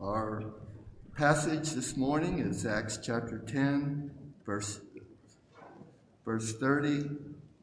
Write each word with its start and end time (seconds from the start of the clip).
Our 0.00 0.44
passage 1.16 1.72
this 1.72 1.96
morning 1.96 2.38
is 2.38 2.64
Acts 2.64 3.00
chapter 3.02 3.40
10, 3.40 4.08
verse, 4.46 4.80
verse 6.24 6.56
30, 6.58 7.10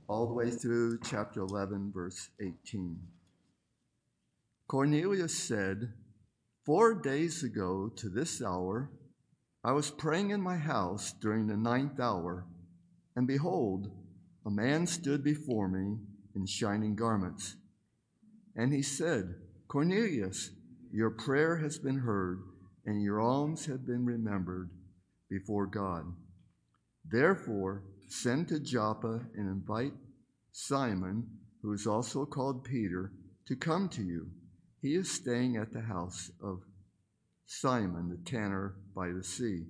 all 0.09 0.27
the 0.27 0.33
way 0.33 0.51
through 0.51 0.99
chapter 1.05 1.39
11, 1.39 1.93
verse 1.95 2.29
18. 2.41 2.99
Cornelius 4.67 5.33
said, 5.33 5.93
Four 6.65 6.95
days 6.95 7.41
ago 7.41 7.87
to 7.95 8.09
this 8.09 8.43
hour, 8.43 8.91
I 9.63 9.71
was 9.71 9.89
praying 9.89 10.31
in 10.31 10.41
my 10.41 10.57
house 10.57 11.13
during 11.13 11.47
the 11.47 11.55
ninth 11.55 12.01
hour, 12.01 12.47
and 13.15 13.25
behold, 13.25 13.89
a 14.45 14.51
man 14.51 14.87
stood 14.87 15.23
before 15.23 15.69
me 15.69 15.95
in 16.35 16.45
shining 16.45 16.97
garments. 16.97 17.55
And 18.57 18.73
he 18.73 18.81
said, 18.81 19.35
Cornelius, 19.69 20.49
your 20.95 21.09
prayer 21.09 21.57
has 21.57 21.77
been 21.77 21.97
heard, 21.99 22.41
and 22.85 23.03
your 23.03 23.19
alms 23.19 23.65
have 23.65 23.85
been 23.85 24.05
remembered 24.05 24.69
before 25.29 25.65
God. 25.67 26.05
Therefore, 27.03 27.83
send 28.07 28.47
to 28.47 28.61
Joppa 28.61 29.19
and 29.35 29.49
invite 29.49 29.91
Simon, 30.53 31.27
who 31.61 31.73
is 31.73 31.85
also 31.85 32.25
called 32.25 32.63
Peter, 32.63 33.11
to 33.45 33.57
come 33.57 33.89
to 33.89 34.01
you. 34.03 34.29
He 34.81 34.95
is 34.95 35.11
staying 35.11 35.57
at 35.57 35.73
the 35.73 35.81
house 35.81 36.31
of 36.41 36.61
Simon 37.45 38.07
the 38.07 38.31
tanner 38.31 38.75
by 38.95 39.09
the 39.09 39.21
sea. 39.23 39.65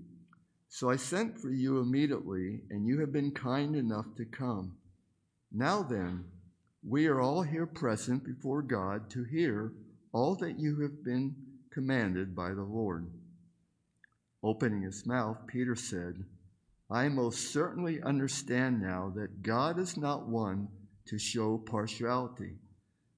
So 0.70 0.92
I 0.92 0.96
sent 0.96 1.40
for 1.40 1.50
you 1.50 1.80
immediately, 1.80 2.62
and 2.70 2.86
you 2.86 3.00
have 3.00 3.12
been 3.12 3.32
kind 3.32 3.76
enough 3.76 4.16
to 4.18 4.26
come. 4.26 4.76
Now 5.52 5.82
then, 5.82 6.26
we 6.88 7.08
are 7.08 7.20
all 7.20 7.42
here 7.42 7.66
present 7.66 8.24
before 8.24 8.62
God 8.62 9.10
to 9.10 9.24
hear 9.24 9.72
all 10.16 10.34
that 10.34 10.58
you 10.58 10.80
have 10.82 11.04
been 11.04 11.36
commanded 11.74 12.34
by 12.34 12.54
the 12.54 12.64
Lord. 12.64 13.06
Opening 14.42 14.84
his 14.84 15.06
mouth, 15.06 15.46
Peter 15.46 15.76
said, 15.76 16.16
I 16.90 17.10
most 17.10 17.52
certainly 17.52 18.02
understand 18.02 18.82
now 18.82 19.12
that 19.18 19.42
God 19.42 19.78
is 19.78 19.98
not 19.98 20.26
one 20.30 20.70
to 21.08 21.20
show 21.20 21.58
partiality, 21.58 22.54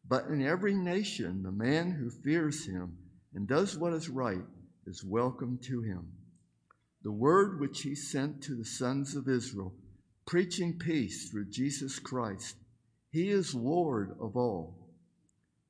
but 0.08 0.26
in 0.26 0.42
every 0.44 0.74
nation 0.74 1.44
the 1.44 1.52
man 1.52 1.92
who 1.92 2.10
fears 2.10 2.66
him 2.66 2.98
and 3.36 3.48
does 3.48 3.78
what 3.78 3.94
is 3.94 4.10
right 4.10 4.46
is 4.88 5.04
welcome 5.06 5.60
to 5.66 5.84
him. 5.84 6.12
The 7.04 7.12
word 7.12 7.60
which 7.62 7.82
he 7.82 7.94
sent 7.94 8.42
to 8.42 8.56
the 8.56 8.66
sons 8.66 9.16
of 9.16 9.30
Israel, 9.30 9.72
preaching 10.26 10.80
peace 10.80 11.30
through 11.30 11.52
Jesus 11.52 12.00
Christ, 12.00 12.56
he 13.12 13.30
is 13.30 13.54
Lord 13.54 14.16
of 14.20 14.36
all. 14.36 14.87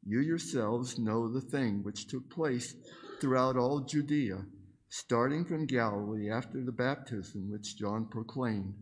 You 0.10 0.22
yourselves 0.22 0.98
know 0.98 1.28
the 1.28 1.42
thing 1.42 1.84
which 1.84 2.08
took 2.08 2.30
place 2.30 2.76
throughout 3.20 3.58
all 3.58 3.82
Judea, 3.82 4.46
starting 4.88 5.44
from 5.44 5.66
Galilee 5.66 6.32
after 6.32 6.64
the 6.64 6.72
baptism 6.72 7.52
which 7.52 7.76
John 7.78 8.06
proclaimed. 8.08 8.74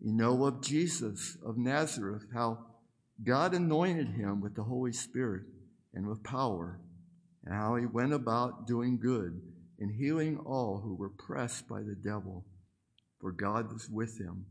You 0.00 0.12
know 0.12 0.44
of 0.46 0.62
Jesus 0.62 1.36
of 1.44 1.58
Nazareth, 1.58 2.26
how 2.32 2.64
God 3.24 3.54
anointed 3.54 4.08
him 4.10 4.40
with 4.40 4.54
the 4.54 4.62
Holy 4.62 4.92
Spirit 4.92 5.42
and 5.94 6.06
with 6.06 6.22
power, 6.22 6.78
and 7.44 7.52
how 7.52 7.74
he 7.74 7.86
went 7.86 8.12
about 8.12 8.68
doing 8.68 9.00
good 9.00 9.40
and 9.80 9.90
healing 10.00 10.38
all 10.46 10.78
who 10.80 10.94
were 10.94 11.10
pressed 11.10 11.66
by 11.66 11.80
the 11.82 11.96
devil, 11.96 12.44
for 13.20 13.32
God 13.32 13.72
was 13.72 13.88
with 13.90 14.16
him. 14.20 14.46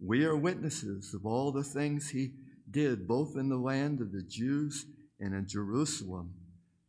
We 0.00 0.24
are 0.24 0.36
witnesses 0.36 1.14
of 1.14 1.24
all 1.24 1.52
the 1.52 1.62
things 1.62 2.08
he 2.10 2.32
did 2.74 3.06
both 3.06 3.36
in 3.36 3.48
the 3.48 3.56
land 3.56 4.00
of 4.00 4.10
the 4.12 4.22
Jews 4.24 4.84
and 5.20 5.32
in 5.32 5.46
Jerusalem, 5.48 6.34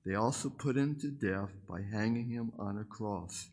they 0.04 0.16
also 0.16 0.50
put 0.50 0.76
him 0.76 0.98
to 1.00 1.10
death 1.12 1.52
by 1.70 1.82
hanging 1.84 2.28
him 2.30 2.52
on 2.58 2.80
a 2.80 2.84
cross. 2.84 3.50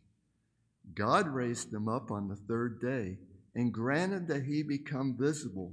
God 0.94 1.28
raised 1.28 1.72
him 1.72 1.88
up 1.88 2.10
on 2.10 2.28
the 2.28 2.40
third 2.48 2.80
day 2.80 3.18
and 3.54 3.72
granted 3.72 4.26
that 4.28 4.44
he 4.44 4.62
become 4.62 5.16
visible, 5.16 5.72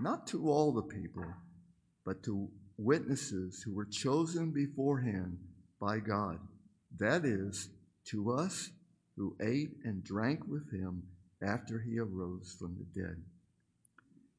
not 0.00 0.26
to 0.28 0.48
all 0.50 0.72
the 0.72 0.82
people, 0.84 1.26
but 2.04 2.22
to 2.24 2.48
witnesses 2.78 3.62
who 3.62 3.74
were 3.74 3.84
chosen 3.84 4.50
beforehand 4.52 5.38
by 5.78 5.98
God. 5.98 6.38
That 6.98 7.26
is, 7.26 7.68
to 8.06 8.32
us 8.32 8.70
who 9.16 9.36
ate 9.42 9.76
and 9.84 10.02
drank 10.02 10.40
with 10.48 10.72
him 10.72 11.02
after 11.46 11.78
he 11.78 11.98
arose 11.98 12.56
from 12.58 12.76
the 12.78 13.00
dead. 13.02 13.22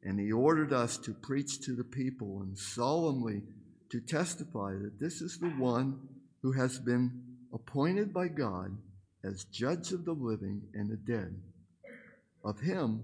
And 0.03 0.19
he 0.19 0.31
ordered 0.31 0.71
us 0.71 0.97
to 0.99 1.13
preach 1.13 1.59
to 1.65 1.75
the 1.75 1.83
people 1.83 2.41
and 2.41 2.57
solemnly 2.57 3.43
to 3.89 3.99
testify 3.99 4.73
that 4.77 4.99
this 4.99 5.21
is 5.21 5.37
the 5.39 5.49
one 5.49 5.99
who 6.41 6.51
has 6.53 6.79
been 6.79 7.21
appointed 7.53 8.13
by 8.13 8.27
God 8.29 8.77
as 9.23 9.43
judge 9.45 9.91
of 9.91 10.05
the 10.05 10.13
living 10.13 10.61
and 10.73 10.89
the 10.89 10.95
dead. 10.95 11.35
Of 12.45 12.59
him, 12.61 13.03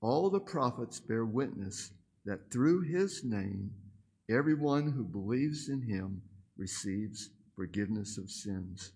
all 0.00 0.30
the 0.30 0.40
prophets 0.40 0.98
bear 1.00 1.24
witness 1.26 1.90
that 2.24 2.50
through 2.50 2.82
his 2.82 3.22
name, 3.24 3.72
everyone 4.30 4.90
who 4.92 5.04
believes 5.04 5.68
in 5.68 5.82
him 5.82 6.22
receives 6.56 7.28
forgiveness 7.54 8.16
of 8.16 8.30
sins. 8.30 8.92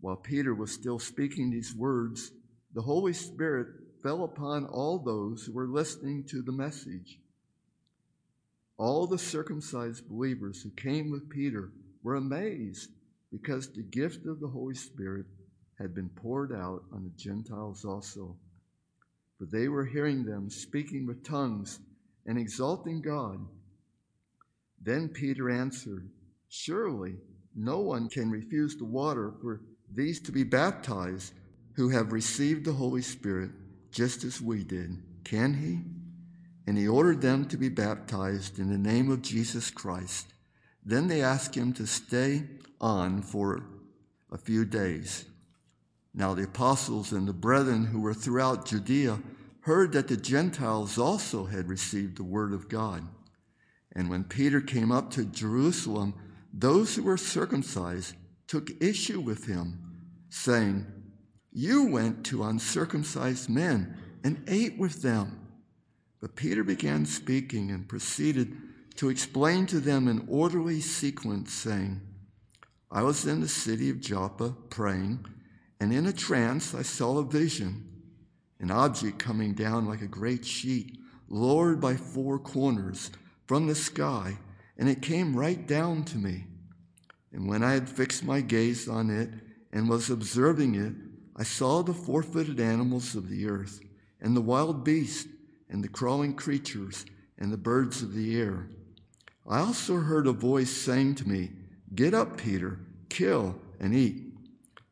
While 0.00 0.16
Peter 0.16 0.54
was 0.54 0.72
still 0.72 0.98
speaking 0.98 1.50
these 1.50 1.74
words, 1.74 2.32
the 2.74 2.82
Holy 2.82 3.14
Spirit 3.14 3.68
fell 4.02 4.24
upon 4.24 4.66
all 4.66 4.98
those 4.98 5.44
who 5.44 5.52
were 5.52 5.66
listening 5.66 6.24
to 6.24 6.42
the 6.42 6.52
message. 6.52 7.18
All 8.76 9.06
the 9.06 9.18
circumcised 9.18 10.08
believers 10.08 10.62
who 10.62 10.70
came 10.70 11.10
with 11.10 11.28
Peter 11.28 11.70
were 12.02 12.14
amazed 12.16 12.90
because 13.32 13.72
the 13.72 13.82
gift 13.82 14.26
of 14.26 14.40
the 14.40 14.48
Holy 14.48 14.74
Spirit 14.76 15.26
had 15.78 15.94
been 15.94 16.08
poured 16.10 16.52
out 16.52 16.82
on 16.92 17.04
the 17.04 17.22
Gentiles 17.22 17.84
also. 17.84 18.36
For 19.38 19.46
they 19.46 19.68
were 19.68 19.84
hearing 19.84 20.24
them 20.24 20.48
speaking 20.50 21.06
with 21.06 21.24
tongues 21.26 21.80
and 22.26 22.38
exalting 22.38 23.00
God. 23.00 23.40
Then 24.82 25.08
Peter 25.08 25.50
answered, 25.50 26.08
Surely 26.48 27.14
no 27.56 27.80
one 27.80 28.08
can 28.08 28.30
refuse 28.30 28.76
the 28.76 28.84
water 28.84 29.32
for 29.42 29.60
these 29.94 30.20
to 30.20 30.32
be 30.32 30.44
baptized 30.44 31.34
who 31.74 31.88
have 31.88 32.12
received 32.12 32.64
the 32.64 32.72
Holy 32.72 33.02
Spirit 33.02 33.50
just 33.90 34.24
as 34.24 34.40
we 34.40 34.64
did. 34.64 34.96
Can 35.24 35.54
he? 35.54 35.80
And 36.66 36.76
he 36.76 36.88
ordered 36.88 37.20
them 37.20 37.46
to 37.46 37.56
be 37.56 37.68
baptized 37.68 38.58
in 38.58 38.70
the 38.70 38.78
name 38.78 39.10
of 39.10 39.22
Jesus 39.22 39.70
Christ. 39.70 40.32
Then 40.84 41.08
they 41.08 41.22
asked 41.22 41.54
him 41.54 41.72
to 41.74 41.86
stay 41.86 42.44
on 42.80 43.22
for 43.22 43.62
a 44.30 44.38
few 44.38 44.64
days. 44.64 45.24
Now 46.14 46.34
the 46.34 46.44
apostles 46.44 47.12
and 47.12 47.26
the 47.26 47.32
brethren 47.32 47.86
who 47.86 48.00
were 48.00 48.14
throughout 48.14 48.66
Judea 48.66 49.20
heard 49.60 49.92
that 49.92 50.08
the 50.08 50.16
Gentiles 50.16 50.98
also 50.98 51.44
had 51.46 51.68
received 51.68 52.16
the 52.16 52.22
word 52.24 52.52
of 52.52 52.68
God. 52.68 53.06
And 53.92 54.08
when 54.10 54.24
Peter 54.24 54.60
came 54.60 54.92
up 54.92 55.10
to 55.12 55.24
Jerusalem, 55.24 56.14
those 56.52 56.94
who 56.94 57.02
were 57.02 57.16
circumcised 57.16 58.14
took 58.46 58.70
issue 58.82 59.20
with 59.20 59.46
him, 59.46 59.78
saying, 60.30 60.86
you 61.52 61.84
went 61.90 62.24
to 62.26 62.44
uncircumcised 62.44 63.48
men 63.48 63.96
and 64.24 64.42
ate 64.46 64.76
with 64.78 65.02
them. 65.02 65.40
But 66.20 66.36
Peter 66.36 66.64
began 66.64 67.06
speaking 67.06 67.70
and 67.70 67.88
proceeded 67.88 68.56
to 68.96 69.08
explain 69.08 69.66
to 69.66 69.80
them 69.80 70.08
in 70.08 70.26
orderly 70.28 70.80
sequence, 70.80 71.52
saying, 71.52 72.00
I 72.90 73.02
was 73.02 73.26
in 73.26 73.40
the 73.40 73.48
city 73.48 73.90
of 73.90 74.00
Joppa 74.00 74.54
praying, 74.70 75.24
and 75.80 75.92
in 75.92 76.06
a 76.06 76.12
trance 76.12 76.74
I 76.74 76.82
saw 76.82 77.18
a 77.18 77.22
vision, 77.24 77.86
an 78.60 78.70
object 78.70 79.18
coming 79.20 79.54
down 79.54 79.86
like 79.86 80.02
a 80.02 80.08
great 80.08 80.44
sheet, 80.44 80.98
lowered 81.28 81.80
by 81.80 81.94
four 81.94 82.38
corners 82.38 83.10
from 83.46 83.66
the 83.66 83.74
sky, 83.74 84.38
and 84.78 84.88
it 84.88 85.02
came 85.02 85.36
right 85.36 85.64
down 85.66 86.02
to 86.06 86.18
me. 86.18 86.46
And 87.32 87.46
when 87.46 87.62
I 87.62 87.72
had 87.74 87.88
fixed 87.88 88.24
my 88.24 88.40
gaze 88.40 88.88
on 88.88 89.10
it 89.10 89.30
and 89.72 89.88
was 89.88 90.10
observing 90.10 90.74
it, 90.74 90.94
I 91.38 91.44
saw 91.44 91.82
the 91.84 91.94
four 91.94 92.24
footed 92.24 92.58
animals 92.58 93.14
of 93.14 93.28
the 93.28 93.46
earth, 93.48 93.78
and 94.20 94.36
the 94.36 94.40
wild 94.42 94.82
beasts, 94.84 95.30
and 95.70 95.84
the 95.84 95.88
crawling 95.88 96.34
creatures, 96.34 97.06
and 97.38 97.52
the 97.52 97.56
birds 97.56 98.02
of 98.02 98.12
the 98.12 98.34
air. 98.40 98.66
I 99.48 99.60
also 99.60 99.98
heard 100.00 100.26
a 100.26 100.32
voice 100.32 100.70
saying 100.70 101.14
to 101.16 101.28
me, 101.28 101.52
Get 101.94 102.12
up, 102.12 102.38
Peter, 102.38 102.80
kill 103.08 103.56
and 103.78 103.94
eat. 103.94 104.16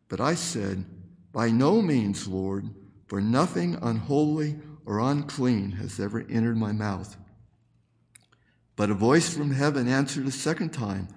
But 0.08 0.20
I 0.20 0.36
said, 0.36 0.84
By 1.32 1.50
no 1.50 1.82
means, 1.82 2.28
Lord, 2.28 2.70
for 3.08 3.20
nothing 3.20 3.76
unholy 3.82 4.56
or 4.84 5.00
unclean 5.00 5.72
has 5.72 5.98
ever 5.98 6.24
entered 6.30 6.56
my 6.56 6.70
mouth. 6.70 7.16
But 8.76 8.90
a 8.90 8.94
voice 8.94 9.34
from 9.34 9.50
heaven 9.50 9.88
answered 9.88 10.26
a 10.28 10.32
second 10.32 10.72
time, 10.72 11.08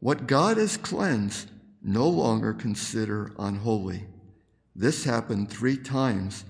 What 0.00 0.26
God 0.26 0.56
has 0.56 0.78
cleansed, 0.78 1.50
no 1.82 2.08
longer 2.08 2.54
consider 2.54 3.32
unholy. 3.38 4.06
This 4.74 5.04
happened 5.04 5.50
three 5.50 5.76
times, 5.76 6.44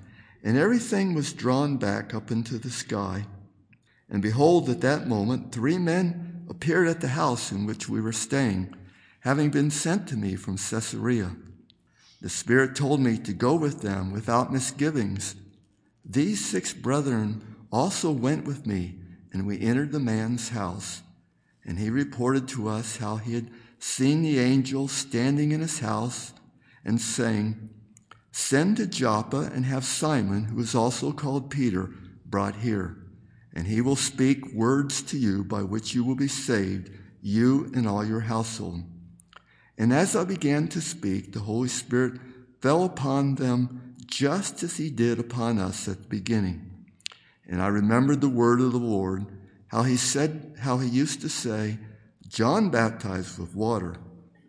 and 0.44 0.56
everything 0.56 1.14
was 1.14 1.32
drawn 1.32 1.76
back 1.76 2.14
up 2.14 2.30
into 2.30 2.58
the 2.58 2.70
sky. 2.70 3.26
And 4.08 4.22
behold, 4.22 4.68
at 4.68 4.80
that 4.82 5.08
moment, 5.08 5.52
three 5.52 5.78
men 5.78 6.44
appeared 6.48 6.88
at 6.88 7.00
the 7.00 7.08
house 7.08 7.50
in 7.50 7.66
which 7.66 7.88
we 7.88 8.00
were 8.00 8.12
staying, 8.12 8.74
having 9.20 9.50
been 9.50 9.70
sent 9.70 10.06
to 10.08 10.16
me 10.16 10.36
from 10.36 10.56
Caesarea. 10.56 11.34
The 12.20 12.28
Spirit 12.28 12.76
told 12.76 13.00
me 13.00 13.18
to 13.18 13.32
go 13.32 13.54
with 13.56 13.82
them 13.82 14.12
without 14.12 14.52
misgivings. 14.52 15.34
These 16.04 16.44
six 16.44 16.72
brethren 16.72 17.42
also 17.72 18.12
went 18.12 18.44
with 18.44 18.66
me, 18.66 18.98
and 19.32 19.46
we 19.46 19.60
entered 19.60 19.90
the 19.90 19.98
man's 20.00 20.50
house. 20.50 21.02
And 21.64 21.78
he 21.78 21.90
reported 21.90 22.46
to 22.48 22.68
us 22.68 22.98
how 22.98 23.16
he 23.16 23.34
had 23.34 23.50
seen 23.78 24.22
the 24.22 24.38
angel 24.38 24.86
standing 24.86 25.50
in 25.50 25.60
his 25.60 25.78
house 25.80 26.32
and 26.84 27.00
saying, 27.00 27.70
Send 28.32 28.78
to 28.78 28.86
Joppa 28.86 29.50
and 29.54 29.66
have 29.66 29.84
Simon, 29.84 30.44
who 30.44 30.58
is 30.60 30.74
also 30.74 31.12
called 31.12 31.50
Peter, 31.50 31.90
brought 32.24 32.56
here, 32.56 32.96
and 33.54 33.66
he 33.66 33.82
will 33.82 33.94
speak 33.96 34.52
words 34.54 35.02
to 35.02 35.18
you 35.18 35.44
by 35.44 35.62
which 35.62 35.94
you 35.94 36.02
will 36.02 36.14
be 36.16 36.28
saved, 36.28 36.90
you 37.20 37.70
and 37.74 37.86
all 37.86 38.04
your 38.04 38.20
household. 38.20 38.82
And 39.76 39.92
as 39.92 40.16
I 40.16 40.24
began 40.24 40.66
to 40.68 40.80
speak, 40.80 41.32
the 41.34 41.40
Holy 41.40 41.68
Spirit 41.68 42.20
fell 42.62 42.84
upon 42.84 43.34
them 43.34 43.96
just 44.06 44.62
as 44.62 44.78
he 44.78 44.88
did 44.88 45.18
upon 45.18 45.58
us 45.58 45.86
at 45.86 46.02
the 46.02 46.08
beginning. 46.08 46.86
And 47.46 47.60
I 47.60 47.66
remembered 47.66 48.22
the 48.22 48.28
word 48.30 48.62
of 48.62 48.72
the 48.72 48.78
Lord, 48.78 49.26
how 49.68 49.82
he 49.82 49.98
said, 49.98 50.54
how 50.60 50.78
he 50.78 50.88
used 50.88 51.20
to 51.20 51.28
say, 51.28 51.78
John 52.28 52.70
baptized 52.70 53.38
with 53.38 53.54
water, 53.54 53.96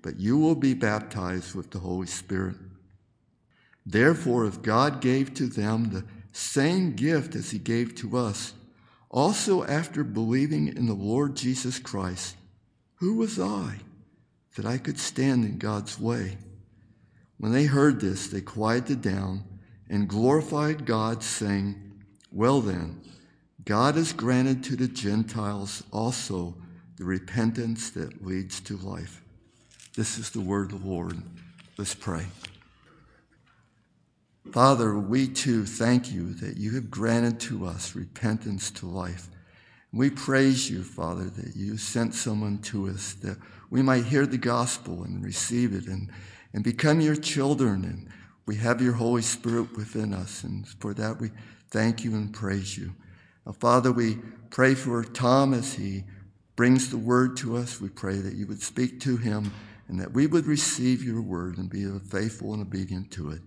but 0.02 0.20
you 0.22 0.38
will 0.38 0.56
be 0.56 0.74
baptized 0.74 1.54
with 1.54 1.72
the 1.72 1.80
Holy 1.80 2.08
Spirit. 2.08 2.56
Therefore, 3.86 4.46
if 4.46 4.62
God 4.62 5.02
gave 5.02 5.34
to 5.36 5.48
them 5.48 5.90
the 5.90 6.06
same 6.32 6.94
gift 6.96 7.36
as 7.36 7.52
he 7.52 7.60
gave 7.60 7.96
to 7.96 8.18
us, 8.18 8.54
also 9.10 9.64
after 9.66 10.04
believing 10.04 10.68
in 10.70 10.86
the 10.86 10.94
Lord 10.94 11.36
Jesus 11.36 11.80
Christ, 11.80 12.36
who 12.96 13.16
was 13.18 13.40
I 13.40 13.76
that 14.56 14.66
I 14.66 14.78
could 14.78 15.00
stand 15.00 15.44
in 15.46 15.58
God's 15.58 16.00
way? 16.00 16.38
When 17.38 17.52
they 17.52 17.66
heard 17.66 18.00
this, 18.00 18.28
they 18.28 18.42
quieted 18.42 19.02
down 19.02 19.44
and 19.90 20.08
glorified 20.08 20.86
God, 20.86 21.22
saying, 21.22 21.76
Well 22.32 22.62
then, 22.62 23.02
God 23.66 23.96
has 23.96 24.14
granted 24.14 24.64
to 24.66 24.76
the 24.78 24.88
Gentiles 24.88 25.84
also 25.92 26.56
the 26.96 27.06
repentance 27.06 27.90
that 27.92 28.26
leads 28.26 28.62
to 28.62 28.78
life. 28.78 29.22
This 29.96 30.18
is 30.18 30.30
the 30.30 30.42
word 30.42 30.72
of 30.72 30.82
the 30.84 30.90
Lord. 30.90 31.22
Let's 31.78 31.94
pray. 31.96 32.26
Father, 34.51 34.94
we 35.00 35.28
too 35.30 35.66
thank 35.66 36.12
you 36.12 36.34
that 36.36 36.57
you 36.57 36.72
have 36.75 36.92
granted 36.92 37.40
to 37.40 37.66
us 37.66 37.95
repentance 37.95 38.69
to 38.72 38.86
life. 38.86 39.30
We 39.94 40.10
praise 40.10 40.69
you, 40.69 40.84
Father, 40.84 41.30
that 41.30 41.56
you 41.56 41.78
sent 41.78 42.13
someone 42.13 42.57
to 42.63 42.90
us 42.90 43.13
that 43.24 43.38
we 43.69 43.81
might 43.81 44.06
hear 44.06 44.25
the 44.25 44.38
gospel 44.38 45.04
and 45.04 45.24
receive 45.24 45.74
it 45.74 45.88
and, 45.88 46.12
and 46.54 46.63
become 46.63 47.00
your 47.00 47.16
children. 47.16 47.84
And 47.86 48.10
we 48.45 48.56
have 48.57 48.81
your 48.81 48.94
Holy 48.94 49.22
Spirit 49.22 49.75
within 49.78 50.13
us. 50.13 50.44
And 50.44 50.68
for 50.68 50.94
that, 50.96 51.22
we 51.22 51.30
thank 51.72 52.04
you 52.04 52.12
and 52.13 52.31
praise 52.34 52.78
you. 52.78 52.94
Now, 53.46 53.54
Father, 53.54 53.92
we 53.92 54.18
pray 54.50 54.75
for 54.75 55.04
Tom 55.04 55.54
as 55.54 55.74
he 55.75 56.04
brings 56.56 56.89
the 56.89 56.98
word 56.98 57.38
to 57.38 57.56
us. 57.56 57.80
We 57.80 57.89
pray 57.89 58.18
that 58.18 58.34
you 58.36 58.46
would 58.48 58.62
speak 58.62 59.00
to 59.01 59.16
him 59.18 59.54
and 59.88 60.00
that 60.01 60.12
we 60.13 60.28
would 60.28 60.46
receive 60.48 61.01
your 61.04 61.22
word 61.22 61.57
and 61.57 61.69
be 61.69 61.86
faithful 62.10 62.54
and 62.54 62.62
obedient 62.62 63.10
to 63.12 63.31
it. 63.31 63.39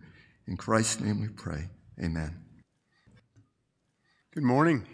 In 0.49 0.57
Christ's 0.57 1.01
name 1.01 1.21
we 1.21 1.29
pray. 1.29 1.69
Amen. 2.01 2.37
Good 4.33 4.45
morning. 4.45 4.87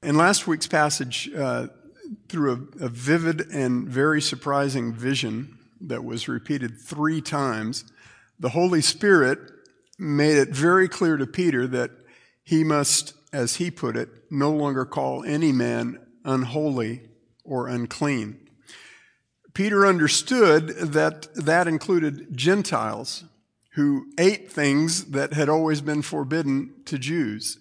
In 0.00 0.16
last 0.16 0.46
week's 0.46 0.68
passage, 0.68 1.28
uh, 1.36 1.66
through 2.28 2.68
a, 2.80 2.84
a, 2.84 2.88
vivid 2.88 3.40
and 3.52 3.88
very 3.88 4.22
surprising 4.22 4.92
vision 4.94 5.58
that 5.80 6.04
was 6.04 6.28
repeated 6.28 6.78
three 6.80 7.20
times, 7.20 7.84
the 8.38 8.50
Holy 8.50 8.80
Spirit 8.80 9.40
made 9.98 10.36
it 10.36 10.50
very 10.50 10.88
clear 10.88 11.16
to 11.16 11.26
Peter 11.26 11.66
that 11.66 11.90
he 12.44 12.62
must, 12.62 13.14
as 13.32 13.56
he 13.56 13.72
put 13.72 13.96
it, 13.96 14.08
no 14.30 14.52
longer 14.52 14.84
call 14.84 15.24
any 15.24 15.50
man 15.50 15.98
unholy 16.24 17.02
or 17.44 17.66
unclean. 17.66 18.39
Peter 19.54 19.86
understood 19.86 20.68
that 20.68 21.32
that 21.34 21.66
included 21.66 22.36
Gentiles 22.36 23.24
who 23.74 24.06
ate 24.18 24.50
things 24.50 25.06
that 25.06 25.32
had 25.32 25.48
always 25.48 25.80
been 25.80 26.02
forbidden 26.02 26.72
to 26.86 26.98
Jews. 26.98 27.58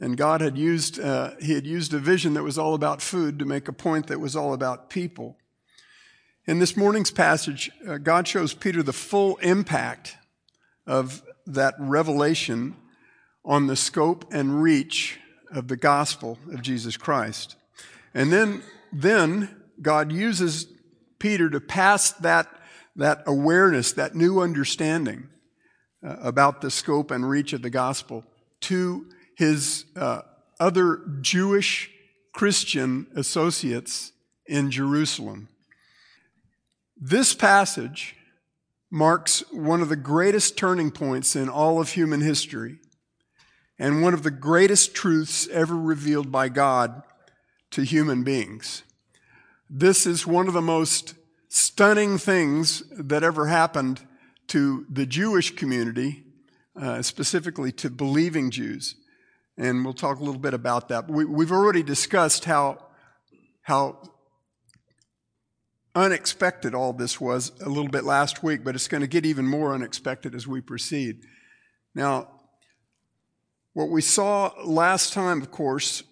And 0.00 0.16
God 0.16 0.40
had 0.40 0.56
used, 0.56 0.98
uh, 0.98 1.32
he 1.40 1.52
had 1.54 1.66
used 1.66 1.92
a 1.92 1.98
vision 1.98 2.34
that 2.34 2.42
was 2.42 2.56
all 2.58 2.74
about 2.74 3.02
food 3.02 3.38
to 3.38 3.44
make 3.44 3.68
a 3.68 3.72
point 3.72 4.06
that 4.06 4.18
was 4.20 4.34
all 4.34 4.54
about 4.54 4.88
people. 4.90 5.36
In 6.46 6.58
this 6.58 6.76
morning's 6.76 7.10
passage, 7.10 7.70
uh, 7.86 7.98
God 7.98 8.26
shows 8.26 8.54
Peter 8.54 8.82
the 8.82 8.92
full 8.92 9.36
impact 9.36 10.16
of 10.86 11.22
that 11.46 11.74
revelation 11.78 12.76
on 13.44 13.66
the 13.66 13.76
scope 13.76 14.24
and 14.32 14.62
reach 14.62 15.18
of 15.52 15.68
the 15.68 15.76
gospel 15.76 16.38
of 16.52 16.62
Jesus 16.62 16.96
Christ. 16.96 17.56
And 18.14 18.32
then, 18.32 18.62
then 18.92 19.54
God 19.82 20.12
uses 20.12 20.66
Peter 21.20 21.48
to 21.50 21.60
pass 21.60 22.10
that, 22.12 22.48
that 22.96 23.22
awareness, 23.26 23.92
that 23.92 24.16
new 24.16 24.40
understanding 24.40 25.28
uh, 26.04 26.16
about 26.20 26.60
the 26.62 26.70
scope 26.72 27.12
and 27.12 27.28
reach 27.28 27.52
of 27.52 27.62
the 27.62 27.70
gospel 27.70 28.24
to 28.62 29.06
his 29.36 29.84
uh, 29.94 30.22
other 30.58 31.00
Jewish 31.20 31.90
Christian 32.32 33.06
associates 33.14 34.12
in 34.48 34.70
Jerusalem. 34.72 35.48
This 37.00 37.32
passage 37.34 38.16
marks 38.90 39.44
one 39.52 39.80
of 39.80 39.88
the 39.88 39.96
greatest 39.96 40.56
turning 40.56 40.90
points 40.90 41.36
in 41.36 41.48
all 41.48 41.80
of 41.80 41.90
human 41.92 42.20
history 42.20 42.78
and 43.78 44.02
one 44.02 44.12
of 44.14 44.22
the 44.24 44.30
greatest 44.30 44.94
truths 44.94 45.46
ever 45.48 45.76
revealed 45.76 46.32
by 46.32 46.48
God 46.48 47.02
to 47.70 47.82
human 47.82 48.24
beings. 48.24 48.82
This 49.72 50.04
is 50.04 50.26
one 50.26 50.48
of 50.48 50.52
the 50.54 50.60
most 50.60 51.14
stunning 51.48 52.18
things 52.18 52.82
that 52.98 53.22
ever 53.22 53.46
happened 53.46 54.04
to 54.48 54.84
the 54.90 55.06
Jewish 55.06 55.54
community, 55.54 56.24
uh, 56.74 57.02
specifically 57.02 57.70
to 57.72 57.88
believing 57.88 58.50
Jews. 58.50 58.96
And 59.56 59.84
we'll 59.84 59.94
talk 59.94 60.18
a 60.18 60.24
little 60.24 60.40
bit 60.40 60.54
about 60.54 60.88
that. 60.88 61.08
We, 61.08 61.24
we've 61.24 61.52
already 61.52 61.84
discussed 61.84 62.46
how, 62.46 62.84
how 63.62 63.98
unexpected 65.94 66.74
all 66.74 66.92
this 66.92 67.20
was 67.20 67.52
a 67.62 67.68
little 67.68 67.90
bit 67.92 68.02
last 68.02 68.42
week, 68.42 68.64
but 68.64 68.74
it's 68.74 68.88
going 68.88 69.02
to 69.02 69.06
get 69.06 69.24
even 69.24 69.46
more 69.46 69.72
unexpected 69.72 70.34
as 70.34 70.48
we 70.48 70.60
proceed. 70.60 71.20
Now, 71.94 72.26
what 73.74 73.88
we 73.88 74.02
saw 74.02 74.50
last 74.64 75.12
time, 75.12 75.40
of 75.40 75.52
course, 75.52 76.02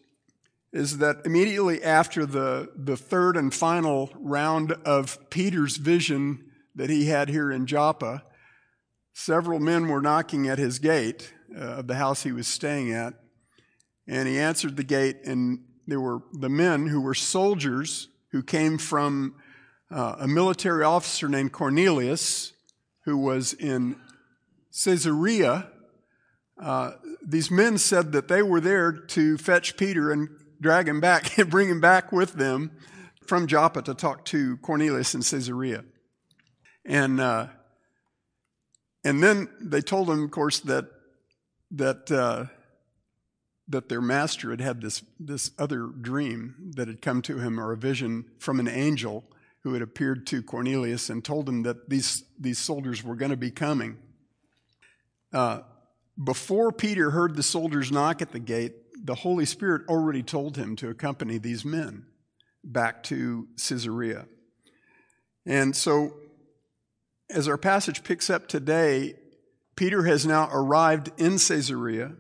is 0.73 0.99
that 0.99 1.17
immediately 1.25 1.83
after 1.83 2.27
the, 2.27 2.69
the 2.77 2.97
third 2.97 3.37
and 3.37 3.55
final 3.55 4.11
round 4.17 4.73
of 4.85 5.19
Peter's 5.31 5.77
vision 5.77 6.45
that 6.75 6.91
he 6.91 7.07
had 7.07 7.29
here 7.29 7.51
in 7.51 7.67
Joppa, 7.67 8.23
several 9.15 9.59
men 9.59 9.89
were 9.89 10.01
knocking 10.03 10.47
at 10.47 10.59
his 10.59 10.79
gate 10.79 11.33
uh, 11.57 11.79
of 11.79 11.87
the 11.87 11.95
house 11.97 12.23
he 12.23 12.33
was 12.33 12.47
staying 12.47 12.93
at. 12.93 13.15
And 14.07 14.29
he 14.29 14.39
answered 14.39 14.77
the 14.77 14.85
gate, 14.85 15.17
and 15.25 15.61
there 15.87 16.01
were 16.01 16.21
the 16.35 16.49
men 16.51 16.87
who 16.89 17.01
were 17.01 17.15
soldiers 17.15 18.09
who 18.33 18.43
came 18.43 18.77
from 18.79 19.35
uh, 19.91 20.17
a 20.21 20.29
military 20.29 20.85
officer 20.85 21.29
named 21.29 21.53
Cornelius, 21.53 22.53
who 23.05 23.17
was 23.17 23.55
in 23.55 23.97
Caesarea. 24.85 25.69
Uh, 26.63 26.93
these 27.27 27.51
men 27.51 27.79
said 27.79 28.13
that 28.13 28.29
they 28.29 28.43
were 28.43 28.61
there 28.61 28.93
to 28.93 29.39
fetch 29.39 29.79
Peter 29.79 30.13
and 30.13 30.29
drag 30.61 30.89
him 30.89 31.01
back 31.01 31.39
and 31.39 31.51
bring 31.51 31.69
him 31.69 31.81
back 31.81 32.13
with 32.13 32.33
them 32.35 32.73
from 33.27 33.47
Joppa 33.47 33.83
to 33.83 33.95
talk 33.95 34.25
to 34.27 34.57
Cornelius 34.59 35.15
in 35.15 35.23
Caesarea. 35.23 35.85
And, 36.85 37.21
uh, 37.21 37.49
and 39.05 39.23
then 39.23 39.49
they 39.61 39.81
told 39.81 40.09
him, 40.09 40.25
of 40.25 40.31
course, 40.31 40.61
that, 40.61 40.87
that, 41.73 42.11
uh, 42.11 42.47
that 43.69 43.91
their 43.91 44.01
master 44.01 44.51
had 44.51 44.61
had 44.61 44.81
this, 44.81 45.03
this 45.21 45.51
other 45.59 45.85
dream 46.01 46.73
that 46.77 46.89
had 46.89 47.03
come 47.03 47.21
to 47.23 47.39
him 47.39 47.61
or 47.61 47.73
a 47.73 47.77
vision 47.77 48.25
from 48.39 48.59
an 48.61 48.69
angel 48.69 49.25
who 49.63 49.75
had 49.75 49.83
appeared 49.83 50.27
to 50.29 50.43
Cornelius 50.43 51.11
and 51.11 51.23
told 51.23 51.47
him 51.47 51.63
that 51.65 51.91
these, 51.91 52.25
these 52.39 52.59
soldiers 52.59 53.05
were 53.05 53.15
going 53.17 53.31
to 53.31 53.37
be 53.37 53.51
coming. 53.51 53.99
Uh, 55.33 55.61
before 56.23 56.73
Peter 56.73 57.11
heard 57.11 57.37
the 57.37 57.43
soldiers 57.43 57.93
knock 57.93 58.23
at 58.23 58.33
the 58.33 58.39
gate, 58.39 58.75
the 59.05 59.15
Holy 59.15 59.45
Spirit 59.45 59.83
already 59.89 60.23
told 60.23 60.57
him 60.57 60.77
to 60.77 60.89
accompany 60.89 61.39
these 61.39 61.65
men 61.65 62.07
back 62.65 63.03
to 63.05 63.49
Caesarea. 63.57 64.27
And 65.47 65.75
so, 65.75 66.15
as 67.31 67.49
our 67.49 67.57
passage 67.57 68.03
picks 68.05 68.29
up 68.31 68.49
today, 68.49 69.15
Peter 69.77 70.05
has 70.05 70.27
now 70.27 70.49
arrived 70.53 71.11
in 71.19 71.39
Caesarea. 71.39 72.13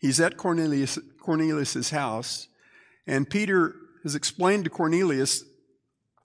He's 0.00 0.20
at 0.20 0.36
Cornelius, 0.36 0.98
Cornelius's 1.20 1.90
house, 1.90 2.48
and 3.06 3.28
Peter 3.28 3.74
has 4.02 4.14
explained 4.14 4.64
to 4.64 4.70
Cornelius 4.70 5.44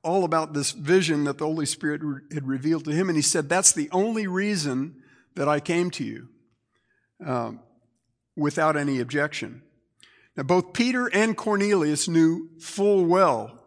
all 0.03 0.23
about 0.23 0.53
this 0.53 0.71
vision 0.71 1.23
that 1.23 1.39
the 1.39 1.45
Holy 1.45 1.65
Spirit 1.65 2.01
had 2.31 2.47
revealed 2.47 2.85
to 2.85 2.91
him, 2.91 3.09
and 3.09 3.15
he 3.15 3.21
said, 3.21 3.47
That's 3.49 3.71
the 3.71 3.89
only 3.91 4.27
reason 4.27 4.95
that 5.35 5.47
I 5.49 5.59
came 5.59 5.89
to 5.91 6.03
you 6.03 6.27
um, 7.25 7.61
without 8.37 8.77
any 8.77 8.99
objection. 8.99 9.61
Now, 10.35 10.43
both 10.43 10.73
Peter 10.73 11.07
and 11.13 11.37
Cornelius 11.37 12.07
knew 12.07 12.49
full 12.59 13.05
well 13.05 13.57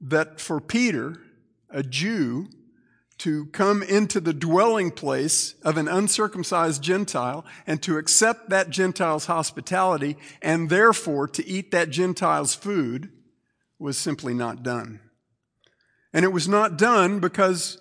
that 0.00 0.40
for 0.40 0.60
Peter, 0.60 1.16
a 1.70 1.82
Jew, 1.82 2.48
to 3.18 3.46
come 3.46 3.82
into 3.82 4.20
the 4.20 4.32
dwelling 4.34 4.90
place 4.90 5.54
of 5.62 5.76
an 5.78 5.88
uncircumcised 5.88 6.82
Gentile 6.82 7.44
and 7.66 7.82
to 7.82 7.96
accept 7.98 8.50
that 8.50 8.70
Gentile's 8.70 9.26
hospitality 9.26 10.16
and 10.42 10.68
therefore 10.68 11.26
to 11.28 11.46
eat 11.46 11.70
that 11.70 11.88
Gentile's 11.90 12.54
food 12.54 13.10
was 13.78 13.96
simply 13.98 14.32
not 14.34 14.62
done. 14.62 15.00
And 16.12 16.24
it 16.24 16.32
was 16.32 16.48
not 16.48 16.78
done 16.78 17.20
because 17.20 17.78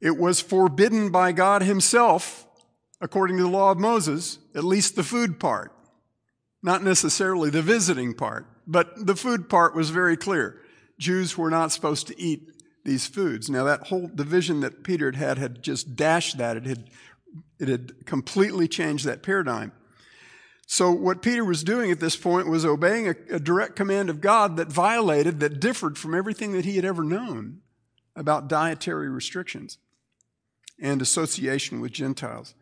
it 0.00 0.16
was 0.16 0.40
forbidden 0.40 1.10
by 1.10 1.32
God 1.32 1.62
Himself, 1.62 2.46
according 3.00 3.36
to 3.36 3.44
the 3.44 3.48
law 3.48 3.70
of 3.70 3.78
Moses, 3.78 4.38
at 4.54 4.64
least 4.64 4.96
the 4.96 5.04
food 5.04 5.38
part. 5.38 5.72
Not 6.62 6.82
necessarily 6.82 7.50
the 7.50 7.62
visiting 7.62 8.14
part, 8.14 8.46
but 8.66 9.06
the 9.06 9.16
food 9.16 9.48
part 9.48 9.74
was 9.74 9.90
very 9.90 10.16
clear. 10.16 10.60
Jews 10.98 11.38
were 11.38 11.48
not 11.50 11.72
supposed 11.72 12.06
to 12.08 12.20
eat 12.20 12.48
these 12.84 13.06
foods. 13.06 13.48
Now, 13.48 13.64
that 13.64 13.86
whole 13.88 14.08
division 14.14 14.60
that 14.60 14.82
Peter 14.84 15.06
had 15.10 15.16
had, 15.16 15.38
had 15.38 15.62
just 15.62 15.96
dashed 15.96 16.36
that. 16.38 16.56
It 16.58 16.66
had, 16.66 16.90
it 17.58 17.68
had 17.68 18.04
completely 18.06 18.68
changed 18.68 19.06
that 19.06 19.22
paradigm. 19.22 19.72
So, 20.66 20.90
what 20.92 21.22
Peter 21.22 21.44
was 21.44 21.64
doing 21.64 21.90
at 21.90 21.98
this 22.00 22.16
point 22.16 22.46
was 22.46 22.64
obeying 22.64 23.08
a, 23.08 23.14
a 23.30 23.40
direct 23.40 23.74
command 23.76 24.08
of 24.10 24.20
God 24.20 24.56
that 24.56 24.68
violated, 24.68 25.40
that 25.40 25.60
differed 25.60 25.98
from 25.98 26.14
everything 26.14 26.52
that 26.52 26.64
he 26.64 26.76
had 26.76 26.84
ever 26.84 27.02
known 27.02 27.60
about 28.14 28.48
dietary 28.48 29.08
restrictions 29.08 29.78
and 30.80 31.00
association 31.02 31.80
with 31.80 31.92
Gentiles. 31.92 32.54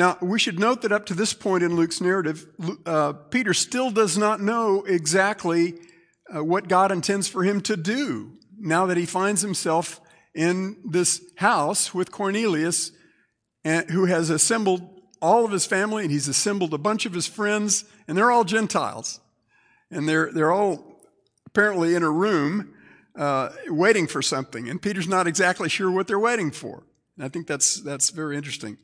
Now, 0.00 0.16
we 0.22 0.38
should 0.38 0.58
note 0.58 0.80
that 0.80 0.92
up 0.92 1.04
to 1.06 1.14
this 1.14 1.34
point 1.34 1.62
in 1.62 1.76
Luke's 1.76 2.00
narrative, 2.00 2.46
uh, 2.86 3.12
Peter 3.28 3.52
still 3.52 3.90
does 3.90 4.16
not 4.16 4.40
know 4.40 4.82
exactly 4.84 5.74
uh, 6.34 6.42
what 6.42 6.68
God 6.68 6.90
intends 6.90 7.28
for 7.28 7.44
him 7.44 7.60
to 7.60 7.76
do 7.76 8.32
now 8.58 8.86
that 8.86 8.96
he 8.96 9.04
finds 9.04 9.42
himself 9.42 10.00
in 10.34 10.78
this 10.86 11.20
house 11.36 11.92
with 11.92 12.10
Cornelius, 12.12 12.92
and, 13.62 13.84
eh, 13.84 13.92
who 13.92 14.06
has 14.06 14.30
assembled 14.30 14.88
all 15.20 15.44
of 15.44 15.52
his 15.52 15.66
family 15.66 16.04
and 16.04 16.10
he's 16.10 16.28
assembled 16.28 16.72
a 16.72 16.78
bunch 16.78 17.04
of 17.04 17.12
his 17.12 17.26
friends, 17.26 17.84
and 18.08 18.16
they're 18.16 18.30
all 18.30 18.44
Gentiles. 18.44 19.20
And 19.90 20.08
they're, 20.08 20.30
they're 20.32 20.50
all 20.50 21.02
apparently 21.44 21.94
in 21.94 22.02
a 22.02 22.10
room 22.10 22.72
uh, 23.16 23.50
waiting 23.66 24.06
for 24.06 24.22
something, 24.22 24.66
and 24.66 24.80
Peter's 24.80 25.08
not 25.08 25.26
exactly 25.26 25.68
sure 25.68 25.90
what 25.90 26.06
they're 26.06 26.18
waiting 26.18 26.52
for. 26.52 26.84
And 27.18 27.24
I 27.26 27.28
think 27.28 27.46
that's, 27.46 27.74
that's 27.82 28.08
very 28.08 28.38
interesting. 28.38 28.78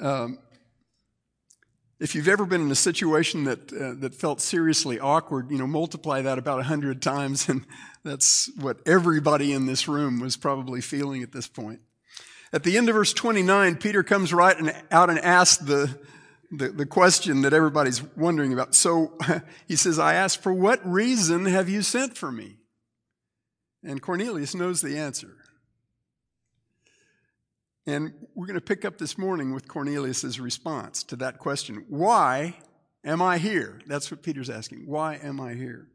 Um, 0.00 0.38
if 1.98 2.14
you've 2.14 2.28
ever 2.28 2.44
been 2.44 2.60
in 2.60 2.70
a 2.70 2.74
situation 2.76 3.44
that, 3.44 3.72
uh, 3.72 3.94
that 4.00 4.14
felt 4.14 4.42
seriously 4.42 5.00
awkward, 5.00 5.50
you 5.50 5.56
know, 5.56 5.66
multiply 5.66 6.20
that 6.20 6.38
about 6.38 6.56
100 6.58 7.00
times, 7.00 7.48
and 7.48 7.64
that's 8.04 8.50
what 8.56 8.80
everybody 8.84 9.52
in 9.52 9.64
this 9.64 9.88
room 9.88 10.20
was 10.20 10.36
probably 10.36 10.82
feeling 10.82 11.22
at 11.22 11.32
this 11.32 11.48
point. 11.48 11.80
At 12.52 12.62
the 12.64 12.76
end 12.76 12.90
of 12.90 12.94
verse 12.94 13.14
29, 13.14 13.76
Peter 13.76 14.02
comes 14.02 14.34
right 14.34 14.56
and 14.58 14.74
out 14.90 15.08
and 15.08 15.18
asks 15.18 15.56
the, 15.62 15.98
the, 16.50 16.68
the 16.68 16.86
question 16.86 17.40
that 17.42 17.54
everybody's 17.54 18.02
wondering 18.14 18.52
about. 18.52 18.74
So 18.74 19.16
he 19.66 19.74
says, 19.76 19.98
I 19.98 20.14
ask, 20.14 20.38
for 20.40 20.52
what 20.52 20.86
reason 20.86 21.46
have 21.46 21.68
you 21.70 21.80
sent 21.80 22.16
for 22.16 22.30
me? 22.30 22.56
And 23.82 24.02
Cornelius 24.02 24.54
knows 24.54 24.82
the 24.82 24.98
answer. 24.98 25.36
And 27.86 28.12
we're 28.34 28.46
going 28.46 28.56
to 28.56 28.60
pick 28.60 28.84
up 28.84 28.98
this 28.98 29.16
morning 29.16 29.54
with 29.54 29.68
Cornelius' 29.68 30.40
response 30.40 31.04
to 31.04 31.14
that 31.16 31.38
question 31.38 31.84
Why 31.88 32.56
am 33.04 33.22
I 33.22 33.38
here? 33.38 33.80
That's 33.86 34.10
what 34.10 34.22
Peter's 34.24 34.50
asking. 34.50 34.86
Why 34.86 35.14
am 35.22 35.40
I 35.40 35.54
here? 35.54 35.86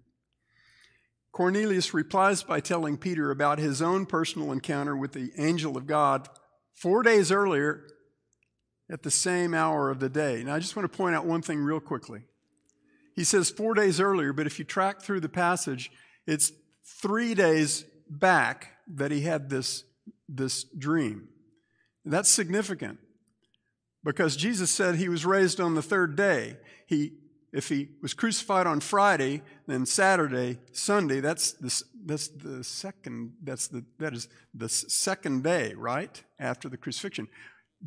Cornelius 1.34 1.94
replies 1.94 2.44
by 2.44 2.60
telling 2.62 2.98
Peter 2.98 3.30
about 3.32 3.60
his 3.60 3.82
own 3.82 4.06
personal 4.06 4.52
encounter 4.54 4.96
with 4.96 5.12
the 5.14 5.32
angel 5.38 5.78
of 5.78 5.86
God 5.86 6.28
four 6.74 7.04
days 7.04 7.32
earlier 7.32 7.86
at 8.90 9.04
the 9.04 9.12
same 9.12 9.54
hour 9.54 9.90
of 9.90 10.00
the 10.00 10.10
day. 10.10 10.44
Now, 10.46 10.56
I 10.56 10.60
just 10.60 10.76
want 10.78 10.90
to 10.92 10.98
point 10.98 11.16
out 11.16 11.26
one 11.26 11.42
thing 11.42 11.60
real 11.62 11.80
quickly. 11.82 12.22
He 13.16 13.24
says 13.26 13.50
four 13.50 13.74
days 13.74 14.00
earlier, 14.02 14.32
but 14.34 14.46
if 14.48 14.60
you 14.60 14.66
track 14.66 15.02
through 15.02 15.22
the 15.22 15.30
passage, 15.30 15.90
it's 16.28 16.52
three 16.86 17.34
days 17.34 17.86
back 18.10 18.78
that 18.90 19.12
he 19.12 19.22
had 19.22 19.50
this, 19.50 19.86
this 20.30 20.64
dream. 20.66 21.28
That's 22.06 22.30
significant 22.30 23.00
because 24.04 24.36
Jesus 24.36 24.72
said 24.72 24.96
he 24.96 25.10
was 25.10 25.26
raised 25.26 25.60
on 25.60 25.76
the 25.76 25.82
third 25.82 26.16
day. 26.16 26.58
He, 26.88 27.14
if 27.54 27.70
he 27.70 27.90
was 28.02 28.14
crucified 28.14 28.66
on 28.66 28.80
Friday, 28.80 29.44
then 29.68 29.86
Saturday, 29.86 30.58
Sunday, 30.72 31.20
that's 31.20 31.52
the, 31.54 31.84
that's 32.06 32.28
the 32.30 32.64
second, 32.64 33.34
that's 33.44 33.68
the, 33.68 33.86
that 34.00 34.14
is 34.14 34.30
the 34.54 34.70
second 34.70 35.44
day, 35.44 35.74
right? 35.76 36.24
After 36.40 36.70
the 36.70 36.78
crucifixion. 36.78 37.28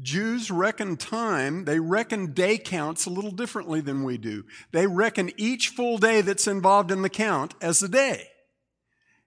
Jews 0.00 0.50
reckon 0.50 0.96
time, 0.96 1.64
they 1.64 1.78
reckon 1.78 2.32
day 2.32 2.58
counts 2.58 3.06
a 3.06 3.10
little 3.10 3.30
differently 3.30 3.80
than 3.80 4.02
we 4.02 4.18
do. 4.18 4.44
They 4.72 4.86
reckon 4.86 5.30
each 5.36 5.68
full 5.68 5.98
day 5.98 6.20
that's 6.20 6.48
involved 6.48 6.90
in 6.90 7.02
the 7.02 7.08
count 7.08 7.54
as 7.60 7.82
a 7.82 7.88
day. 7.88 8.28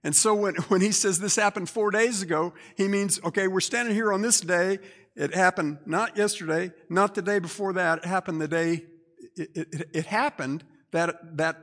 And 0.08 0.16
so 0.16 0.34
when, 0.34 0.54
when 0.68 0.80
he 0.80 0.90
says 0.90 1.18
this 1.18 1.36
happened 1.36 1.68
four 1.68 1.90
days 1.90 2.22
ago, 2.22 2.54
he 2.78 2.88
means, 2.88 3.20
okay, 3.24 3.46
we're 3.46 3.60
standing 3.60 3.94
here 3.94 4.10
on 4.10 4.22
this 4.22 4.40
day. 4.40 4.78
It 5.14 5.34
happened 5.34 5.80
not 5.84 6.16
yesterday, 6.16 6.72
not 6.88 7.14
the 7.14 7.20
day 7.20 7.40
before 7.40 7.74
that. 7.74 7.98
It 7.98 8.04
happened 8.06 8.40
the 8.40 8.48
day, 8.48 8.86
it, 9.36 9.50
it, 9.54 9.90
it 9.92 10.06
happened 10.06 10.64
that, 10.92 11.36
that 11.36 11.62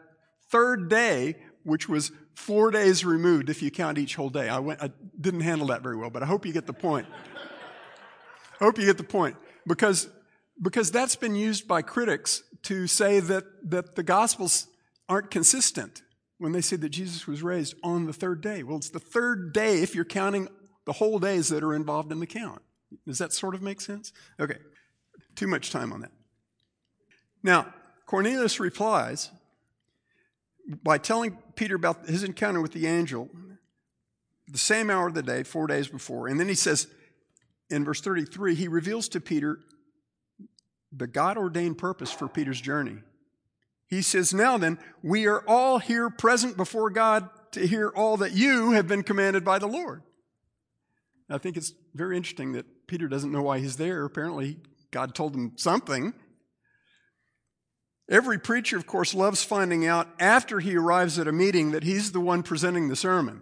third 0.51 0.91
day, 0.91 1.37
which 1.63 1.89
was 1.89 2.11
four 2.35 2.69
days 2.69 3.03
removed 3.03 3.49
if 3.49 3.63
you 3.63 3.71
count 3.71 3.97
each 3.97 4.13
whole 4.13 4.29
day. 4.29 4.47
I, 4.47 4.59
went, 4.59 4.79
I 4.79 4.91
didn't 5.19 5.41
handle 5.41 5.65
that 5.67 5.81
very 5.81 5.95
well, 5.97 6.11
but 6.11 6.21
I 6.21 6.27
hope 6.27 6.45
you 6.45 6.53
get 6.53 6.67
the 6.67 6.73
point. 6.73 7.07
I 8.61 8.63
hope 8.63 8.77
you 8.77 8.85
get 8.85 8.97
the 8.97 9.03
point. 9.03 9.37
Because, 9.65 10.07
because 10.61 10.91
that's 10.91 11.15
been 11.15 11.33
used 11.33 11.67
by 11.67 11.81
critics 11.81 12.43
to 12.63 12.85
say 12.85 13.21
that, 13.21 13.45
that 13.71 13.95
the 13.95 14.03
Gospels 14.03 14.67
aren't 15.09 15.31
consistent 15.31 16.03
when 16.37 16.51
they 16.51 16.61
say 16.61 16.75
that 16.77 16.89
Jesus 16.89 17.27
was 17.27 17.41
raised 17.43 17.75
on 17.83 18.05
the 18.05 18.13
third 18.13 18.41
day. 18.41 18.63
Well, 18.63 18.77
it's 18.77 18.89
the 18.89 18.99
third 18.99 19.53
day 19.53 19.81
if 19.81 19.95
you're 19.95 20.05
counting 20.05 20.47
the 20.85 20.93
whole 20.93 21.19
days 21.19 21.49
that 21.49 21.63
are 21.63 21.73
involved 21.73 22.11
in 22.11 22.19
the 22.19 22.27
count. 22.27 22.61
Does 23.07 23.17
that 23.17 23.33
sort 23.33 23.55
of 23.55 23.61
make 23.61 23.81
sense? 23.81 24.11
Okay, 24.39 24.57
too 25.35 25.47
much 25.47 25.71
time 25.71 25.91
on 25.93 26.01
that. 26.01 26.11
Now, 27.41 27.73
Cornelius 28.05 28.59
replies 28.59 29.31
by 30.83 30.97
telling 30.97 31.37
Peter 31.55 31.75
about 31.75 32.07
his 32.07 32.23
encounter 32.23 32.61
with 32.61 32.71
the 32.73 32.87
angel 32.87 33.29
the 34.47 34.57
same 34.57 34.89
hour 34.89 35.07
of 35.07 35.13
the 35.13 35.23
day, 35.23 35.41
four 35.43 35.65
days 35.67 35.87
before. 35.87 36.27
And 36.27 36.39
then 36.39 36.47
he 36.47 36.53
says 36.53 36.87
in 37.71 37.83
verse 37.83 37.99
33, 38.01 38.53
he 38.55 38.67
reveals 38.67 39.09
to 39.09 39.19
Peter 39.19 39.59
the 40.91 41.07
God 41.07 41.35
ordained 41.37 41.77
purpose 41.79 42.11
for 42.11 42.27
Peter's 42.27 42.61
journey. 42.61 42.97
He 43.87 44.01
says, 44.01 44.33
Now 44.33 44.57
then, 44.57 44.77
we 45.03 45.27
are 45.27 45.43
all 45.47 45.79
here 45.79 46.09
present 46.09 46.57
before 46.57 46.89
God 46.89 47.29
to 47.51 47.65
hear 47.65 47.89
all 47.89 48.17
that 48.17 48.31
you 48.31 48.71
have 48.71 48.87
been 48.87 49.03
commanded 49.03 49.45
by 49.45 49.59
the 49.59 49.67
Lord. 49.67 50.01
I 51.29 51.37
think 51.37 51.57
it's 51.57 51.73
very 51.93 52.17
interesting 52.17 52.51
that 52.53 52.87
Peter 52.87 53.07
doesn't 53.07 53.31
know 53.31 53.41
why 53.41 53.59
he's 53.59 53.77
there. 53.77 54.05
Apparently, 54.05 54.57
God 54.91 55.15
told 55.15 55.35
him 55.35 55.53
something. 55.55 56.13
Every 58.09 58.37
preacher, 58.37 58.77
of 58.77 58.85
course, 58.85 59.15
loves 59.15 59.43
finding 59.43 59.85
out 59.87 60.07
after 60.19 60.59
he 60.59 60.75
arrives 60.75 61.17
at 61.17 61.27
a 61.27 61.31
meeting 61.31 61.71
that 61.71 61.83
he's 61.83 62.11
the 62.11 62.19
one 62.19 62.43
presenting 62.43 62.87
the 62.87 62.95
sermon. 62.95 63.41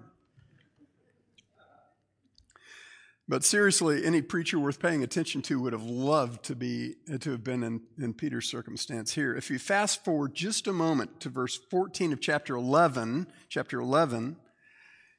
But 3.33 3.43
seriously, 3.43 4.05
any 4.05 4.21
preacher 4.21 4.59
worth 4.59 4.79
paying 4.79 5.01
attention 5.01 5.41
to 5.41 5.59
would 5.59 5.73
have 5.73 5.81
loved 5.81 6.43
to 6.45 6.55
be 6.55 6.97
uh, 7.11 7.17
to 7.17 7.31
have 7.31 7.43
been 7.43 7.63
in, 7.63 7.81
in 7.97 8.13
Peter's 8.13 8.47
circumstance 8.47 9.13
here. 9.15 9.35
If 9.35 9.49
you 9.49 9.57
fast 9.57 10.05
forward 10.05 10.35
just 10.35 10.67
a 10.67 10.71
moment 10.71 11.19
to 11.21 11.29
verse 11.29 11.57
14 11.71 12.13
of 12.13 12.21
chapter 12.21 12.55
11, 12.55 13.25
chapter 13.49 13.79
11, 13.79 14.35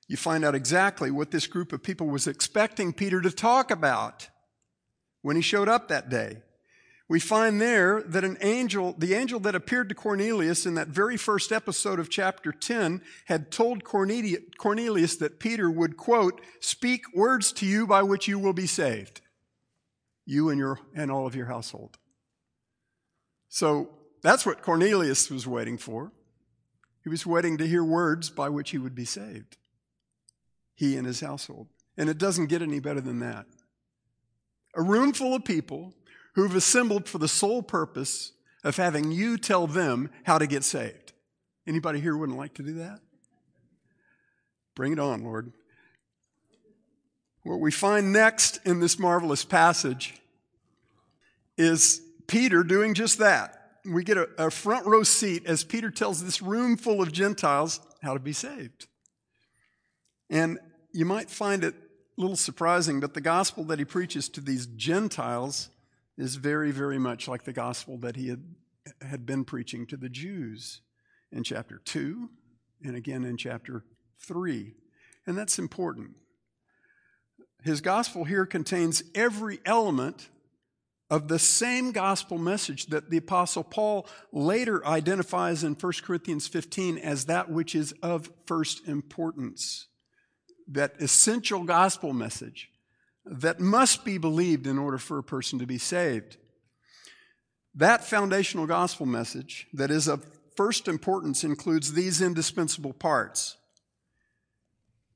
you 0.06 0.16
find 0.16 0.44
out 0.44 0.54
exactly 0.54 1.10
what 1.10 1.32
this 1.32 1.48
group 1.48 1.72
of 1.72 1.82
people 1.82 2.06
was 2.06 2.28
expecting 2.28 2.92
Peter 2.92 3.20
to 3.20 3.32
talk 3.32 3.72
about 3.72 4.28
when 5.22 5.34
he 5.34 5.42
showed 5.42 5.68
up 5.68 5.88
that 5.88 6.08
day 6.08 6.36
we 7.06 7.20
find 7.20 7.60
there 7.60 8.02
that 8.02 8.24
an 8.24 8.38
angel, 8.40 8.94
the 8.96 9.12
angel 9.14 9.38
that 9.40 9.54
appeared 9.54 9.88
to 9.90 9.94
Cornelius 9.94 10.64
in 10.64 10.74
that 10.74 10.88
very 10.88 11.18
first 11.18 11.52
episode 11.52 11.98
of 11.98 12.08
chapter 12.10 12.50
10, 12.50 13.02
had 13.26 13.50
told 13.50 13.84
Cornelius 13.84 15.16
that 15.16 15.38
Peter 15.38 15.70
would, 15.70 15.98
quote, 15.98 16.40
speak 16.60 17.04
words 17.14 17.52
to 17.52 17.66
you 17.66 17.86
by 17.86 18.02
which 18.02 18.26
you 18.26 18.38
will 18.38 18.54
be 18.54 18.66
saved, 18.66 19.20
you 20.24 20.48
and, 20.48 20.58
your, 20.58 20.80
and 20.94 21.10
all 21.10 21.26
of 21.26 21.34
your 21.34 21.46
household. 21.46 21.98
So 23.50 23.90
that's 24.22 24.46
what 24.46 24.62
Cornelius 24.62 25.30
was 25.30 25.46
waiting 25.46 25.76
for. 25.76 26.10
He 27.02 27.10
was 27.10 27.26
waiting 27.26 27.58
to 27.58 27.68
hear 27.68 27.84
words 27.84 28.30
by 28.30 28.48
which 28.48 28.70
he 28.70 28.78
would 28.78 28.94
be 28.94 29.04
saved, 29.04 29.58
he 30.74 30.96
and 30.96 31.06
his 31.06 31.20
household. 31.20 31.66
And 31.98 32.08
it 32.08 32.16
doesn't 32.16 32.46
get 32.46 32.62
any 32.62 32.80
better 32.80 33.02
than 33.02 33.18
that. 33.20 33.44
A 34.74 34.82
room 34.82 35.12
full 35.12 35.34
of 35.34 35.44
people 35.44 35.92
who've 36.34 36.54
assembled 36.56 37.08
for 37.08 37.18
the 37.18 37.28
sole 37.28 37.62
purpose 37.62 38.32
of 38.62 38.76
having 38.76 39.10
you 39.10 39.38
tell 39.38 39.66
them 39.66 40.10
how 40.24 40.38
to 40.38 40.46
get 40.46 40.64
saved. 40.64 41.12
Anybody 41.66 42.00
here 42.00 42.16
wouldn't 42.16 42.38
like 42.38 42.54
to 42.54 42.62
do 42.62 42.74
that? 42.74 43.00
Bring 44.74 44.92
it 44.92 44.98
on, 44.98 45.22
Lord. 45.22 45.52
What 47.44 47.60
we 47.60 47.70
find 47.70 48.12
next 48.12 48.58
in 48.66 48.80
this 48.80 48.98
marvelous 48.98 49.44
passage 49.44 50.14
is 51.56 52.00
Peter 52.26 52.62
doing 52.64 52.94
just 52.94 53.18
that. 53.18 53.60
We 53.84 54.02
get 54.02 54.16
a, 54.16 54.28
a, 54.38 54.50
front 54.50 54.86
row 54.86 55.02
seat 55.02 55.44
as 55.46 55.62
Peter 55.62 55.90
tells 55.90 56.24
this 56.24 56.40
room 56.40 56.76
full 56.78 57.02
of 57.02 57.12
Gentiles 57.12 57.80
how 58.02 58.14
to 58.14 58.18
be 58.20 58.32
saved. 58.32 58.86
And 60.30 60.58
you 60.92 61.04
might 61.04 61.28
find 61.30 61.62
it 61.62 61.74
a 61.74 62.20
little 62.20 62.34
surprising, 62.36 62.98
but 62.98 63.12
the 63.12 63.20
gospel 63.20 63.62
that 63.64 63.78
he 63.78 63.84
preaches 63.84 64.30
to 64.30 64.40
these 64.40 64.66
Gentiles 64.66 65.68
is 66.16 66.36
very, 66.36 66.70
very 66.70 66.98
much 66.98 67.26
like 67.28 67.44
the 67.44 67.52
gospel 67.52 67.96
that 67.98 68.16
he 68.16 68.28
had, 68.28 68.42
had 69.02 69.26
been 69.26 69.44
preaching 69.44 69.86
to 69.86 69.96
the 69.96 70.08
Jews 70.08 70.80
in 71.32 71.42
chapter 71.42 71.80
2 71.84 72.28
and 72.84 72.94
again 72.96 73.24
in 73.24 73.36
chapter 73.36 73.84
3. 74.20 74.74
And 75.26 75.36
that's 75.36 75.58
important. 75.58 76.12
His 77.62 77.80
gospel 77.80 78.24
here 78.24 78.46
contains 78.46 79.02
every 79.14 79.58
element 79.64 80.28
of 81.10 81.28
the 81.28 81.38
same 81.38 81.92
gospel 81.92 82.38
message 82.38 82.86
that 82.86 83.10
the 83.10 83.16
Apostle 83.16 83.64
Paul 83.64 84.06
later 84.32 84.86
identifies 84.86 85.64
in 85.64 85.74
1 85.74 85.92
Corinthians 86.02 86.46
15 86.46 86.98
as 86.98 87.26
that 87.26 87.50
which 87.50 87.74
is 87.74 87.92
of 88.02 88.30
first 88.46 88.86
importance. 88.86 89.86
That 90.68 90.94
essential 91.00 91.62
gospel 91.64 92.12
message 92.12 92.70
that 93.26 93.60
must 93.60 94.04
be 94.04 94.18
believed 94.18 94.66
in 94.66 94.78
order 94.78 94.98
for 94.98 95.18
a 95.18 95.22
person 95.22 95.58
to 95.58 95.66
be 95.66 95.78
saved. 95.78 96.36
That 97.74 98.04
foundational 98.04 98.66
gospel 98.66 99.06
message 99.06 99.66
that 99.72 99.90
is 99.90 100.06
of 100.08 100.26
first 100.56 100.88
importance 100.88 101.42
includes 101.42 101.92
these 101.94 102.20
indispensable 102.20 102.92
parts. 102.92 103.56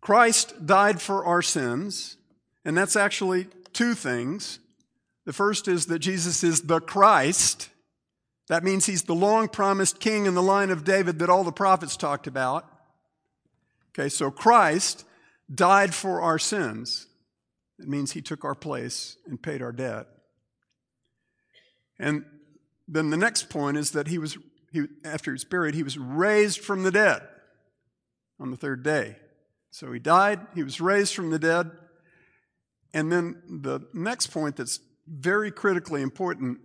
Christ 0.01 0.67
died 0.67 1.01
for 1.01 1.25
our 1.25 1.43
sins, 1.43 2.17
and 2.65 2.77
that's 2.77 2.97
actually 2.97 3.47
two 3.73 3.95
things. 3.95 4.59
The 5.27 5.33
first 5.33 5.69
is 5.69 5.87
that 5.87 5.99
Jesus 5.99 6.43
is 6.43 6.63
the 6.63 6.81
Christ. 6.81 7.69
That 8.49 8.65
means 8.65 8.87
he's 8.87 9.03
the 9.03 9.15
long 9.15 9.49
promised 9.49 10.01
king 10.01 10.25
in 10.27 10.35
the 10.35 10.43
line 10.43 10.71
of 10.71 10.85
David 10.85 11.19
that 11.19 11.29
all 11.29 11.45
the 11.45 11.53
prophets 11.53 11.97
talked 11.97 12.27
about. 12.27 12.65
Okay, 13.91 14.09
so 14.09 14.31
Christ 14.31 15.05
died 15.55 15.95
for 15.95 16.21
our 16.23 16.39
sins. 16.39 17.07
It 17.79 17.89
means 17.89 18.13
he 18.13 18.23
took 18.23 18.45
our 18.45 18.55
place 18.55 19.17
and 19.27 19.41
paid 19.41 19.63
our 19.63 19.73
debt. 19.73 20.09
And 21.99 22.25
then 22.87 23.11
the 23.11 23.17
next 23.17 23.51
point 23.51 23.77
is 23.77 23.93
that 23.93 24.09
he 24.09 24.19
was, 24.19 24.37
he, 24.73 24.87
after 25.05 25.31
he 25.31 25.35
was 25.35 25.45
buried, 25.45 25.75
he 25.75 25.83
was 25.83 25.97
raised 25.97 26.61
from 26.61 26.83
the 26.83 26.91
dead 26.91 27.23
on 28.41 28.51
the 28.51 28.57
third 28.57 28.83
day. 28.83 29.17
So 29.71 29.93
he 29.93 29.99
died, 29.99 30.41
he 30.55 30.63
was 30.63 30.81
raised 30.81 31.15
from 31.15 31.31
the 31.31 31.39
dead. 31.39 31.71
And 32.95 33.13
then 33.13 33.43
the 33.63 33.81
next 33.93 34.29
point 34.29 34.57
that's 34.57 34.81
very 35.07 35.51
critically 35.51 36.03
important, 36.03 36.59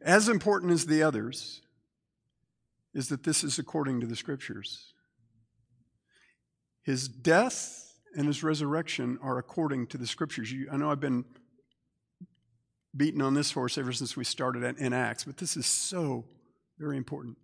as 0.00 0.28
important 0.28 0.72
as 0.72 0.86
the 0.86 1.02
others, 1.02 1.60
is 2.94 3.08
that 3.08 3.24
this 3.24 3.42
is 3.44 3.58
according 3.58 4.00
to 4.00 4.06
the 4.06 4.16
scriptures. 4.16 4.92
His 6.82 7.08
death 7.08 7.81
and 8.16 8.26
his 8.26 8.42
resurrection 8.42 9.18
are 9.22 9.38
according 9.38 9.86
to 9.88 9.98
the 9.98 10.06
scriptures. 10.06 10.52
You, 10.52 10.68
I 10.70 10.76
know 10.76 10.90
I've 10.90 11.00
been 11.00 11.24
beaten 12.96 13.22
on 13.22 13.34
this 13.34 13.52
horse 13.52 13.78
ever 13.78 13.92
since 13.92 14.16
we 14.16 14.24
started 14.24 14.62
in 14.78 14.92
Acts, 14.92 15.24
but 15.24 15.38
this 15.38 15.56
is 15.56 15.66
so 15.66 16.24
very 16.78 16.96
important. 16.96 17.38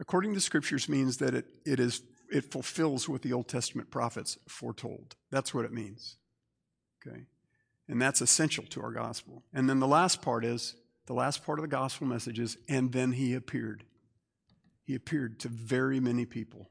According 0.00 0.32
to 0.32 0.36
the 0.36 0.40
scriptures 0.42 0.88
means 0.88 1.18
that 1.18 1.34
it, 1.34 1.46
it, 1.64 1.80
is, 1.80 2.02
it 2.30 2.50
fulfills 2.52 3.08
what 3.08 3.22
the 3.22 3.32
Old 3.32 3.48
Testament 3.48 3.90
prophets 3.90 4.36
foretold. 4.48 5.14
That's 5.30 5.54
what 5.54 5.64
it 5.64 5.72
means. 5.72 6.16
Okay? 7.06 7.22
And 7.88 8.00
that's 8.00 8.20
essential 8.20 8.64
to 8.70 8.82
our 8.82 8.92
gospel. 8.92 9.44
And 9.54 9.68
then 9.68 9.80
the 9.80 9.88
last 9.88 10.20
part 10.22 10.44
is 10.44 10.74
the 11.06 11.14
last 11.14 11.44
part 11.44 11.58
of 11.58 11.62
the 11.62 11.68
gospel 11.68 12.06
message 12.06 12.38
is, 12.38 12.56
and 12.68 12.92
then 12.92 13.12
he 13.12 13.34
appeared. 13.34 13.84
He 14.84 14.94
appeared 14.94 15.40
to 15.40 15.48
very 15.48 16.00
many 16.00 16.26
people, 16.26 16.70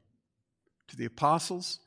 to 0.88 0.96
the 0.96 1.04
apostles, 1.04 1.80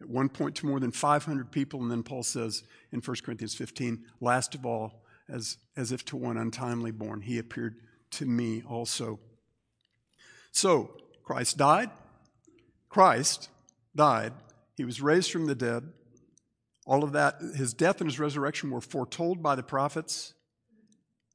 at 0.00 0.08
one 0.08 0.28
point 0.28 0.54
to 0.56 0.66
more 0.66 0.80
than 0.80 0.90
500 0.90 1.50
people, 1.50 1.80
and 1.82 1.90
then 1.90 2.02
Paul 2.02 2.22
says 2.22 2.62
in 2.92 3.00
1 3.00 3.16
Corinthians 3.24 3.54
15, 3.54 4.04
last 4.20 4.54
of 4.54 4.64
all, 4.66 5.04
as, 5.28 5.58
as 5.76 5.92
if 5.92 6.04
to 6.06 6.16
one 6.16 6.36
untimely 6.36 6.90
born, 6.90 7.20
he 7.20 7.38
appeared 7.38 7.76
to 8.12 8.26
me 8.26 8.62
also. 8.66 9.18
So, 10.52 10.96
Christ 11.24 11.56
died. 11.58 11.90
Christ 12.88 13.48
died. 13.94 14.32
He 14.76 14.84
was 14.84 15.00
raised 15.00 15.32
from 15.32 15.46
the 15.46 15.54
dead. 15.54 15.90
All 16.86 17.02
of 17.02 17.12
that, 17.12 17.38
his 17.56 17.74
death 17.74 18.00
and 18.00 18.08
his 18.08 18.20
resurrection 18.20 18.70
were 18.70 18.80
foretold 18.80 19.42
by 19.42 19.56
the 19.56 19.62
prophets. 19.64 20.34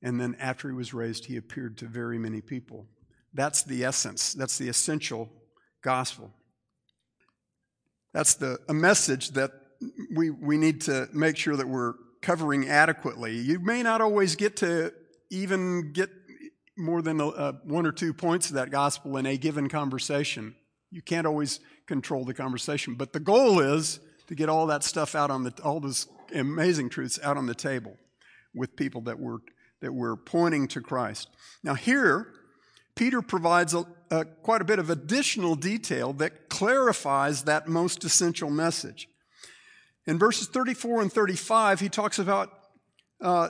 And 0.02 0.20
then 0.20 0.36
after 0.40 0.70
he 0.70 0.74
was 0.76 0.94
raised, 0.94 1.26
he 1.26 1.36
appeared 1.36 1.78
to 1.80 1.86
very 1.86 2.18
many 2.18 2.40
people. 2.42 2.88
That's 3.34 3.62
the 3.64 3.84
essence, 3.84 4.34
that's 4.34 4.58
the 4.58 4.70
essential 4.70 5.30
gospel. 5.82 6.34
That's 8.14 8.34
the, 8.34 8.60
a 8.68 8.74
message 8.74 9.32
that 9.32 9.52
we, 10.16 10.30
we 10.30 10.58
need 10.58 10.82
to 10.82 11.08
make 11.14 11.38
sure 11.38 11.56
that 11.56 11.68
we're 11.68 11.94
covering 12.22 12.68
adequately. 12.68 13.38
You 13.38 13.60
may 13.60 13.82
not 13.84 14.02
always 14.02 14.36
get 14.36 14.58
to 14.58 14.94
even 15.30 15.92
get 15.94 16.10
more 16.78 17.02
than 17.02 17.20
a, 17.22 17.28
uh, 17.30 17.52
one 17.64 17.86
or 17.86 17.92
two 17.92 18.14
points 18.14 18.50
of 18.50 18.56
that 18.56 18.70
gospel 18.70 19.18
in 19.18 19.26
a 19.26 19.38
given 19.38 19.70
conversation. 19.70 20.56
You 20.92 21.02
can't 21.02 21.26
always 21.26 21.62
control 21.88 22.26
the 22.26 22.34
conversation, 22.34 22.96
but 22.96 23.14
the 23.14 23.20
goal 23.20 23.60
is 23.60 24.00
to 24.28 24.36
get 24.36 24.50
all 24.50 24.68
that 24.68 24.84
stuff 24.84 25.16
out 25.16 25.32
on 25.32 25.44
the 25.44 25.54
all 25.64 25.80
those 25.80 26.08
amazing 26.34 26.90
truths 26.90 27.20
out 27.24 27.38
on 27.38 27.46
the 27.48 27.56
table 27.56 27.98
with 28.56 28.76
people 28.76 29.02
that 29.02 29.20
were 29.20 29.38
that 29.82 29.94
we're 29.94 30.16
pointing 30.16 30.68
to 30.70 30.82
Christ. 30.82 31.30
Now 31.64 31.76
here, 31.76 32.34
Peter 32.96 33.22
provides 33.22 33.74
a, 33.74 33.86
uh, 34.12 34.26
quite 34.44 34.62
a 34.62 34.66
bit 34.66 34.78
of 34.78 34.90
additional 34.90 35.56
detail 35.56 36.12
that 36.14 36.50
clarifies 36.50 37.44
that 37.46 37.68
most 37.68 38.04
essential 38.04 38.50
message. 38.50 39.08
In 40.06 40.20
verses 40.20 40.48
34 40.50 41.04
and 41.04 41.14
35, 41.14 41.80
he 41.80 41.88
talks 41.90 42.20
about 42.20 42.50
uh, 43.22 43.50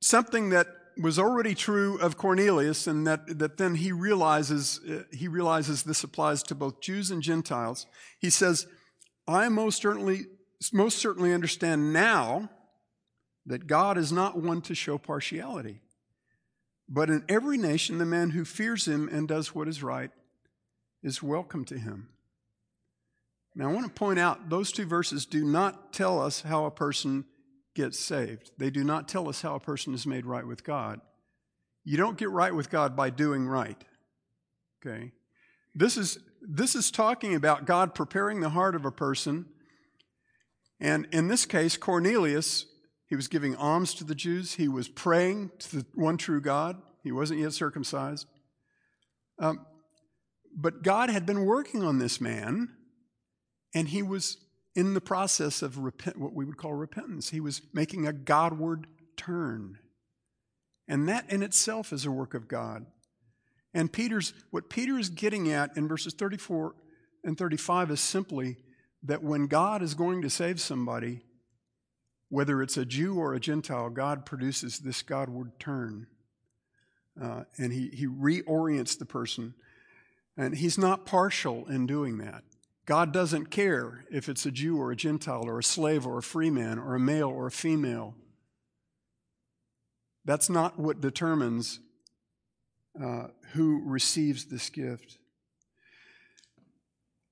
something 0.00 0.48
that 0.50 0.66
was 1.00 1.18
already 1.18 1.54
true 1.54 1.96
of 1.98 2.16
Cornelius, 2.16 2.86
and 2.86 3.06
that, 3.06 3.38
that 3.38 3.56
then 3.58 3.74
he 3.76 3.92
realizes, 3.92 4.80
uh, 4.88 5.02
he 5.12 5.28
realizes 5.28 5.82
this 5.82 6.02
applies 6.02 6.42
to 6.44 6.54
both 6.56 6.80
Jews 6.80 7.10
and 7.10 7.22
Gentiles. 7.22 7.86
He 8.18 8.30
says, 8.30 8.66
I 9.26 9.48
most 9.50 9.80
certainly, 9.82 10.22
most 10.72 10.98
certainly 10.98 11.32
understand 11.34 11.92
now 11.92 12.50
that 13.46 13.66
God 13.66 13.96
is 13.98 14.10
not 14.10 14.36
one 14.38 14.60
to 14.62 14.74
show 14.74 14.98
partiality. 14.98 15.82
But 16.88 17.10
in 17.10 17.24
every 17.28 17.58
nation, 17.58 17.98
the 17.98 18.06
man 18.06 18.30
who 18.30 18.44
fears 18.44 18.88
him 18.88 19.08
and 19.12 19.28
does 19.28 19.54
what 19.54 19.68
is 19.68 19.82
right 19.82 20.10
is 21.02 21.22
welcome 21.22 21.64
to 21.66 21.78
him. 21.78 22.08
Now, 23.54 23.68
I 23.70 23.72
want 23.72 23.86
to 23.86 23.92
point 23.92 24.18
out 24.18 24.48
those 24.48 24.72
two 24.72 24.86
verses 24.86 25.26
do 25.26 25.44
not 25.44 25.92
tell 25.92 26.20
us 26.20 26.42
how 26.42 26.64
a 26.64 26.70
person 26.70 27.26
gets 27.74 27.98
saved, 27.98 28.52
they 28.58 28.70
do 28.70 28.82
not 28.82 29.06
tell 29.06 29.28
us 29.28 29.42
how 29.42 29.54
a 29.54 29.60
person 29.60 29.94
is 29.94 30.06
made 30.06 30.26
right 30.26 30.46
with 30.46 30.64
God. 30.64 31.00
You 31.84 31.96
don't 31.96 32.18
get 32.18 32.30
right 32.30 32.54
with 32.54 32.70
God 32.70 32.96
by 32.96 33.10
doing 33.10 33.46
right. 33.46 33.82
Okay? 34.84 35.12
This 35.74 35.96
is, 35.96 36.18
this 36.42 36.74
is 36.74 36.90
talking 36.90 37.34
about 37.34 37.66
God 37.66 37.94
preparing 37.94 38.40
the 38.40 38.50
heart 38.50 38.74
of 38.74 38.84
a 38.84 38.90
person. 38.90 39.46
And 40.80 41.06
in 41.12 41.28
this 41.28 41.46
case, 41.46 41.76
Cornelius 41.76 42.66
he 43.08 43.16
was 43.16 43.28
giving 43.28 43.56
alms 43.56 43.94
to 43.94 44.04
the 44.04 44.14
Jews. 44.14 44.54
He 44.54 44.68
was 44.68 44.86
praying 44.88 45.50
to 45.60 45.76
the 45.76 45.86
one 45.94 46.18
true 46.18 46.40
God. 46.42 46.80
He 47.02 47.10
wasn't 47.10 47.40
yet 47.40 47.52
circumcised. 47.54 48.26
Um, 49.38 49.64
but 50.54 50.82
God 50.82 51.08
had 51.08 51.24
been 51.24 51.44
working 51.46 51.82
on 51.82 51.98
this 51.98 52.20
man, 52.20 52.70
and 53.74 53.88
he 53.88 54.02
was 54.02 54.36
in 54.74 54.94
the 54.94 55.00
process 55.00 55.62
of 55.62 55.78
repent, 55.78 56.18
what 56.18 56.34
we 56.34 56.44
would 56.44 56.58
call 56.58 56.74
repentance. 56.74 57.30
He 57.30 57.40
was 57.40 57.62
making 57.72 58.06
a 58.06 58.12
Godward 58.12 58.86
turn. 59.16 59.78
And 60.86 61.08
that 61.08 61.30
in 61.32 61.42
itself 61.42 61.92
is 61.92 62.04
a 62.04 62.10
work 62.10 62.34
of 62.34 62.46
God. 62.46 62.84
And 63.74 63.90
Peter's 63.92 64.32
what 64.50 64.70
Peter 64.70 64.98
is 64.98 65.08
getting 65.08 65.50
at 65.50 65.76
in 65.76 65.88
verses 65.88 66.14
34 66.14 66.74
and 67.24 67.36
35 67.36 67.90
is 67.90 68.00
simply 68.00 68.56
that 69.02 69.22
when 69.22 69.46
God 69.46 69.82
is 69.82 69.94
going 69.94 70.22
to 70.22 70.30
save 70.30 70.60
somebody, 70.60 71.20
whether 72.30 72.62
it's 72.62 72.76
a 72.76 72.84
Jew 72.84 73.16
or 73.18 73.34
a 73.34 73.40
Gentile, 73.40 73.88
God 73.88 74.26
produces 74.26 74.78
this 74.80 75.02
Godward 75.02 75.58
turn. 75.58 76.06
Uh, 77.20 77.44
and 77.56 77.72
he, 77.72 77.88
he 77.88 78.06
reorients 78.06 78.98
the 78.98 79.06
person. 79.06 79.54
And 80.36 80.54
he's 80.56 80.78
not 80.78 81.06
partial 81.06 81.66
in 81.68 81.86
doing 81.86 82.18
that. 82.18 82.44
God 82.84 83.12
doesn't 83.12 83.46
care 83.50 84.04
if 84.10 84.28
it's 84.28 84.46
a 84.46 84.50
Jew 84.50 84.78
or 84.78 84.90
a 84.92 84.96
Gentile 84.96 85.44
or 85.44 85.58
a 85.58 85.62
slave 85.64 86.06
or 86.06 86.18
a 86.18 86.22
free 86.22 86.50
man 86.50 86.78
or 86.78 86.94
a 86.94 87.00
male 87.00 87.28
or 87.28 87.46
a 87.46 87.50
female. 87.50 88.14
That's 90.24 90.48
not 90.50 90.78
what 90.78 91.00
determines 91.00 91.80
uh, 93.02 93.28
who 93.52 93.82
receives 93.84 94.46
this 94.46 94.68
gift. 94.68 95.18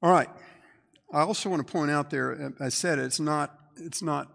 All 0.02 0.10
right. 0.10 0.28
I 1.12 1.20
also 1.20 1.48
want 1.48 1.66
to 1.66 1.70
point 1.72 1.90
out 1.90 2.10
there, 2.10 2.52
I 2.60 2.68
said 2.70 2.98
it's 2.98 3.20
not, 3.20 3.54
it's 3.76 4.02
not 4.02 4.30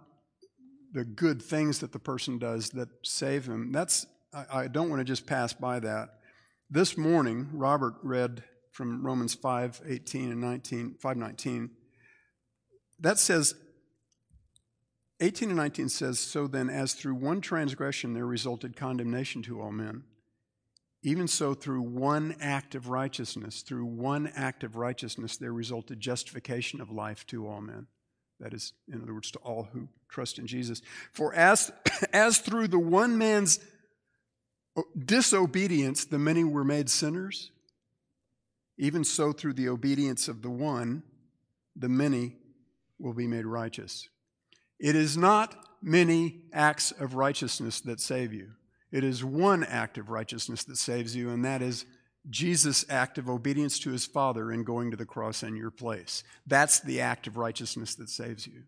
the 0.93 1.05
good 1.05 1.41
things 1.41 1.79
that 1.79 1.91
the 1.91 1.99
person 1.99 2.37
does 2.37 2.69
that 2.71 2.89
save 3.03 3.45
him. 3.47 3.71
That's 3.71 4.05
I, 4.33 4.45
I 4.63 4.67
don't 4.67 4.89
want 4.89 4.99
to 4.99 5.03
just 5.05 5.25
pass 5.25 5.53
by 5.53 5.79
that. 5.79 6.19
This 6.69 6.97
morning, 6.97 7.49
Robert 7.53 7.95
read 8.01 8.43
from 8.71 9.05
Romans 9.05 9.33
5, 9.33 9.81
18 9.85 10.31
and 10.31 10.39
19, 10.41 10.95
5, 10.99 11.17
19. 11.17 11.69
That 12.99 13.19
says, 13.19 13.55
18 15.19 15.49
and 15.49 15.57
19 15.57 15.89
says, 15.89 16.19
So 16.19 16.47
then, 16.47 16.69
as 16.69 16.93
through 16.93 17.15
one 17.15 17.41
transgression 17.41 18.13
there 18.13 18.25
resulted 18.25 18.75
condemnation 18.77 19.41
to 19.43 19.61
all 19.61 19.71
men, 19.71 20.03
even 21.03 21.27
so 21.27 21.53
through 21.53 21.81
one 21.81 22.35
act 22.39 22.73
of 22.75 22.87
righteousness, 22.89 23.63
through 23.63 23.85
one 23.85 24.31
act 24.35 24.63
of 24.63 24.77
righteousness 24.77 25.35
there 25.35 25.53
resulted 25.53 25.99
justification 25.99 26.79
of 26.79 26.89
life 26.89 27.25
to 27.27 27.47
all 27.47 27.61
men. 27.61 27.87
That 28.41 28.53
is, 28.55 28.73
in 28.91 29.01
other 29.01 29.13
words, 29.13 29.29
to 29.31 29.39
all 29.39 29.69
who 29.71 29.87
trust 30.09 30.39
in 30.39 30.47
Jesus. 30.47 30.81
For 31.13 31.33
as, 31.33 31.71
as 32.13 32.39
through 32.39 32.67
the 32.69 32.79
one 32.79 33.17
man's 33.17 33.59
uh, 34.75 34.81
disobedience 34.97 36.05
the 36.05 36.17
many 36.19 36.43
were 36.43 36.63
made 36.63 36.89
sinners, 36.89 37.51
even 38.79 39.03
so 39.03 39.31
through 39.31 39.53
the 39.53 39.69
obedience 39.69 40.27
of 40.27 40.41
the 40.41 40.49
one, 40.49 41.03
the 41.75 41.89
many 41.89 42.35
will 42.97 43.13
be 43.13 43.27
made 43.27 43.45
righteous. 43.45 44.09
It 44.79 44.95
is 44.95 45.15
not 45.15 45.55
many 45.83 46.41
acts 46.51 46.89
of 46.91 47.13
righteousness 47.13 47.79
that 47.81 47.99
save 47.99 48.33
you, 48.33 48.53
it 48.91 49.03
is 49.03 49.23
one 49.23 49.63
act 49.63 49.97
of 49.99 50.09
righteousness 50.09 50.63
that 50.63 50.77
saves 50.77 51.15
you, 51.15 51.29
and 51.29 51.45
that 51.45 51.61
is 51.61 51.85
Jesus' 52.29 52.85
act 52.89 53.17
of 53.17 53.29
obedience 53.29 53.79
to 53.79 53.91
his 53.91 54.05
Father 54.05 54.51
in 54.51 54.63
going 54.63 54.91
to 54.91 54.97
the 54.97 55.05
cross 55.05 55.41
in 55.43 55.55
your 55.55 55.71
place. 55.71 56.23
That's 56.45 56.79
the 56.79 57.01
act 57.01 57.25
of 57.27 57.37
righteousness 57.37 57.95
that 57.95 58.09
saves 58.09 58.45
you. 58.45 58.63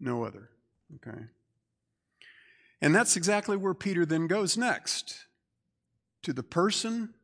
No 0.00 0.24
other. 0.24 0.50
Okay? 0.96 1.22
And 2.80 2.94
that's 2.94 3.16
exactly 3.16 3.56
where 3.56 3.74
Peter 3.74 4.04
then 4.04 4.26
goes 4.26 4.56
next 4.56 5.26
to 6.22 6.32
the 6.32 6.42
person 6.42 7.14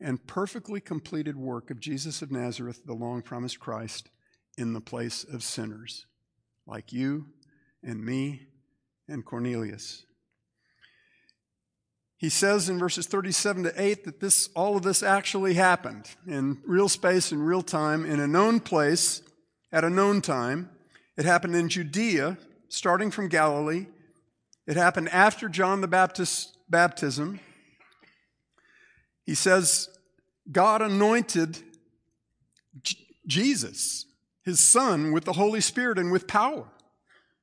and 0.00 0.24
perfectly 0.26 0.80
completed 0.80 1.36
work 1.36 1.70
of 1.70 1.80
Jesus 1.80 2.22
of 2.22 2.30
Nazareth, 2.32 2.84
the 2.84 2.94
long 2.94 3.22
promised 3.22 3.58
Christ, 3.60 4.08
in 4.56 4.72
the 4.72 4.80
place 4.80 5.24
of 5.24 5.42
sinners 5.44 6.06
like 6.66 6.92
you 6.92 7.26
and 7.82 8.04
me 8.04 8.46
and 9.08 9.24
Cornelius 9.24 10.04
he 12.18 12.28
says 12.28 12.68
in 12.68 12.78
verses 12.80 13.06
37 13.06 13.62
to 13.62 13.72
8 13.80 14.04
that 14.04 14.20
this, 14.20 14.48
all 14.56 14.76
of 14.76 14.82
this 14.82 15.04
actually 15.04 15.54
happened 15.54 16.10
in 16.26 16.58
real 16.66 16.88
space, 16.88 17.30
in 17.30 17.40
real 17.40 17.62
time, 17.62 18.04
in 18.04 18.18
a 18.18 18.26
known 18.26 18.58
place, 18.58 19.22
at 19.70 19.84
a 19.84 19.90
known 19.90 20.20
time. 20.20 20.68
It 21.16 21.24
happened 21.24 21.54
in 21.54 21.68
Judea, 21.68 22.36
starting 22.68 23.12
from 23.12 23.28
Galilee. 23.28 23.86
It 24.66 24.76
happened 24.76 25.10
after 25.10 25.48
John 25.48 25.80
the 25.80 25.86
Baptist's 25.86 26.52
baptism. 26.68 27.38
He 29.24 29.36
says, 29.36 29.88
God 30.50 30.82
anointed 30.82 31.60
J- 32.82 32.96
Jesus, 33.28 34.06
his 34.44 34.58
son, 34.58 35.12
with 35.12 35.24
the 35.24 35.34
Holy 35.34 35.60
Spirit 35.60 36.00
and 36.00 36.10
with 36.10 36.26
power. 36.26 36.66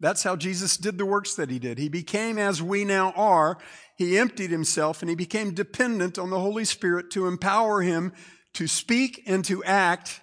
That's 0.02 0.24
how 0.24 0.36
Jesus 0.36 0.76
did 0.76 0.98
the 0.98 1.06
works 1.06 1.36
that 1.36 1.50
he 1.50 1.60
did. 1.60 1.78
He 1.78 1.88
became 1.88 2.38
as 2.38 2.62
we 2.62 2.84
now 2.84 3.12
are, 3.12 3.58
he 3.96 4.18
emptied 4.18 4.52
himself 4.52 5.02
and 5.02 5.10
he 5.10 5.16
became 5.16 5.54
dependent 5.54 6.20
on 6.20 6.30
the 6.30 6.40
Holy 6.40 6.66
Spirit 6.66 7.10
to 7.12 7.28
empower 7.28 7.82
him 7.82 8.12
to 8.54 8.68
speak 8.68 9.24
and 9.26 9.44
to 9.46 9.64
act 9.64 10.22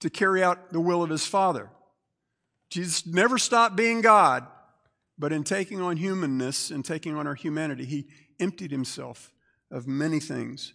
to 0.00 0.08
carry 0.10 0.42
out 0.42 0.70
the 0.72 0.80
will 0.80 1.02
of 1.02 1.10
his 1.10 1.26
Father. 1.26 1.70
Jesus 2.70 3.06
never 3.06 3.38
stopped 3.38 3.76
being 3.76 4.00
God, 4.00 4.46
but 5.18 5.32
in 5.32 5.44
taking 5.44 5.80
on 5.80 5.96
humanness 5.96 6.70
and 6.70 6.84
taking 6.84 7.16
on 7.16 7.26
our 7.26 7.34
humanity, 7.34 7.84
he 7.84 8.08
emptied 8.40 8.70
himself 8.72 9.30
of 9.70 9.86
many 9.86 10.18
things 10.18 10.74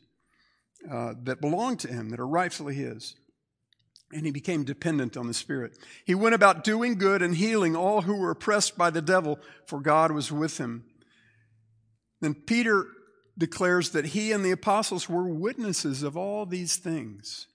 uh, 0.90 1.14
that 1.24 1.42
belonged 1.42 1.80
to 1.82 1.88
him, 1.90 2.10
that 2.10 2.20
are 2.20 2.28
rightfully 2.28 2.76
his. 2.76 3.16
And 4.14 4.26
he 4.26 4.32
became 4.32 4.64
dependent 4.64 5.18
on 5.18 5.28
the 5.28 5.34
Spirit. 5.34 5.78
He 6.06 6.16
went 6.16 6.36
about 6.36 6.64
doing 6.64 6.98
good 6.98 7.22
and 7.22 7.36
healing 7.36 7.76
all 7.76 8.04
who 8.04 8.16
were 8.16 8.32
oppressed 8.32 8.78
by 8.78 8.90
the 8.90 9.02
devil, 9.02 9.40
for 9.66 9.82
God 9.82 10.12
was 10.12 10.32
with 10.32 10.58
him. 10.58 10.86
Then 12.22 12.34
Peter 12.34 12.86
declares 13.38 13.92
that 13.92 14.06
he 14.08 14.32
and 14.32 14.44
the 14.44 14.52
apostles 14.52 15.08
were 15.08 15.28
witnesses 15.28 16.02
of 16.04 16.18
all 16.18 16.46
these 16.46 16.78
things 16.78 17.48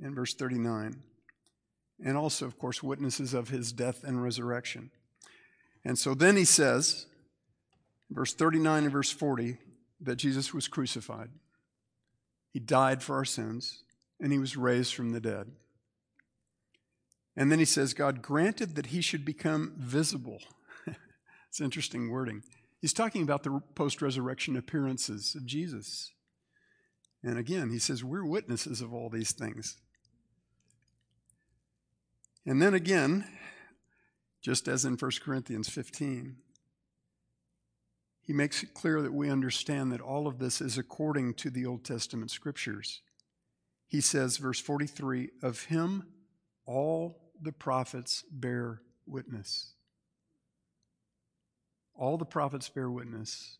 in 0.00 0.14
verse 0.14 0.34
39, 0.34 1.02
and 2.04 2.16
also, 2.16 2.46
of 2.46 2.58
course, 2.58 2.82
witnesses 2.82 3.34
of 3.34 3.48
his 3.50 3.72
death 3.72 4.04
and 4.04 4.22
resurrection. 4.22 4.90
And 5.84 5.98
so 5.98 6.14
then 6.14 6.36
he 6.36 6.44
says, 6.44 7.06
verse 8.10 8.32
39 8.32 8.84
and 8.84 8.92
verse 8.92 9.10
40, 9.10 9.58
that 10.00 10.16
Jesus 10.16 10.54
was 10.54 10.68
crucified. 10.68 11.28
He 12.52 12.60
died 12.60 13.02
for 13.02 13.16
our 13.16 13.24
sins, 13.24 13.82
and 14.20 14.32
he 14.32 14.38
was 14.38 14.56
raised 14.56 14.94
from 14.94 15.10
the 15.10 15.20
dead. 15.20 15.48
And 17.36 17.52
then 17.52 17.58
he 17.58 17.64
says, 17.64 17.94
God 17.94 18.22
granted 18.22 18.76
that 18.76 18.86
he 18.86 19.00
should 19.00 19.24
become 19.24 19.74
visible. 19.76 20.38
it's 21.48 21.60
interesting 21.60 22.10
wording. 22.10 22.42
He's 22.80 22.92
talking 22.92 23.22
about 23.22 23.42
the 23.42 23.60
post 23.74 24.00
resurrection 24.02 24.56
appearances 24.56 25.34
of 25.34 25.44
Jesus. 25.44 26.12
And 27.22 27.38
again, 27.38 27.70
he 27.70 27.78
says, 27.78 28.04
We're 28.04 28.24
witnesses 28.24 28.80
of 28.80 28.94
all 28.94 29.08
these 29.10 29.32
things. 29.32 29.76
And 32.46 32.62
then 32.62 32.74
again, 32.74 33.26
just 34.40 34.68
as 34.68 34.84
in 34.84 34.94
1 34.94 35.10
Corinthians 35.22 35.68
15, 35.68 36.36
he 38.22 38.32
makes 38.32 38.62
it 38.62 38.74
clear 38.74 39.02
that 39.02 39.12
we 39.12 39.28
understand 39.30 39.90
that 39.92 40.00
all 40.00 40.26
of 40.26 40.38
this 40.38 40.60
is 40.60 40.78
according 40.78 41.34
to 41.34 41.50
the 41.50 41.66
Old 41.66 41.82
Testament 41.84 42.30
scriptures. 42.30 43.00
He 43.86 44.00
says, 44.00 44.36
verse 44.36 44.60
43, 44.60 45.30
of 45.42 45.64
him 45.64 46.04
all 46.66 47.18
the 47.40 47.52
prophets 47.52 48.22
bear 48.30 48.82
witness. 49.06 49.72
All 51.98 52.16
the 52.16 52.24
prophets 52.24 52.68
bear 52.68 52.88
witness. 52.88 53.58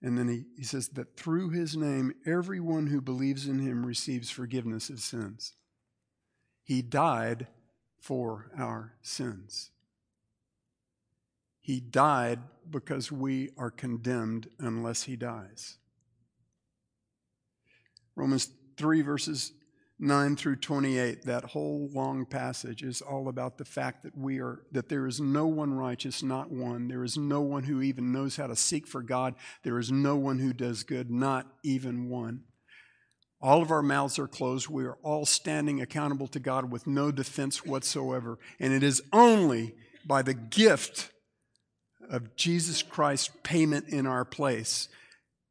And 0.00 0.16
then 0.16 0.28
he, 0.28 0.44
he 0.56 0.62
says 0.62 0.88
that 0.90 1.16
through 1.16 1.50
his 1.50 1.76
name, 1.76 2.14
everyone 2.24 2.86
who 2.86 3.00
believes 3.00 3.48
in 3.48 3.58
him 3.58 3.84
receives 3.84 4.30
forgiveness 4.30 4.88
of 4.88 5.00
sins. 5.00 5.54
He 6.62 6.82
died 6.82 7.48
for 7.98 8.52
our 8.56 8.94
sins. 9.02 9.70
He 11.60 11.80
died 11.80 12.38
because 12.70 13.10
we 13.10 13.50
are 13.58 13.72
condemned 13.72 14.48
unless 14.60 15.02
he 15.02 15.16
dies. 15.16 15.78
Romans 18.14 18.50
3, 18.76 19.02
verses 19.02 19.52
9 20.00 20.36
through 20.36 20.56
28, 20.56 21.24
that 21.24 21.42
whole 21.44 21.90
long 21.92 22.24
passage 22.24 22.82
is 22.84 23.02
all 23.02 23.28
about 23.28 23.58
the 23.58 23.64
fact 23.64 24.04
that 24.04 24.16
we 24.16 24.38
are 24.40 24.62
that 24.70 24.88
there 24.88 25.06
is 25.08 25.20
no 25.20 25.46
one 25.48 25.74
righteous, 25.74 26.22
not 26.22 26.52
one. 26.52 26.86
There 26.86 27.02
is 27.02 27.16
no 27.18 27.40
one 27.40 27.64
who 27.64 27.82
even 27.82 28.12
knows 28.12 28.36
how 28.36 28.46
to 28.46 28.54
seek 28.54 28.86
for 28.86 29.02
God. 29.02 29.34
There 29.64 29.78
is 29.78 29.90
no 29.90 30.14
one 30.14 30.38
who 30.38 30.52
does 30.52 30.84
good, 30.84 31.10
not 31.10 31.48
even 31.64 32.08
one. 32.08 32.44
All 33.40 33.60
of 33.60 33.72
our 33.72 33.82
mouths 33.82 34.20
are 34.20 34.28
closed. 34.28 34.68
We 34.68 34.84
are 34.84 34.98
all 35.02 35.26
standing 35.26 35.80
accountable 35.80 36.28
to 36.28 36.38
God 36.38 36.70
with 36.70 36.86
no 36.86 37.10
defense 37.10 37.64
whatsoever. 37.64 38.38
And 38.60 38.72
it 38.72 38.84
is 38.84 39.02
only 39.12 39.74
by 40.06 40.22
the 40.22 40.34
gift 40.34 41.10
of 42.08 42.36
Jesus 42.36 42.82
Christ's 42.84 43.30
payment 43.42 43.88
in 43.88 44.06
our 44.06 44.24
place 44.24 44.88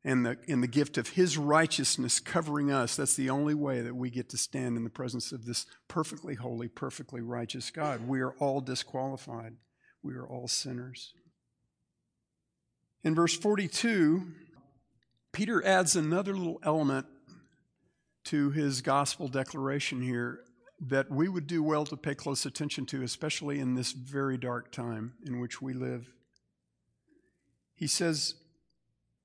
and 0.07 0.25
the, 0.25 0.37
and 0.47 0.63
the 0.63 0.67
gift 0.67 0.97
of 0.97 1.09
his 1.09 1.37
righteousness 1.37 2.21
covering 2.21 2.71
us, 2.71 2.95
that's 2.95 3.15
the 3.15 3.29
only 3.29 3.53
way 3.53 3.81
that 3.81 3.93
we 3.93 4.09
get 4.09 4.29
to 4.29 4.37
stand 4.37 4.77
in 4.77 4.85
the 4.85 4.89
presence 4.89 5.33
of 5.33 5.45
this 5.45 5.65
perfectly 5.89 6.33
holy, 6.33 6.69
perfectly 6.69 7.19
righteous 7.19 7.69
God. 7.71 8.07
We 8.07 8.21
are 8.21 8.31
all 8.39 8.61
disqualified, 8.61 9.55
we 10.01 10.13
are 10.13 10.25
all 10.25 10.47
sinners. 10.47 11.13
In 13.03 13.15
verse 13.15 13.35
42, 13.35 14.27
Peter 15.33 15.63
adds 15.65 15.97
another 15.97 16.35
little 16.37 16.59
element 16.63 17.05
to 18.25 18.51
his 18.51 18.79
gospel 18.81 19.27
declaration 19.27 20.01
here 20.01 20.39
that 20.87 21.11
we 21.11 21.27
would 21.27 21.47
do 21.47 21.61
well 21.61 21.83
to 21.83 21.97
pay 21.97 22.15
close 22.15 22.45
attention 22.45 22.85
to, 22.87 23.03
especially 23.03 23.59
in 23.59 23.75
this 23.75 23.91
very 23.91 24.37
dark 24.37 24.71
time 24.71 25.13
in 25.25 25.41
which 25.41 25.61
we 25.61 25.73
live. 25.73 26.07
He 27.75 27.87
says, 27.87 28.35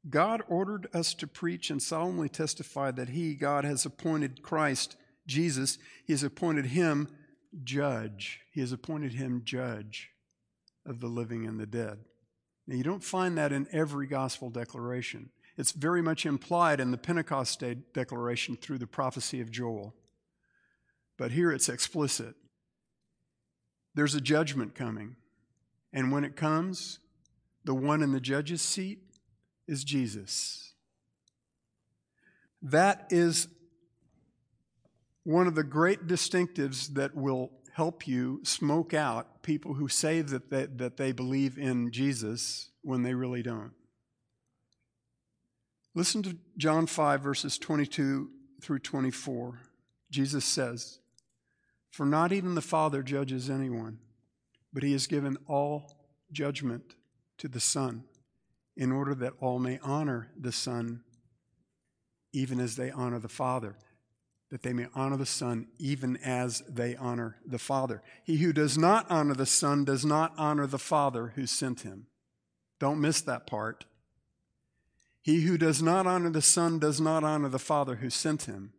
God 0.09 0.43
ordered 0.49 0.89
us 0.93 1.15
to 1.15 1.27
preach 1.27 1.71
and 1.71 1.81
solemnly 1.81 2.29
testify 2.29 2.91
that 2.91 3.11
He, 3.11 3.35
God, 3.35 3.65
has 3.65 3.87
appointed 3.87 4.43
Christ, 4.43 4.97
Jesus, 5.27 5.79
He 6.05 6.13
has 6.13 6.25
appointed 6.25 6.67
Him 6.67 7.09
judge. 7.63 8.41
He 8.53 8.61
has 8.61 8.73
appointed 8.73 9.13
Him 9.13 9.43
judge 9.45 10.11
of 10.85 11.01
the 11.01 11.07
living 11.09 11.47
and 11.47 11.61
the 11.61 11.67
dead. 11.67 11.99
Now, 12.67 12.77
you 12.77 12.83
don't 12.83 13.05
find 13.05 13.39
that 13.39 13.53
in 13.53 13.69
every 13.71 14.07
gospel 14.07 14.51
declaration. 14.51 15.31
It's 15.57 15.73
very 15.73 16.03
much 16.03 16.27
implied 16.27 16.81
in 16.81 16.91
the 16.91 16.99
Pentecost 16.99 17.61
Day 17.61 17.77
declaration 17.93 18.57
through 18.57 18.79
the 18.79 18.87
prophecy 18.87 19.41
of 19.41 19.51
Joel. 19.51 19.95
But 21.17 21.31
here 21.33 21.53
it's 21.53 21.69
explicit. 21.69 22.35
There's 23.95 24.15
a 24.15 24.21
judgment 24.21 24.75
coming. 24.75 25.17
And 25.93 26.11
when 26.11 26.25
it 26.25 26.35
comes, 26.37 26.99
the 27.65 27.75
one 27.75 28.03
in 28.03 28.13
the 28.13 28.21
judge's 28.21 28.63
seat 28.63 28.99
is 29.67 29.85
Jesus. 29.85 30.73
That 32.63 33.07
is 33.11 33.49
one 35.25 35.47
of 35.47 35.55
the 35.55 35.65
great 35.65 36.07
distinctives 36.07 36.95
that 36.95 37.15
will 37.15 37.51
help 37.73 38.07
you 38.07 38.41
smoke 38.45 38.93
out 38.93 39.43
people 39.43 39.75
who 39.75 39.89
say 39.89 40.21
that 40.21 40.51
they, 40.51 40.67
that 40.67 40.97
they 40.97 41.13
believe 41.13 41.59
in 41.59 41.91
Jesus 41.91 42.71
when 42.83 43.03
they 43.03 43.15
really 43.15 43.43
don't. 43.43 43.71
Listen 45.95 46.23
to 46.23 46.37
John 46.57 46.87
5, 46.87 47.21
verses 47.21 47.59
22 47.59 48.31
through 48.61 48.79
24. 48.79 49.61
Jesus 50.11 50.45
says, 50.45 50.99
For 51.91 52.07
not 52.07 52.33
even 52.33 52.55
the 52.55 52.63
Father 52.63 53.03
judges 53.03 53.51
anyone, 53.51 53.99
but 54.73 54.83
he 54.83 54.93
has 54.93 55.07
given 55.07 55.37
all 55.47 55.97
judgment 56.33 56.95
to 57.39 57.49
the 57.49 57.61
Son 57.61 58.05
in 58.77 58.91
order 58.93 59.15
that 59.15 59.35
all 59.41 59.59
may 59.59 59.79
honor 59.83 60.31
the 60.39 60.53
Son 60.53 61.03
even 62.35 62.59
as 62.59 62.77
they 62.77 62.91
honor 62.91 63.19
the 63.19 63.29
Father, 63.29 63.77
that 64.51 64.63
they 64.63 64.73
may 64.73 64.87
honor 64.95 65.19
the 65.19 65.27
Son 65.27 65.67
even 65.79 66.17
as 66.25 66.63
they 66.69 66.97
honor 66.97 67.37
the 67.45 67.59
Father. 67.59 68.03
He 68.25 68.39
who 68.39 68.53
does 68.55 68.79
not 68.79 69.07
honor 69.11 69.35
the 69.35 69.45
Son 69.47 69.85
does 69.85 70.03
not 70.05 70.33
honor 70.39 70.67
the 70.67 70.79
Father 70.79 71.33
who 71.35 71.47
sent 71.47 71.81
him. 71.83 72.07
Don't 72.81 73.01
miss 73.01 73.21
that 73.21 73.47
part. 73.47 73.85
He 75.21 75.43
who 75.43 75.59
does 75.59 75.83
not 75.83 76.07
honor 76.07 76.31
the 76.31 76.41
Son 76.43 76.79
does 76.79 77.01
not 77.03 77.23
honor 77.23 77.49
the 77.49 77.59
Father 77.59 77.97
who 77.97 78.09
sent 78.09 78.43
him. 78.43 78.73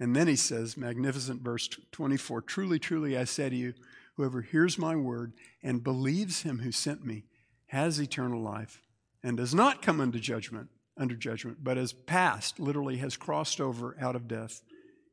And 0.00 0.16
then 0.16 0.26
he 0.26 0.36
says, 0.36 0.74
magnificent 0.76 1.42
verse 1.42 1.68
24 1.92 2.40
Truly, 2.42 2.78
truly, 2.78 3.16
I 3.16 3.24
say 3.24 3.50
to 3.50 3.56
you, 3.56 3.74
whoever 4.16 4.40
hears 4.40 4.78
my 4.78 4.96
word 4.96 5.32
and 5.62 5.84
believes 5.84 6.42
him 6.42 6.60
who 6.60 6.72
sent 6.72 7.04
me 7.04 7.24
has 7.68 8.00
eternal 8.00 8.40
life 8.40 8.82
and 9.22 9.36
does 9.36 9.54
not 9.54 9.82
come 9.82 10.00
under 10.00 10.18
judgment, 10.18 10.68
under 10.96 11.14
judgment, 11.14 11.58
but 11.62 11.76
has 11.76 11.92
passed, 11.92 12.58
literally 12.58 12.96
has 12.98 13.16
crossed 13.16 13.60
over 13.60 13.96
out 14.00 14.16
of 14.16 14.26
death 14.28 14.62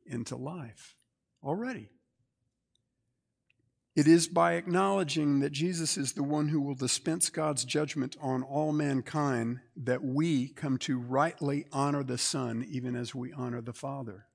into 0.06 0.36
life 0.36 0.96
already. 1.42 1.88
It 3.94 4.06
is 4.06 4.28
by 4.28 4.54
acknowledging 4.54 5.40
that 5.40 5.52
Jesus 5.52 5.96
is 5.96 6.12
the 6.12 6.22
one 6.22 6.48
who 6.48 6.60
will 6.60 6.74
dispense 6.74 7.30
God's 7.30 7.64
judgment 7.64 8.14
on 8.20 8.42
all 8.42 8.70
mankind 8.72 9.60
that 9.74 10.04
we 10.04 10.48
come 10.48 10.76
to 10.78 10.98
rightly 10.98 11.64
honor 11.72 12.02
the 12.02 12.18
Son 12.18 12.66
even 12.68 12.94
as 12.94 13.14
we 13.14 13.32
honor 13.32 13.62
the 13.62 13.72
Father. 13.72 14.26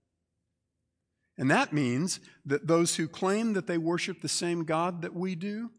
And 1.38 1.50
that 1.52 1.74
means 1.74 2.20
that 2.46 2.68
those 2.68 2.96
who 2.96 3.08
claim 3.08 3.54
that 3.54 3.68
they 3.68 3.78
worship 3.78 4.22
the 4.22 4.28
same 4.30 4.64
God 4.64 5.04
that 5.04 5.16
we 5.16 5.36
do 5.36 5.70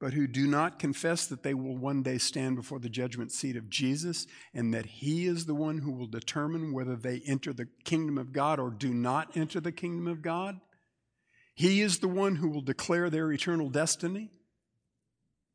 but 0.00 0.12
who 0.12 0.26
do 0.26 0.46
not 0.46 0.78
confess 0.78 1.26
that 1.26 1.42
they 1.42 1.54
will 1.54 1.76
one 1.76 2.02
day 2.02 2.18
stand 2.18 2.56
before 2.56 2.78
the 2.78 2.88
judgment 2.88 3.32
seat 3.32 3.56
of 3.56 3.68
Jesus 3.68 4.26
and 4.54 4.72
that 4.72 4.86
He 4.86 5.26
is 5.26 5.46
the 5.46 5.54
one 5.56 5.78
who 5.78 5.90
will 5.90 6.06
determine 6.06 6.72
whether 6.72 6.94
they 6.94 7.20
enter 7.26 7.52
the 7.52 7.66
kingdom 7.84 8.16
of 8.16 8.32
God 8.32 8.60
or 8.60 8.70
do 8.70 8.94
not 8.94 9.36
enter 9.36 9.60
the 9.60 9.72
kingdom 9.72 10.06
of 10.06 10.22
God. 10.22 10.60
He 11.54 11.80
is 11.80 11.98
the 11.98 12.06
one 12.08 12.36
who 12.36 12.48
will 12.48 12.60
declare 12.60 13.10
their 13.10 13.32
eternal 13.32 13.68
destiny. 13.68 14.30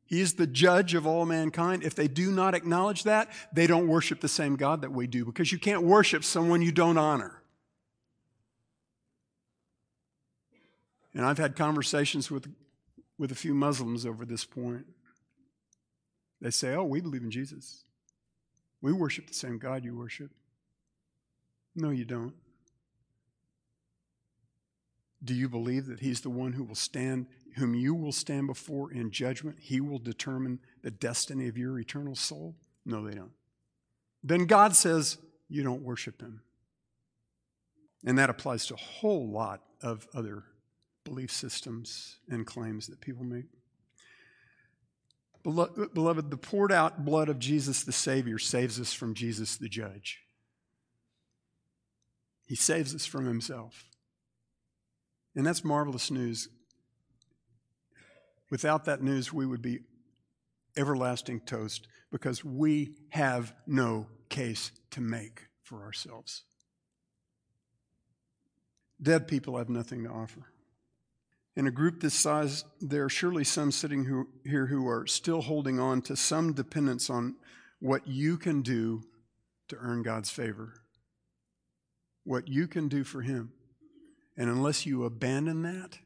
He 0.04 0.20
is 0.20 0.34
the 0.34 0.46
judge 0.46 0.92
of 0.92 1.06
all 1.06 1.24
mankind. 1.24 1.82
If 1.82 1.94
they 1.94 2.08
do 2.08 2.30
not 2.30 2.54
acknowledge 2.54 3.04
that, 3.04 3.30
they 3.54 3.66
don't 3.66 3.88
worship 3.88 4.20
the 4.20 4.28
same 4.28 4.56
God 4.56 4.82
that 4.82 4.92
we 4.92 5.06
do 5.06 5.24
because 5.24 5.52
you 5.52 5.58
can't 5.58 5.82
worship 5.84 6.22
someone 6.22 6.60
you 6.60 6.72
don't 6.72 6.98
honor. 6.98 7.40
And 11.14 11.24
I've 11.24 11.38
had 11.38 11.56
conversations 11.56 12.30
with 12.30 12.44
with 13.18 13.32
a 13.32 13.36
few 13.36 13.54
Muslims 13.54 14.04
over 14.04 14.24
this 14.24 14.44
point. 14.44 14.86
They 16.40 16.50
say, 16.50 16.74
Oh, 16.74 16.84
we 16.84 17.00
believe 17.00 17.22
in 17.22 17.30
Jesus. 17.30 17.84
We 18.80 18.92
worship 18.92 19.26
the 19.28 19.34
same 19.34 19.58
God 19.58 19.84
you 19.84 19.96
worship. 19.96 20.30
No, 21.74 21.90
you 21.90 22.04
don't. 22.04 22.34
Do 25.22 25.32
you 25.34 25.48
believe 25.48 25.86
that 25.86 26.00
He's 26.00 26.20
the 26.20 26.30
one 26.30 26.52
who 26.52 26.64
will 26.64 26.74
stand, 26.74 27.26
whom 27.56 27.74
you 27.74 27.94
will 27.94 28.12
stand 28.12 28.46
before 28.46 28.92
in 28.92 29.10
judgment? 29.10 29.56
He 29.60 29.80
will 29.80 29.98
determine 29.98 30.58
the 30.82 30.90
destiny 30.90 31.48
of 31.48 31.56
your 31.56 31.78
eternal 31.78 32.14
soul? 32.14 32.56
No, 32.84 33.06
they 33.08 33.14
don't. 33.14 33.32
Then 34.22 34.46
God 34.46 34.76
says, 34.76 35.18
You 35.48 35.62
don't 35.62 35.82
worship 35.82 36.20
Him. 36.20 36.42
And 38.04 38.18
that 38.18 38.28
applies 38.28 38.66
to 38.66 38.74
a 38.74 38.78
whole 38.78 39.30
lot 39.30 39.62
of 39.80 40.06
other 40.14 40.44
belief 41.04 41.30
systems 41.30 42.16
and 42.28 42.46
claims 42.46 42.86
that 42.86 43.00
people 43.00 43.24
make. 43.24 43.44
Beloved, 45.42 46.30
the 46.30 46.38
poured 46.38 46.72
out 46.72 47.04
blood 47.04 47.28
of 47.28 47.38
Jesus 47.38 47.84
the 47.84 47.92
Savior 47.92 48.38
saves 48.38 48.80
us 48.80 48.94
from 48.94 49.12
Jesus 49.12 49.56
the 49.58 49.68
Judge. 49.68 50.20
He 52.46 52.54
saves 52.56 52.94
us 52.94 53.04
from 53.04 53.26
himself. 53.26 53.84
And 55.36 55.46
that's 55.46 55.62
marvelous 55.62 56.10
news. 56.10 56.48
Without 58.50 58.86
that 58.86 59.02
news, 59.02 59.32
we 59.32 59.44
would 59.44 59.60
be 59.62 59.80
everlasting 60.76 61.40
toast 61.40 61.88
because 62.10 62.42
we 62.44 62.94
have 63.10 63.54
no 63.66 64.06
case 64.30 64.70
to 64.92 65.00
make 65.02 65.48
for 65.62 65.82
ourselves. 65.82 66.44
Dead 69.02 69.28
people 69.28 69.58
have 69.58 69.68
nothing 69.68 70.04
to 70.04 70.10
offer. 70.10 70.53
In 71.56 71.66
a 71.68 71.70
group 71.70 72.00
this 72.00 72.14
size, 72.14 72.64
there 72.80 73.04
are 73.04 73.08
surely 73.10 73.44
some 73.44 73.70
sitting 73.70 74.06
who, 74.06 74.28
here 74.44 74.66
who 74.66 74.88
are 74.88 75.06
still 75.06 75.42
holding 75.42 75.78
on 75.78 76.02
to 76.02 76.16
some 76.16 76.52
dependence 76.52 77.08
on 77.08 77.36
what 77.78 78.08
you 78.08 78.36
can 78.36 78.62
do 78.62 79.02
to 79.68 79.76
earn 79.76 80.02
God's 80.02 80.30
favor, 80.30 80.82
what 82.24 82.48
you 82.48 82.66
can 82.66 82.88
do 82.88 83.04
for 83.04 83.22
Him. 83.22 83.52
And 84.36 84.50
unless 84.50 84.84
you 84.84 85.04
abandon 85.04 85.62
that 85.62 85.98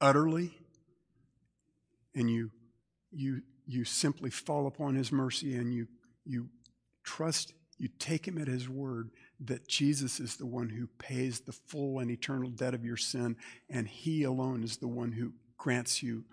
utterly 0.00 0.54
and 2.14 2.30
you, 2.30 2.50
you, 3.10 3.42
you 3.66 3.84
simply 3.84 4.30
fall 4.30 4.66
upon 4.66 4.94
His 4.94 5.12
mercy 5.12 5.54
and 5.54 5.74
you, 5.74 5.86
you 6.24 6.48
trust, 7.04 7.52
you 7.76 7.90
take 7.98 8.26
Him 8.26 8.38
at 8.38 8.48
His 8.48 8.70
word, 8.70 9.10
that 9.46 9.68
Jesus 9.68 10.20
is 10.20 10.36
the 10.36 10.46
one 10.46 10.68
who 10.68 10.86
pays 10.98 11.40
the 11.40 11.52
full 11.52 11.98
and 11.98 12.10
eternal 12.10 12.50
debt 12.50 12.74
of 12.74 12.84
your 12.84 12.96
sin, 12.96 13.36
and 13.68 13.88
He 13.88 14.22
alone 14.22 14.62
is 14.62 14.76
the 14.76 14.88
one 14.88 15.12
who 15.12 15.32
grants 15.56 16.02
you 16.02 16.24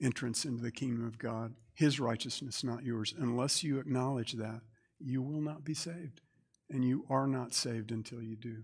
entrance 0.00 0.44
into 0.44 0.62
the 0.62 0.70
kingdom 0.70 1.04
of 1.06 1.18
God. 1.18 1.54
His 1.74 2.00
righteousness, 2.00 2.64
not 2.64 2.84
yours. 2.84 3.14
Unless 3.18 3.62
you 3.62 3.78
acknowledge 3.78 4.32
that, 4.34 4.60
you 4.98 5.22
will 5.22 5.40
not 5.42 5.64
be 5.64 5.74
saved, 5.74 6.22
and 6.70 6.84
you 6.84 7.04
are 7.10 7.26
not 7.26 7.52
saved 7.54 7.90
until 7.92 8.22
you 8.22 8.36
do. 8.36 8.62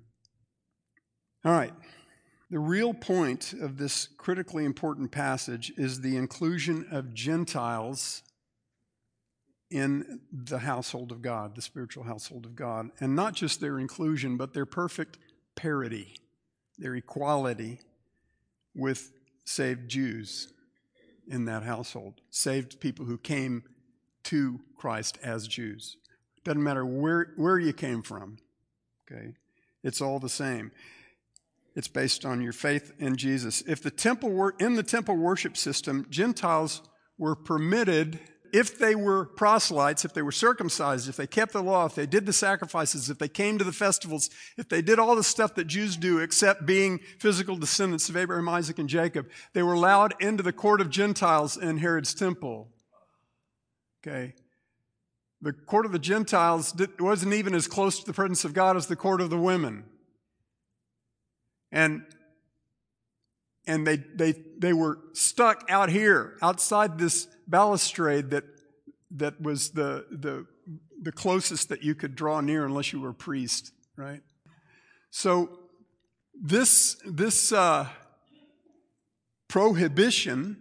All 1.45 1.53
right. 1.53 1.75
The 2.51 2.59
real 2.59 2.93
point 2.93 3.55
of 3.55 3.79
this 3.79 4.09
critically 4.19 4.65
important 4.67 5.11
passage 5.11 5.73
is 5.79 6.01
the 6.01 6.17
inclusion 6.17 6.87
of 6.91 7.15
Gentiles 7.15 8.23
in 9.73 10.21
the 10.31 10.59
household 10.59 11.11
of 11.11 11.23
God, 11.23 11.57
the 11.57 11.63
spiritual 11.63 12.05
household 12.05 12.45
of 12.45 12.55
God. 12.55 12.91
And 13.01 13.17
not 13.17 13.35
just 13.35 13.61
their 13.61 13.79
inclusion, 13.79 14.37
but 14.37 14.53
their 14.53 14.67
perfect 14.67 15.17
parity, 15.57 16.13
their 16.79 16.95
equality 16.95 17.81
with 18.75 19.13
saved 19.45 19.89
Jews 19.89 20.53
in 21.27 21.47
that 21.47 21.63
household, 21.63 22.21
saved 22.31 22.81
people 22.81 23.07
who 23.07 23.17
came 23.17 23.65
to 24.25 24.61
Christ 24.77 25.19
as 25.23 25.49
Jews. 25.49 25.97
Doesn't 26.45 26.63
matter 26.63 26.85
where, 26.85 27.33
where 27.37 27.59
you 27.59 27.73
came 27.73 28.03
from, 28.03 28.37
okay? 29.11 29.35
It's 29.83 30.01
all 30.03 30.19
the 30.19 30.29
same. 30.29 30.71
It's 31.75 31.89
based 31.89 32.27
on 32.27 32.43
your 32.43 32.53
faith 32.53 32.93
in 32.99 33.17
Jesus. 33.17 33.63
If 33.67 33.83
the 33.83 33.91
temple 33.91 34.31
were 34.31 34.55
in 34.59 34.75
the 34.75 34.83
temple 34.83 35.17
worship 35.17 35.57
system, 35.57 36.07
Gentiles 36.11 36.83
were 37.17 37.35
permitted 37.37 38.19
if 38.53 38.79
they 38.79 38.95
were 38.95 39.25
proselytes, 39.25 40.05
if 40.05 40.13
they 40.13 40.21
were 40.23 40.31
circumcised, 40.31 41.09
if 41.09 41.17
they 41.17 41.27
kept 41.27 41.53
the 41.55 41.63
law, 41.63 41.87
if 41.87 41.95
they 41.95 42.05
did 42.07 42.27
the 42.27 42.33
sacrifices, 42.35 43.09
if 43.09 43.19
they 43.19 43.29
came 43.29 43.57
to 43.59 43.65
the 43.65 43.73
festivals, 43.73 44.29
if 44.59 44.69
they 44.69 44.83
did 44.83 44.99
all 44.99 45.17
the 45.17 45.25
stuff 45.25 45.55
that 45.55 45.67
Jews 45.67 45.97
do 45.97 46.19
except 46.19 46.67
being 46.67 46.99
physical 47.19 47.57
descendants 47.57 48.09
of 48.11 48.17
Abraham, 48.17 48.49
Isaac, 48.51 48.79
and 48.79 48.89
Jacob, 48.91 49.29
they 49.55 49.63
were 49.63 49.73
allowed 49.73 50.15
into 50.21 50.43
the 50.43 50.53
court 50.53 50.83
of 50.83 50.91
Gentiles 50.91 51.57
in 51.57 51.79
Herod's 51.79 52.13
temple. 52.15 52.69
Okay? 54.07 54.35
The 55.41 55.55
court 55.55 55.87
of 55.87 55.93
the 55.93 55.99
Gentiles 55.99 56.75
wasn't 57.01 57.33
even 57.33 57.55
as 57.55 57.67
close 57.67 58.01
to 58.01 58.05
the 58.07 58.13
presence 58.13 58.45
of 58.45 58.53
God 58.53 58.77
as 58.77 58.87
the 58.87 58.97
court 58.97 59.21
of 59.23 59.31
the 59.31 59.39
women. 59.39 59.85
And 61.73 62.03
and 63.67 63.87
they, 63.87 63.97
they, 63.97 64.33
they 64.59 64.73
were 64.73 64.99
stuck 65.13 65.65
out 65.69 65.89
here, 65.89 66.37
outside 66.43 66.99
this 66.99 67.29
balustrade 67.47 68.31
that, 68.31 68.45
that 69.13 69.41
was 69.41 69.71
the, 69.71 70.07
the, 70.11 70.47
the 71.01 71.13
closest 71.13 71.69
that 71.69 71.83
you 71.83 71.95
could 71.95 72.15
draw 72.15 72.41
near 72.41 72.65
unless 72.65 72.93
you 72.93 73.01
were 73.01 73.11
a 73.11 73.15
priest, 73.15 73.73
right? 73.97 74.21
So 75.11 75.61
this, 76.41 76.97
this 77.07 77.53
uh, 77.53 77.89
prohibition 79.49 80.57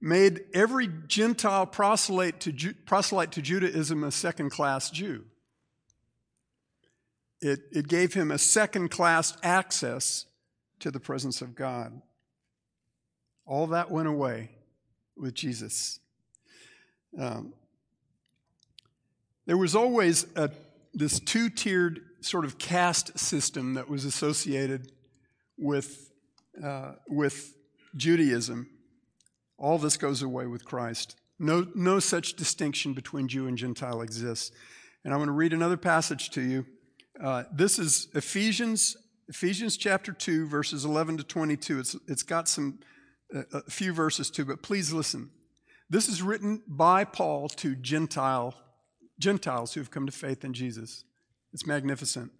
made 0.00 0.40
every 0.52 0.90
Gentile 1.06 1.66
proselyte 1.66 2.40
to, 2.40 2.52
Ju- 2.52 2.74
proselyte 2.84 3.30
to 3.32 3.42
Judaism 3.42 4.04
a 4.04 4.10
second 4.10 4.50
class 4.50 4.90
Jew. 4.90 5.24
It, 7.40 7.60
it 7.72 7.88
gave 7.88 8.12
him 8.12 8.30
a 8.30 8.38
second 8.38 8.90
class 8.90 9.36
access 9.42 10.26
to 10.80 10.90
the 10.90 11.00
presence 11.00 11.40
of 11.40 11.54
God. 11.54 12.02
All 13.46 13.66
that 13.68 13.90
went 13.90 14.08
away 14.08 14.48
with 15.16 15.34
Jesus. 15.34 16.00
Um, 17.18 17.52
there 19.46 19.58
was 19.58 19.76
always 19.76 20.26
a, 20.36 20.50
this 20.94 21.20
two 21.20 21.50
tiered 21.50 22.00
sort 22.22 22.44
of 22.46 22.56
caste 22.58 23.18
system 23.18 23.74
that 23.74 23.88
was 23.90 24.04
associated 24.06 24.92
with, 25.58 26.10
uh, 26.64 26.92
with 27.08 27.54
Judaism. 27.96 28.66
All 29.58 29.78
this 29.78 29.96
goes 29.98 30.22
away 30.22 30.46
with 30.46 30.64
Christ. 30.64 31.16
No, 31.38 31.66
no 31.74 32.00
such 32.00 32.34
distinction 32.34 32.94
between 32.94 33.28
Jew 33.28 33.46
and 33.46 33.58
Gentile 33.58 34.00
exists. 34.02 34.52
And 35.04 35.12
I 35.12 35.16
want 35.18 35.28
to 35.28 35.32
read 35.32 35.52
another 35.52 35.76
passage 35.76 36.30
to 36.30 36.40
you. 36.40 36.64
Uh, 37.22 37.44
this 37.52 37.78
is 37.78 38.08
Ephesians, 38.14 38.96
Ephesians 39.28 39.76
chapter 39.76 40.12
2, 40.12 40.48
verses 40.48 40.84
11 40.86 41.18
to 41.18 41.24
22. 41.24 41.78
It's, 41.78 41.96
it's 42.08 42.22
got 42.22 42.48
some 42.48 42.78
a 43.34 43.62
few 43.70 43.92
verses 43.92 44.30
too, 44.30 44.44
but 44.44 44.62
please 44.62 44.92
listen. 44.92 45.30
This 45.90 46.08
is 46.08 46.22
written 46.22 46.62
by 46.66 47.04
Paul 47.04 47.48
to 47.50 47.74
Gentile, 47.74 48.54
Gentiles 49.18 49.74
who 49.74 49.80
have 49.80 49.90
come 49.90 50.06
to 50.06 50.12
faith 50.12 50.44
in 50.44 50.54
Jesus. 50.54 51.04
It's 51.52 51.66
magnificent. 51.66 52.30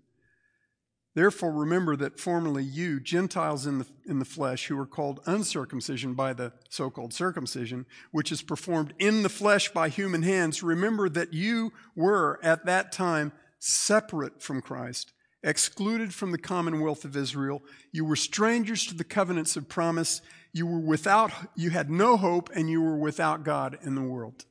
Therefore, 1.15 1.53
remember 1.53 1.95
that 1.97 2.19
formerly 2.19 2.65
you, 2.65 2.99
Gentiles 2.99 3.67
in 3.67 3.79
the, 3.79 3.87
in 4.07 4.19
the 4.19 4.25
flesh, 4.25 4.67
who 4.67 4.77
were 4.77 4.87
called 4.87 5.21
uncircumcision 5.27 6.15
by 6.15 6.33
the 6.33 6.53
so 6.69 6.91
called 6.91 7.15
circumcision, 7.15 7.87
which 8.11 8.33
is 8.33 8.43
performed 8.43 8.93
in 8.99 9.23
the 9.23 9.29
flesh 9.29 9.69
by 9.73 9.89
human 9.89 10.23
hands, 10.23 10.63
remember 10.63 11.09
that 11.09 11.33
you 11.33 11.73
were 11.95 12.41
at 12.43 12.67
that 12.67 12.91
time 12.91 13.31
separate 13.61 14.43
from 14.43 14.61
Christ, 14.61 15.13
excluded 15.45 16.13
from 16.13 16.33
the 16.33 16.39
commonwealth 16.39 17.05
of 17.05 17.17
Israel. 17.17 17.63
You 17.93 18.05
were 18.05 18.17
strangers 18.17 18.85
to 18.87 18.95
the 18.95 19.05
covenants 19.05 19.57
of 19.57 19.69
promise 19.69 20.21
you 20.55 20.69
were 20.69 20.79
without, 20.79 21.33
you 21.57 21.71
had 21.71 21.91
no 21.91 22.17
hope, 22.17 22.49
and 22.55 22.71
you 22.71 22.81
were 22.81 22.97
without 22.97 23.43
God 23.43 23.77
in 23.83 23.97
the 23.97 24.01
world. 24.03 24.45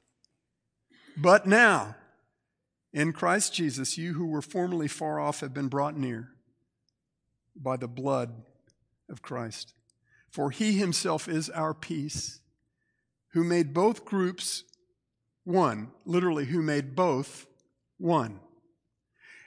But 1.15 1.45
now, 1.47 1.95
in 2.91 3.13
Christ 3.13 3.53
Jesus, 3.53 3.97
you 3.97 4.11
who 4.13 4.25
were 4.25 4.41
formerly 4.41 4.89
far 4.89 5.21
off 5.21 5.39
have 5.39 5.53
been 5.53 5.69
brought 5.69 5.95
near 5.95 6.27
by 7.55 7.77
the 7.77 7.87
blood 7.87 8.43
of 9.09 9.21
Christ. 9.21 9.73
For 10.29 10.51
he 10.51 10.73
himself 10.73 11.29
is 11.29 11.49
our 11.49 11.73
peace, 11.73 12.41
who 13.31 13.45
made 13.45 13.73
both 13.73 14.03
groups 14.03 14.65
one, 15.45 15.91
literally, 16.03 16.45
who 16.47 16.61
made 16.61 16.97
both 16.97 17.47
one, 17.97 18.41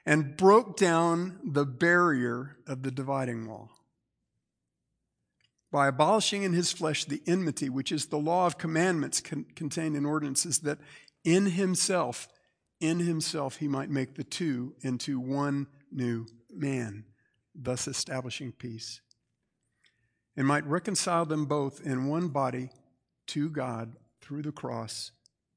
and 0.06 0.38
broke 0.38 0.78
down 0.78 1.38
the 1.44 1.66
barrier 1.66 2.56
of 2.66 2.82
the 2.82 2.90
dividing 2.90 3.46
wall 3.46 3.75
by 5.72 5.88
abolishing 5.88 6.42
in 6.42 6.52
his 6.52 6.72
flesh 6.72 7.04
the 7.04 7.22
enmity, 7.26 7.68
which 7.68 7.90
is 7.90 8.06
the 8.06 8.18
law 8.18 8.46
of 8.46 8.58
commandments 8.58 9.20
con- 9.20 9.46
contained 9.54 9.96
in 9.96 10.06
ordinances, 10.06 10.58
that 10.60 10.78
in 11.24 11.46
himself, 11.46 12.28
in 12.80 13.00
himself, 13.00 13.56
he 13.56 13.68
might 13.68 13.90
make 13.90 14.14
the 14.14 14.24
two 14.24 14.74
into 14.80 15.18
one 15.18 15.66
new 15.90 16.26
man, 16.52 17.04
thus 17.54 17.88
establishing 17.88 18.52
peace, 18.52 19.00
and 20.36 20.46
might 20.46 20.66
reconcile 20.66 21.24
them 21.26 21.46
both 21.46 21.80
in 21.84 22.06
one 22.06 22.28
body 22.28 22.70
to 23.26 23.50
God 23.50 23.96
through 24.20 24.42
the 24.42 24.52
cross, 24.52 25.10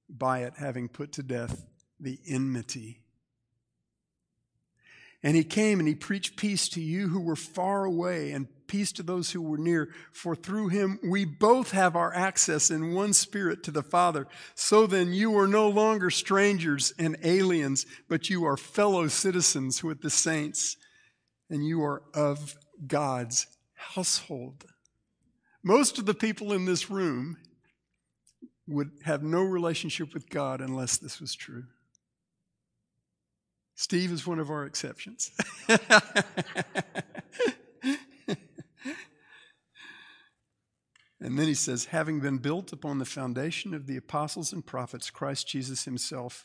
by 0.10 0.40
it 0.40 0.54
having 0.58 0.88
put 0.90 1.12
to 1.14 1.24
death 1.24 1.66
the 2.00 2.20
enmity. 2.28 3.02
And 5.22 5.36
he 5.36 5.44
came 5.44 5.80
and 5.80 5.88
he 5.88 5.96
preached 5.96 6.38
peace 6.38 6.70
to 6.70 6.82
you 6.82 7.10
who 7.10 7.20
were 7.20 7.36
far 7.36 7.84
away 7.84 8.32
and 8.32 8.48
peace 8.68 8.92
to 8.94 9.04
those 9.04 9.32
who 9.32 9.42
were 9.42 9.58
near. 9.58 9.90
For 10.14 10.36
through 10.36 10.70
him 10.70 11.00
we 11.04 11.26
both 11.26 11.72
have 11.72 11.96
our 11.96 12.14
access 12.14 12.72
in 12.72 12.94
one 12.94 13.14
spirit 13.14 13.62
to 13.64 13.72
the 13.72 13.84
Father. 13.84 14.28
So 14.56 14.88
then 14.88 15.12
you 15.12 15.38
are 15.38 15.48
no 15.48 15.68
longer 15.68 16.10
strangers 16.10 16.94
and 16.98 17.18
aliens, 17.24 17.86
but 18.08 18.30
you 18.30 18.46
are 18.46 18.56
fellow 18.56 19.08
citizens 19.08 19.84
with 19.84 20.02
the 20.02 20.10
saints 20.10 20.78
and 21.50 21.66
you 21.66 21.82
are 21.84 22.04
of 22.14 22.56
God's 22.88 23.48
household. 23.76 24.66
Most 25.64 25.98
of 25.98 26.06
the 26.06 26.14
people 26.14 26.54
in 26.54 26.64
this 26.64 26.90
room 26.90 27.38
would 28.68 28.92
have 29.04 29.24
no 29.24 29.42
relationship 29.42 30.14
with 30.14 30.30
God 30.30 30.62
unless 30.62 30.96
this 30.96 31.20
was 31.20 31.36
true. 31.36 31.64
Steve 33.80 34.12
is 34.12 34.28
one 34.28 34.40
of 34.40 34.50
our 34.50 34.66
exceptions. 34.66 35.32
and 41.18 41.40
then 41.40 41.48
he 41.48 41.54
says, 41.54 41.86
having 41.86 42.20
been 42.20 42.40
built 42.40 42.74
upon 42.74 43.00
the 43.00 43.06
foundation 43.06 43.74
of 43.74 43.88
the 43.88 43.96
apostles 43.96 44.52
and 44.52 44.66
prophets, 44.66 45.10
Christ 45.10 45.48
Jesus 45.48 45.86
himself 45.86 46.44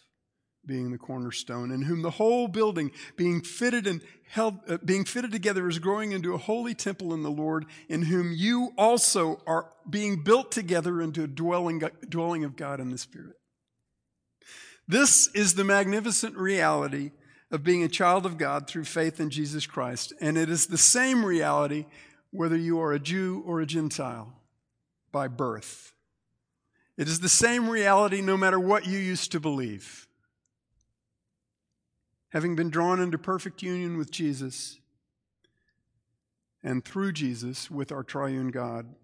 being 0.64 0.92
the 0.92 0.96
cornerstone, 0.96 1.72
in 1.72 1.82
whom 1.82 2.02
the 2.02 2.12
whole 2.12 2.46
building 2.46 2.92
being 3.16 3.40
fitted 3.42 3.88
and 3.88 4.00
held, 4.28 4.60
uh, 4.68 4.78
being 4.84 5.04
fitted 5.04 5.32
together 5.32 5.68
is 5.68 5.80
growing 5.80 6.12
into 6.12 6.34
a 6.34 6.38
holy 6.38 6.72
temple 6.74 7.12
in 7.12 7.24
the 7.24 7.32
Lord, 7.32 7.66
in 7.88 8.02
whom 8.02 8.30
you 8.32 8.70
also 8.78 9.42
are 9.44 9.72
being 9.90 10.22
built 10.22 10.52
together 10.52 11.02
into 11.02 11.24
a 11.24 11.26
dwelling, 11.26 11.82
dwelling 12.08 12.44
of 12.44 12.54
God 12.54 12.78
in 12.78 12.90
the 12.90 12.96
Spirit. 12.98 13.34
This 14.86 15.26
is 15.34 15.54
the 15.54 15.64
magnificent 15.64 16.36
reality 16.36 17.10
of 17.50 17.62
being 17.62 17.82
a 17.82 17.88
child 17.88 18.26
of 18.26 18.38
God 18.38 18.66
through 18.66 18.84
faith 18.84 19.20
in 19.20 19.30
Jesus 19.30 19.66
Christ. 19.66 20.12
And 20.20 20.36
it 20.38 20.48
is 20.50 20.66
the 20.66 20.78
same 20.78 21.24
reality 21.24 21.86
whether 22.30 22.56
you 22.56 22.80
are 22.80 22.92
a 22.92 22.98
Jew 22.98 23.42
or 23.46 23.60
a 23.60 23.66
Gentile 23.66 24.32
by 25.12 25.28
birth. 25.28 25.92
It 26.96 27.08
is 27.08 27.20
the 27.20 27.28
same 27.28 27.68
reality 27.68 28.20
no 28.20 28.36
matter 28.36 28.58
what 28.58 28.86
you 28.86 28.98
used 28.98 29.32
to 29.32 29.40
believe. 29.40 30.06
Having 32.30 32.56
been 32.56 32.70
drawn 32.70 33.00
into 33.00 33.18
perfect 33.18 33.62
union 33.62 33.96
with 33.96 34.10
Jesus 34.10 34.78
and 36.62 36.84
through 36.84 37.12
Jesus 37.12 37.70
with 37.70 37.92
our 37.92 38.02
triune 38.02 38.48
God, 38.50 38.94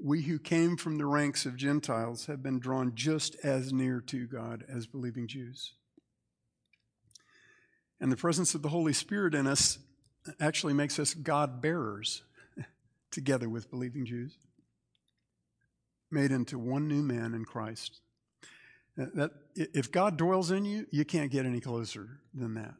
we 0.00 0.22
who 0.22 0.38
came 0.38 0.76
from 0.76 0.98
the 0.98 1.06
ranks 1.06 1.46
of 1.46 1.56
Gentiles 1.56 2.26
have 2.26 2.42
been 2.42 2.58
drawn 2.60 2.94
just 2.94 3.34
as 3.42 3.72
near 3.72 4.00
to 4.02 4.26
God 4.26 4.62
as 4.68 4.86
believing 4.86 5.26
Jews. 5.26 5.72
And 8.00 8.10
the 8.12 8.16
presence 8.16 8.54
of 8.54 8.62
the 8.62 8.68
Holy 8.68 8.92
Spirit 8.92 9.34
in 9.34 9.46
us 9.46 9.78
actually 10.40 10.74
makes 10.74 10.98
us 10.98 11.14
God 11.14 11.62
bearers 11.62 12.22
together 13.10 13.48
with 13.48 13.70
believing 13.70 14.04
Jews, 14.04 14.36
made 16.10 16.30
into 16.32 16.58
one 16.58 16.88
new 16.88 17.02
man 17.02 17.32
in 17.32 17.44
Christ. 17.44 18.00
Uh, 19.00 19.06
that, 19.14 19.30
if 19.54 19.90
God 19.90 20.16
dwells 20.16 20.50
in 20.50 20.64
you, 20.64 20.86
you 20.90 21.04
can't 21.04 21.30
get 21.30 21.46
any 21.46 21.60
closer 21.60 22.20
than 22.34 22.54
that. 22.54 22.74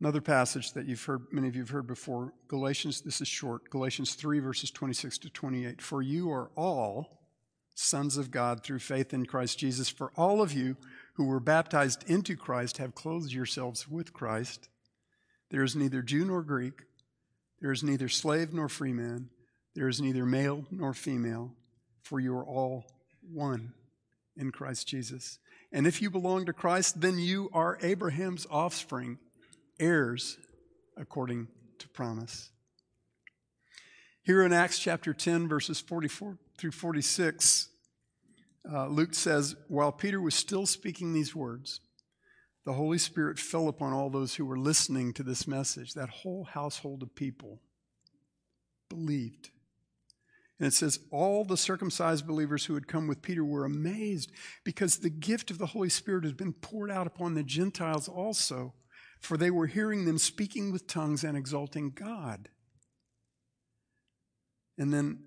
Another 0.00 0.20
passage 0.20 0.74
that 0.74 0.86
you've 0.86 1.02
heard, 1.04 1.26
many 1.32 1.48
of 1.48 1.54
you 1.56 1.62
have 1.62 1.70
heard 1.70 1.86
before, 1.86 2.34
Galatians, 2.48 3.00
this 3.00 3.20
is 3.22 3.28
short, 3.28 3.70
Galatians 3.70 4.14
3, 4.14 4.40
verses 4.40 4.70
26 4.70 5.16
to 5.18 5.30
28. 5.30 5.80
For 5.80 6.02
you 6.02 6.30
are 6.30 6.50
all 6.54 7.22
sons 7.74 8.16
of 8.18 8.30
God 8.30 8.62
through 8.62 8.80
faith 8.80 9.14
in 9.14 9.24
Christ 9.24 9.58
Jesus. 9.58 9.88
For 9.88 10.12
all 10.16 10.42
of 10.42 10.52
you 10.52 10.76
who 11.16 11.24
were 11.24 11.40
baptized 11.40 12.04
into 12.08 12.36
Christ 12.36 12.78
have 12.78 12.94
clothed 12.94 13.32
yourselves 13.32 13.88
with 13.88 14.12
Christ. 14.12 14.68
There 15.50 15.62
is 15.62 15.74
neither 15.74 16.02
Jew 16.02 16.24
nor 16.26 16.42
Greek, 16.42 16.74
there 17.60 17.72
is 17.72 17.82
neither 17.82 18.08
slave 18.08 18.52
nor 18.52 18.68
free 18.68 18.92
man, 18.92 19.30
there 19.74 19.88
is 19.88 20.00
neither 20.00 20.26
male 20.26 20.66
nor 20.70 20.92
female, 20.92 21.52
for 22.02 22.20
you 22.20 22.36
are 22.36 22.44
all 22.44 22.84
one 23.32 23.72
in 24.36 24.50
Christ 24.50 24.86
Jesus. 24.88 25.38
And 25.72 25.86
if 25.86 26.02
you 26.02 26.10
belong 26.10 26.44
to 26.46 26.52
Christ, 26.52 27.00
then 27.00 27.18
you 27.18 27.50
are 27.52 27.78
Abraham's 27.82 28.46
offspring, 28.50 29.18
heirs 29.80 30.36
according 30.98 31.48
to 31.78 31.88
promise. 31.88 32.50
Here 34.22 34.42
in 34.42 34.52
Acts 34.52 34.78
chapter 34.78 35.14
10, 35.14 35.48
verses 35.48 35.80
44 35.80 36.36
through 36.58 36.72
46, 36.72 37.68
uh, 38.72 38.86
Luke 38.88 39.14
says, 39.14 39.56
While 39.68 39.92
Peter 39.92 40.20
was 40.20 40.34
still 40.34 40.66
speaking 40.66 41.12
these 41.12 41.34
words, 41.34 41.80
the 42.64 42.72
Holy 42.72 42.98
Spirit 42.98 43.38
fell 43.38 43.68
upon 43.68 43.92
all 43.92 44.10
those 44.10 44.34
who 44.36 44.44
were 44.46 44.58
listening 44.58 45.12
to 45.14 45.22
this 45.22 45.46
message. 45.46 45.94
That 45.94 46.08
whole 46.08 46.44
household 46.44 47.02
of 47.02 47.14
people 47.14 47.60
believed. 48.88 49.50
And 50.58 50.66
it 50.66 50.72
says, 50.72 51.00
all 51.10 51.44
the 51.44 51.56
circumcised 51.56 52.26
believers 52.26 52.64
who 52.64 52.74
had 52.74 52.88
come 52.88 53.06
with 53.06 53.20
Peter 53.20 53.44
were 53.44 53.66
amazed 53.66 54.32
because 54.64 54.96
the 54.98 55.10
gift 55.10 55.50
of 55.50 55.58
the 55.58 55.66
Holy 55.66 55.90
Spirit 55.90 56.24
had 56.24 56.36
been 56.38 56.54
poured 56.54 56.90
out 56.90 57.06
upon 57.06 57.34
the 57.34 57.42
Gentiles 57.42 58.08
also, 58.08 58.72
for 59.20 59.36
they 59.36 59.50
were 59.50 59.66
hearing 59.66 60.06
them 60.06 60.16
speaking 60.16 60.72
with 60.72 60.86
tongues 60.86 61.22
and 61.24 61.36
exalting 61.36 61.90
God. 61.90 62.48
And 64.78 64.94
then 64.94 65.18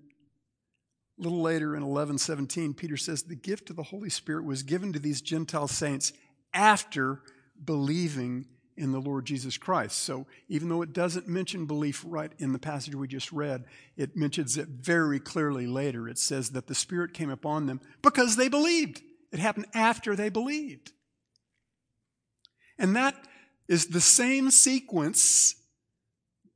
little 1.20 1.42
later 1.42 1.76
in 1.76 1.82
11:17 1.82 2.74
Peter 2.74 2.96
says 2.96 3.22
the 3.22 3.34
gift 3.34 3.70
of 3.70 3.76
the 3.76 3.82
Holy 3.84 4.10
Spirit 4.10 4.44
was 4.44 4.62
given 4.62 4.92
to 4.92 4.98
these 4.98 5.20
Gentile 5.20 5.68
saints 5.68 6.12
after 6.54 7.22
believing 7.64 8.46
in 8.76 8.92
the 8.92 9.00
Lord 9.00 9.26
Jesus 9.26 9.58
Christ. 9.58 9.98
So 9.98 10.26
even 10.48 10.70
though 10.70 10.80
it 10.80 10.94
doesn't 10.94 11.28
mention 11.28 11.66
belief 11.66 12.02
right 12.06 12.32
in 12.38 12.52
the 12.52 12.58
passage 12.58 12.94
we 12.94 13.06
just 13.06 13.30
read, 13.30 13.64
it 13.96 14.16
mentions 14.16 14.56
it 14.56 14.68
very 14.68 15.20
clearly 15.20 15.66
later. 15.66 16.08
It 16.08 16.18
says 16.18 16.50
that 16.50 16.66
the 16.66 16.74
Spirit 16.74 17.12
came 17.12 17.28
upon 17.30 17.66
them 17.66 17.80
because 18.00 18.36
they 18.36 18.48
believed. 18.48 19.02
It 19.32 19.38
happened 19.38 19.66
after 19.74 20.16
they 20.16 20.30
believed. 20.30 20.92
And 22.78 22.96
that 22.96 23.14
is 23.68 23.88
the 23.88 24.00
same 24.00 24.50
sequence 24.50 25.54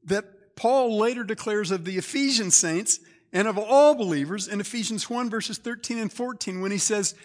that 0.05 0.57
Paul 0.57 0.97
later 0.99 1.25
declares 1.25 1.71
of 1.71 1.85
the 1.85 1.99
Ephesian 1.99 2.51
saints 2.51 3.01
and 3.35 3.49
of 3.49 3.59
all 3.59 3.97
believers 3.97 4.47
in 4.47 4.61
Ephesians 4.61 5.11
1, 5.11 5.29
verses 5.29 5.59
13 5.59 5.99
and 5.99 6.11
14, 6.11 6.61
when 6.61 6.71
he 6.71 6.79
says, 6.79 7.17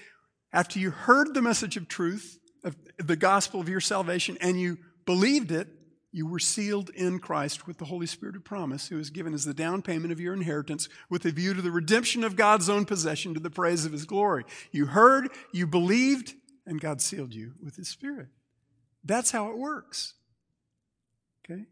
After 0.51 0.79
you 0.79 0.89
heard 0.89 1.33
the 1.35 1.41
message 1.41 1.77
of 1.77 1.87
truth, 1.87 2.39
of 2.65 2.75
the 2.97 3.15
gospel 3.15 3.61
of 3.61 3.69
your 3.69 3.79
salvation, 3.79 4.35
and 4.41 4.59
you 4.59 4.79
believed 5.05 5.51
it, 5.51 5.67
you 6.11 6.25
were 6.27 6.39
sealed 6.39 6.89
in 6.95 7.19
Christ 7.19 7.67
with 7.67 7.77
the 7.77 7.85
Holy 7.85 8.07
Spirit 8.07 8.35
of 8.35 8.43
promise, 8.43 8.87
who 8.87 8.97
is 8.97 9.11
given 9.11 9.35
as 9.35 9.45
the 9.45 9.53
down 9.53 9.83
payment 9.83 10.11
of 10.11 10.19
your 10.19 10.33
inheritance 10.33 10.89
with 11.11 11.23
a 11.25 11.31
view 11.31 11.53
to 11.53 11.61
the 11.61 11.69
redemption 11.71 12.23
of 12.23 12.35
God's 12.35 12.69
own 12.69 12.85
possession 12.85 13.35
to 13.35 13.39
the 13.39 13.51
praise 13.51 13.85
of 13.85 13.91
his 13.91 14.05
glory. 14.05 14.45
You 14.71 14.87
heard, 14.87 15.29
you 15.53 15.67
believed, 15.67 16.33
and 16.65 16.81
God 16.81 17.01
sealed 17.01 17.35
you 17.35 17.51
with 17.63 17.75
his 17.75 17.87
Spirit. 17.87 18.29
That's 19.03 19.29
how 19.29 19.51
it 19.51 19.57
works. 19.59 20.15
Okay? 21.45 21.65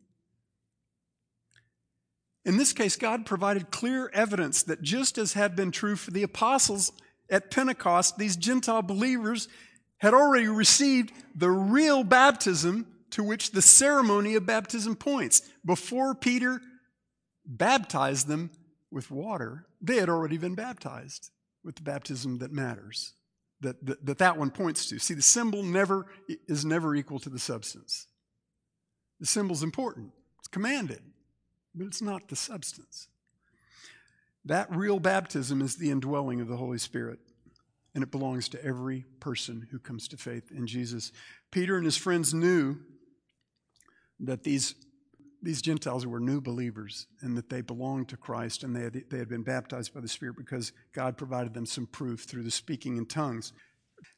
In 2.48 2.56
this 2.56 2.72
case, 2.72 2.96
God 2.96 3.26
provided 3.26 3.72
clear 3.72 4.10
evidence 4.14 4.64
that 4.64 4.82
just 4.82 5.18
as 5.18 5.34
had 5.34 5.54
been 5.54 5.70
true 5.70 5.98
for 5.98 6.12
the 6.12 6.24
apostles 6.24 6.94
at 7.30 7.52
Pentecost, 7.52 8.18
these 8.18 8.38
Gentile 8.38 8.82
believers 8.82 9.50
had 9.98 10.14
already 10.14 10.48
received 10.48 11.12
the 11.36 11.50
real 11.52 12.06
baptism 12.06 12.88
to 13.12 13.22
which 13.22 13.52
the 13.52 13.62
ceremony 13.62 14.36
of 14.36 14.46
baptism 14.46 14.96
points. 14.96 15.42
Before 15.66 16.16
Peter 16.16 16.62
baptized 17.46 18.28
them 18.28 18.50
with 18.92 19.12
water, 19.12 19.68
they 19.82 19.98
had 19.98 20.08
already 20.08 20.38
been 20.38 20.56
baptized 20.56 21.32
with 21.66 21.76
the 21.76 21.82
baptism 21.84 22.38
that 22.38 22.54
matters, 22.54 23.12
that 23.60 23.86
that, 23.86 24.06
that, 24.06 24.18
that 24.20 24.38
one 24.38 24.52
points 24.52 24.88
to. 24.88 25.00
See, 25.00 25.14
the 25.16 25.22
symbol 25.22 25.64
never 25.64 26.06
is 26.48 26.64
never 26.64 26.96
equal 26.96 27.20
to 27.20 27.30
the 27.30 27.40
substance. 27.40 28.08
The 29.20 29.26
symbol's 29.26 29.64
important, 29.64 30.14
it's 30.40 30.48
commanded 30.48 31.02
but 31.78 31.86
it's 31.88 32.02
not 32.02 32.28
the 32.28 32.36
substance. 32.36 33.08
That 34.44 34.74
real 34.76 35.00
baptism 35.00 35.62
is 35.62 35.76
the 35.76 35.92
indwelling 35.92 36.42
of 36.42 36.48
the 36.48 36.58
Holy 36.58 36.78
Spirit, 36.78 37.20
and 37.94 38.04
it 38.04 38.12
belongs 38.12 38.50
to 38.50 38.66
every 38.66 39.06
person 39.20 39.68
who 39.72 39.80
comes 39.80 40.08
to 40.10 40.18
faith 40.18 40.52
in 40.52 40.66
Jesus. 40.68 41.12
Peter 41.52 41.76
and 41.76 41.86
his 41.86 41.98
friends 41.98 42.34
knew 42.34 42.78
that 44.22 44.44
these, 44.44 44.74
these 45.44 45.62
Gentiles 45.62 46.08
were 46.08 46.20
new 46.20 46.42
believers 46.42 47.08
and 47.22 47.38
that 47.38 47.50
they 47.50 47.62
belonged 47.62 48.10
to 48.10 48.18
Christ 48.18 48.64
and 48.64 48.76
they 48.76 48.82
had, 48.84 49.04
they 49.12 49.20
had 49.20 49.30
been 49.30 49.44
baptized 49.44 49.94
by 49.94 50.00
the 50.02 50.08
Spirit 50.08 50.36
because 50.38 50.72
God 50.96 51.18
provided 51.18 51.54
them 51.54 51.66
some 51.66 51.86
proof 51.86 52.22
through 52.22 52.44
the 52.44 52.52
speaking 52.52 52.98
in 52.98 53.06
tongues. 53.06 53.54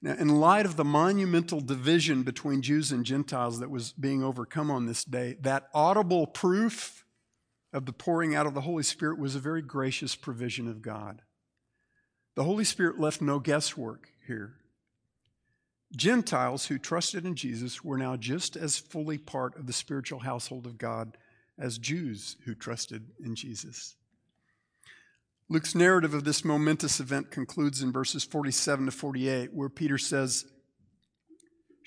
Now, 0.01 0.13
in 0.13 0.27
light 0.39 0.65
of 0.65 0.75
the 0.77 0.85
monumental 0.85 1.59
division 1.59 2.23
between 2.23 2.61
Jews 2.61 2.91
and 2.91 3.05
Gentiles 3.05 3.59
that 3.59 3.69
was 3.69 3.91
being 3.93 4.23
overcome 4.23 4.69
on 4.69 4.85
this 4.85 5.03
day, 5.03 5.37
that 5.41 5.67
audible 5.73 6.27
proof 6.27 7.03
of 7.73 7.85
the 7.85 7.93
pouring 7.93 8.35
out 8.35 8.45
of 8.47 8.53
the 8.53 8.61
Holy 8.61 8.83
Spirit 8.83 9.19
was 9.19 9.35
a 9.35 9.39
very 9.39 9.61
gracious 9.61 10.15
provision 10.15 10.67
of 10.67 10.81
God. 10.81 11.21
The 12.35 12.43
Holy 12.43 12.63
Spirit 12.63 12.99
left 12.99 13.21
no 13.21 13.39
guesswork 13.39 14.09
here. 14.27 14.55
Gentiles 15.95 16.67
who 16.67 16.77
trusted 16.77 17.25
in 17.25 17.35
Jesus 17.35 17.83
were 17.83 17.97
now 17.97 18.15
just 18.15 18.55
as 18.55 18.77
fully 18.77 19.17
part 19.17 19.57
of 19.57 19.65
the 19.67 19.73
spiritual 19.73 20.19
household 20.19 20.65
of 20.65 20.77
God 20.77 21.17
as 21.57 21.77
Jews 21.77 22.37
who 22.45 22.53
trusted 22.53 23.07
in 23.23 23.35
Jesus. 23.35 23.95
Luke's 25.49 25.73
narrative 25.73 26.13
of 26.13 26.25
this 26.25 26.45
momentous 26.45 26.99
event 26.99 27.31
concludes 27.31 27.81
in 27.81 27.91
verses 27.91 28.23
47 28.23 28.85
to 28.85 28.91
48, 28.91 29.51
where 29.51 29.67
Peter 29.67 29.97
says, 29.97 30.45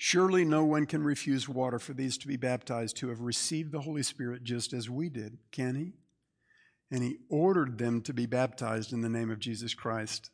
Surely 0.05 0.43
no 0.43 0.65
one 0.65 0.85
can 0.85 1.01
refuse 1.01 1.47
water 1.47 1.79
for 1.79 1.93
these 1.93 2.17
to 2.17 2.27
be 2.27 2.35
baptized 2.35 2.99
who 2.99 3.07
have 3.07 3.21
received 3.21 3.71
the 3.71 3.79
Holy 3.79 4.03
Spirit 4.03 4.43
just 4.43 4.73
as 4.73 4.89
we 4.89 5.07
did, 5.07 5.37
can 5.49 5.75
he? 5.75 5.93
And 6.91 7.01
he 7.01 7.19
ordered 7.29 7.77
them 7.77 8.01
to 8.01 8.11
be 8.13 8.25
baptized 8.25 8.91
in 8.91 8.99
the 8.99 9.07
name 9.07 9.31
of 9.31 9.39
Jesus 9.39 9.73
Christ. 9.73 10.29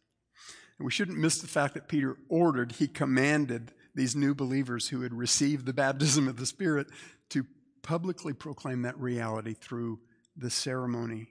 And 0.80 0.88
we 0.88 0.92
shouldn't 0.92 1.20
miss 1.20 1.38
the 1.40 1.46
fact 1.48 1.76
that 1.76 1.88
Peter 1.88 2.18
ordered, 2.30 2.72
he 2.80 2.88
commanded 2.88 3.72
these 3.94 4.16
new 4.16 4.34
believers 4.34 4.90
who 4.90 5.02
had 5.02 5.14
received 5.14 5.68
the 5.68 5.72
baptism 5.74 6.28
of 6.28 6.38
the 6.38 6.48
Spirit 6.48 6.88
to 7.30 7.46
publicly 7.84 8.34
proclaim 8.34 8.82
that 8.82 9.00
reality 9.00 9.54
through 9.54 10.00
the 10.36 10.50
ceremony 10.50 11.28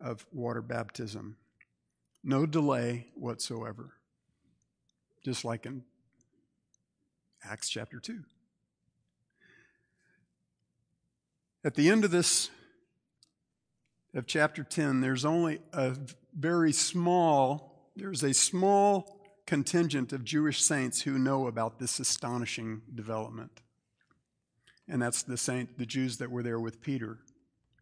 of 0.00 0.24
water 0.32 0.62
baptism. 0.62 1.36
No 2.24 2.46
delay 2.46 3.08
whatsoever. 3.16 3.92
Just 5.22 5.44
like 5.44 5.66
in 5.66 5.82
Acts 7.42 7.68
chapter 7.68 7.98
2. 7.98 8.20
At 11.64 11.74
the 11.74 11.90
end 11.90 12.04
of 12.04 12.10
this, 12.10 12.50
of 14.14 14.26
chapter 14.26 14.64
10, 14.64 15.00
there's 15.00 15.24
only 15.24 15.60
a 15.72 15.96
very 16.36 16.72
small, 16.72 17.90
there's 17.96 18.22
a 18.24 18.34
small 18.34 19.20
contingent 19.46 20.12
of 20.12 20.24
Jewish 20.24 20.62
saints 20.62 21.02
who 21.02 21.18
know 21.18 21.46
about 21.46 21.78
this 21.78 22.00
astonishing 22.00 22.82
development. 22.94 23.60
And 24.88 25.00
that's 25.02 25.22
the 25.22 25.36
saint, 25.36 25.78
the 25.78 25.86
Jews 25.86 26.16
that 26.18 26.30
were 26.30 26.42
there 26.42 26.58
with 26.58 26.80
Peter 26.80 27.18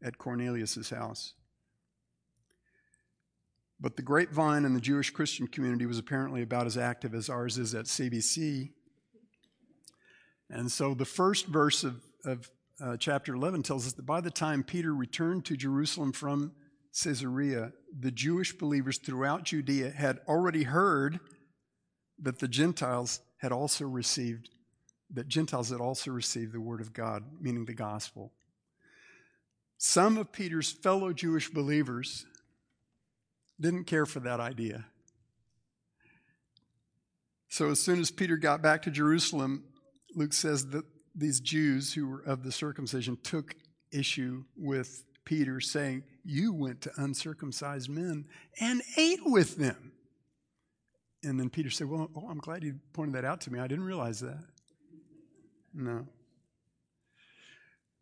at 0.03 0.19
Cornelius' 0.19 0.91
house. 0.91 1.33
But 3.81 3.97
the 3.97 4.03
grapevine 4.03 4.65
in 4.65 4.75
the 4.75 4.81
Jewish 4.81 5.11
Christian 5.11 5.47
community 5.47 5.87
was 5.87 5.99
apparently 5.99 6.43
about 6.43 6.67
as 6.67 6.77
active 6.77 7.15
as 7.15 7.29
ours 7.31 7.59
is 7.59 7.75
at 7.75 7.85
CBC 7.87 8.71
and 10.51 10.71
so 10.71 10.95
the 10.95 11.05
first 11.05 11.47
verse 11.47 11.85
of, 11.85 11.97
of 12.25 12.51
uh, 12.83 12.97
chapter 12.97 13.35
11 13.35 13.63
tells 13.65 13.87
us 13.87 13.93
that 13.95 14.07
by 14.07 14.21
the 14.21 14.31
time 14.31 14.63
Peter 14.63 14.95
returned 14.95 15.45
to 15.47 15.57
Jerusalem 15.57 16.13
from 16.13 16.53
Caesarea, 17.03 17.73
the 17.99 18.11
Jewish 18.11 18.57
believers 18.57 18.99
throughout 18.99 19.45
Judea 19.45 19.91
had 19.91 20.21
already 20.27 20.63
heard 20.63 21.21
that 22.21 22.39
the 22.39 22.49
Gentiles 22.49 23.21
had 23.39 23.53
also 23.53 23.85
received, 23.87 24.49
that 25.13 25.29
Gentiles 25.29 25.71
had 25.71 25.81
also 25.81 26.11
received 26.13 26.53
the 26.53 26.61
word 26.61 26.81
of 26.81 26.93
God, 26.93 27.25
meaning 27.41 27.65
the 27.67 27.75
gospel. 27.75 28.33
Some 29.77 30.17
of 30.19 30.33
Peter's 30.33 30.73
fellow 30.73 31.13
Jewish 31.13 31.49
believers 31.51 32.27
didn't 33.61 33.85
care 33.85 34.07
for 34.07 34.21
that 34.21 34.41
idea. 34.41 34.87
So 37.49 37.71
as 37.71 37.81
soon 37.81 38.01
as 38.01 38.11
Peter 38.11 38.37
got 38.37 38.61
back 38.61 38.83
to 38.83 38.91
Jerusalem, 38.91 39.65
Luke 40.19 40.33
says 40.33 40.67
that 40.71 40.85
these 41.15 41.39
Jews 41.41 41.93
who 41.95 42.09
were 42.09 42.21
of 42.23 42.43
the 42.43 42.51
circumcision 42.51 43.17
took 43.23 43.55
issue 43.93 44.45
with 44.57 45.05
Peter, 45.25 45.61
saying, 45.61 46.03
You 46.25 46.53
went 46.53 46.81
to 46.83 46.91
uncircumcised 46.97 47.89
men 47.89 48.25
and 48.61 48.83
ate 48.97 49.21
with 49.25 49.57
them. 49.59 49.93
And 51.23 51.39
then 51.39 51.51
Peter 51.51 51.71
said, 51.71 51.89
Well, 51.89 52.11
oh, 52.17 52.27
I'm 52.29 52.39
glad 52.39 52.65
you 52.65 52.81
pointed 52.93 53.15
that 53.15 53.25
out 53.25 53.41
to 53.43 53.53
me. 53.53 53.61
I 53.61 53.69
didn't 53.69 53.85
realize 53.85 54.19
that. 54.21 54.43
No. 55.73 56.05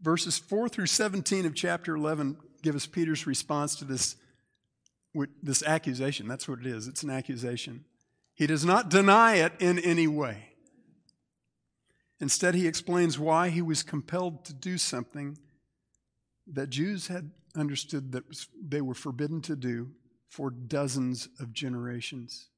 Verses 0.01 0.39
4 0.39 0.69
through 0.71 0.87
17 0.87 1.45
of 1.45 1.55
chapter 1.55 1.95
11 1.97 2.39
give 2.63 2.75
us 2.75 2.87
Peter's 2.87 3.27
response 3.27 3.77
to 3.77 3.85
this, 3.85 4.17
this 5.43 5.63
accusation. 5.63 6.29
That's 6.29 6.49
what 6.49 6.61
it 6.61 6.67
is, 6.67 6.89
it's 6.89 7.03
an 7.03 7.11
accusation. 7.11 7.85
He 8.35 8.47
does 8.47 8.65
not 8.67 8.89
deny 8.91 9.37
it 9.37 9.53
in 9.61 9.79
any 9.79 10.07
way. 10.07 10.51
Instead, 12.21 12.55
he 12.55 12.67
explains 12.67 13.19
why 13.19 13.51
he 13.51 13.63
was 13.63 13.83
compelled 13.83 14.45
to 14.47 14.55
do 14.55 14.79
something 14.79 15.37
that 16.47 16.71
Jews 16.71 17.09
had 17.09 17.31
understood 17.55 18.13
that 18.13 18.25
they 18.63 18.81
were 18.81 18.95
forbidden 18.95 19.41
to 19.43 19.57
do 19.57 19.91
for 20.29 20.51
dozens 20.51 21.29
of 21.41 21.53
generations. 21.53 22.49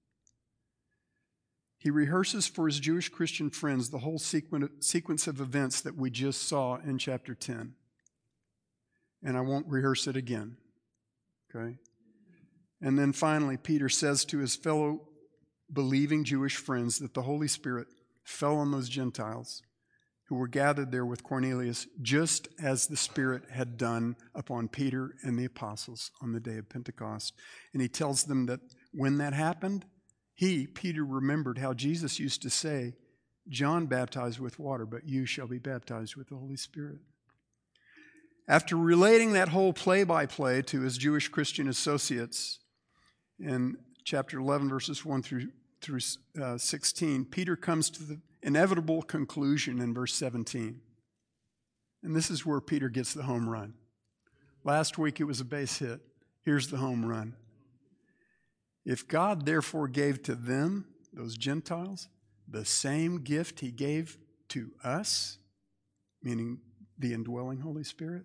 He 1.78 1.90
rehearses 1.90 2.46
for 2.46 2.66
his 2.66 2.80
Jewish 2.80 3.08
Christian 3.08 3.50
friends 3.50 3.90
the 3.90 3.98
whole 4.00 4.18
sequence 4.18 5.26
of 5.26 5.40
events 5.40 5.80
that 5.80 5.96
we 5.96 6.10
just 6.10 6.42
saw 6.42 6.76
in 6.78 6.98
chapter 6.98 7.34
10. 7.34 7.74
And 9.22 9.36
I 9.36 9.40
won't 9.40 9.66
rehearse 9.66 10.06
it 10.06 10.16
again. 10.16 10.56
Okay? 11.54 11.78
And 12.80 12.98
then 12.98 13.12
finally, 13.12 13.56
Peter 13.56 13.88
says 13.88 14.24
to 14.26 14.38
his 14.38 14.54
fellow 14.54 15.08
believing 15.72 16.24
Jewish 16.24 16.56
friends 16.56 16.98
that 16.98 17.14
the 17.14 17.22
Holy 17.22 17.48
Spirit 17.48 17.88
fell 18.28 18.58
on 18.58 18.70
those 18.70 18.88
Gentiles 18.88 19.62
who 20.28 20.34
were 20.36 20.46
gathered 20.48 20.92
there 20.92 21.06
with 21.06 21.24
Cornelius, 21.24 21.86
just 22.02 22.48
as 22.62 22.86
the 22.86 22.96
Spirit 22.98 23.44
had 23.50 23.78
done 23.78 24.14
upon 24.34 24.68
Peter 24.68 25.14
and 25.22 25.38
the 25.38 25.46
apostles 25.46 26.10
on 26.20 26.32
the 26.32 26.40
day 26.40 26.58
of 26.58 26.68
Pentecost. 26.68 27.32
And 27.72 27.80
he 27.80 27.88
tells 27.88 28.24
them 28.24 28.44
that 28.44 28.60
when 28.92 29.16
that 29.18 29.32
happened, 29.32 29.86
he, 30.34 30.66
Peter, 30.66 31.04
remembered 31.04 31.56
how 31.58 31.72
Jesus 31.72 32.18
used 32.20 32.42
to 32.42 32.50
say, 32.50 32.92
John 33.48 33.86
baptized 33.86 34.38
with 34.38 34.58
water, 34.58 34.84
but 34.84 35.08
you 35.08 35.24
shall 35.24 35.46
be 35.46 35.58
baptized 35.58 36.14
with 36.14 36.28
the 36.28 36.36
Holy 36.36 36.56
Spirit. 36.56 36.98
After 38.46 38.76
relating 38.76 39.32
that 39.32 39.48
whole 39.48 39.72
play 39.72 40.04
by 40.04 40.26
play 40.26 40.60
to 40.62 40.82
his 40.82 40.98
Jewish 40.98 41.28
Christian 41.28 41.68
associates 41.68 42.58
in 43.40 43.76
chapter 44.04 44.38
11, 44.38 44.68
verses 44.68 45.04
1 45.04 45.22
through 45.22 45.46
through 45.80 46.00
uh, 46.40 46.58
16, 46.58 47.24
Peter 47.26 47.56
comes 47.56 47.90
to 47.90 48.02
the 48.02 48.20
inevitable 48.42 49.02
conclusion 49.02 49.80
in 49.80 49.94
verse 49.94 50.14
17. 50.14 50.80
And 52.02 52.14
this 52.16 52.30
is 52.30 52.46
where 52.46 52.60
Peter 52.60 52.88
gets 52.88 53.14
the 53.14 53.24
home 53.24 53.48
run. 53.48 53.74
Last 54.64 54.98
week 54.98 55.20
it 55.20 55.24
was 55.24 55.40
a 55.40 55.44
base 55.44 55.78
hit. 55.78 56.00
Here's 56.44 56.68
the 56.68 56.76
home 56.78 57.04
run. 57.04 57.34
If 58.84 59.06
God 59.06 59.44
therefore 59.46 59.88
gave 59.88 60.22
to 60.22 60.34
them, 60.34 60.86
those 61.12 61.36
Gentiles, 61.36 62.08
the 62.46 62.64
same 62.64 63.18
gift 63.22 63.60
he 63.60 63.70
gave 63.70 64.18
to 64.50 64.70
us, 64.84 65.38
meaning 66.22 66.58
the 66.98 67.12
indwelling 67.12 67.60
Holy 67.60 67.84
Spirit, 67.84 68.24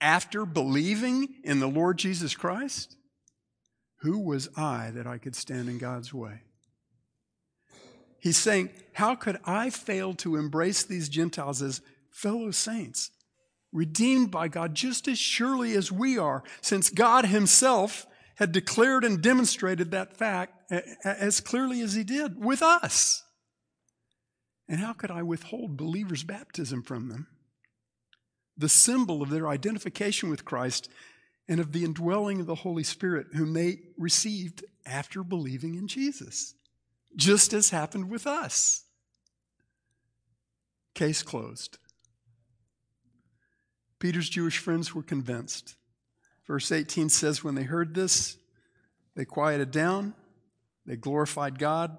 after 0.00 0.44
believing 0.44 1.28
in 1.44 1.60
the 1.60 1.68
Lord 1.68 1.96
Jesus 1.98 2.34
Christ, 2.34 2.96
who 4.02 4.18
was 4.18 4.48
I 4.56 4.90
that 4.94 5.06
I 5.06 5.18
could 5.18 5.36
stand 5.36 5.68
in 5.68 5.78
God's 5.78 6.12
way? 6.12 6.40
He's 8.18 8.36
saying, 8.36 8.70
How 8.94 9.14
could 9.14 9.38
I 9.44 9.70
fail 9.70 10.12
to 10.14 10.34
embrace 10.36 10.82
these 10.82 11.08
Gentiles 11.08 11.62
as 11.62 11.80
fellow 12.10 12.50
saints, 12.50 13.12
redeemed 13.72 14.32
by 14.32 14.48
God 14.48 14.74
just 14.74 15.06
as 15.06 15.18
surely 15.20 15.74
as 15.74 15.92
we 15.92 16.18
are, 16.18 16.42
since 16.60 16.90
God 16.90 17.26
Himself 17.26 18.04
had 18.36 18.50
declared 18.50 19.04
and 19.04 19.22
demonstrated 19.22 19.92
that 19.92 20.16
fact 20.16 20.72
as 21.04 21.40
clearly 21.40 21.80
as 21.80 21.94
He 21.94 22.02
did 22.02 22.44
with 22.44 22.60
us? 22.60 23.22
And 24.68 24.80
how 24.80 24.94
could 24.94 25.12
I 25.12 25.22
withhold 25.22 25.76
believers' 25.76 26.24
baptism 26.24 26.82
from 26.82 27.08
them? 27.08 27.28
The 28.56 28.68
symbol 28.68 29.22
of 29.22 29.30
their 29.30 29.46
identification 29.48 30.28
with 30.28 30.44
Christ 30.44 30.88
and 31.48 31.60
of 31.60 31.72
the 31.72 31.84
indwelling 31.84 32.40
of 32.40 32.46
the 32.46 32.54
Holy 32.54 32.82
Spirit, 32.84 33.28
whom 33.34 33.52
they 33.52 33.80
received 33.98 34.64
after 34.86 35.22
believing 35.22 35.74
in 35.74 35.88
Jesus, 35.88 36.54
just 37.16 37.52
as 37.52 37.70
happened 37.70 38.08
with 38.10 38.26
us. 38.26 38.84
Case 40.94 41.22
closed. 41.22 41.78
Peter's 43.98 44.28
Jewish 44.28 44.58
friends 44.58 44.94
were 44.94 45.02
convinced. 45.02 45.76
Verse 46.46 46.70
18 46.70 47.08
says, 47.08 47.44
When 47.44 47.54
they 47.54 47.62
heard 47.62 47.94
this, 47.94 48.36
they 49.14 49.24
quieted 49.24 49.70
down, 49.70 50.14
they 50.86 50.96
glorified 50.96 51.58
God, 51.58 51.96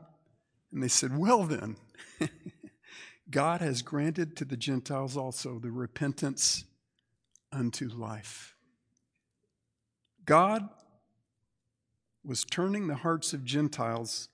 and 0.71 0.83
they 0.83 0.89
said, 0.89 1.17
Well, 1.17 1.43
then, 1.43 1.77
God 3.29 3.61
has 3.61 3.81
granted 3.81 4.35
to 4.37 4.45
the 4.45 4.57
Gentiles 4.57 5.15
also 5.15 5.59
the 5.59 5.71
repentance 5.71 6.65
unto 7.53 7.87
life. 7.87 8.52
God 10.25 10.69
was 12.23 12.43
turning 12.45 12.87
the 12.87 12.95
hearts 12.95 13.33
of 13.33 13.43
Gentiles 13.43 14.29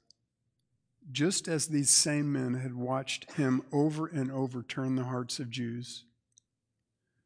just 1.11 1.47
as 1.47 1.67
these 1.67 1.89
same 1.89 2.31
men 2.31 2.55
had 2.55 2.75
watched 2.75 3.31
him 3.33 3.63
over 3.71 4.05
and 4.05 4.31
over 4.31 4.61
turn 4.61 4.95
the 4.95 5.05
hearts 5.05 5.39
of 5.39 5.49
Jews 5.49 6.03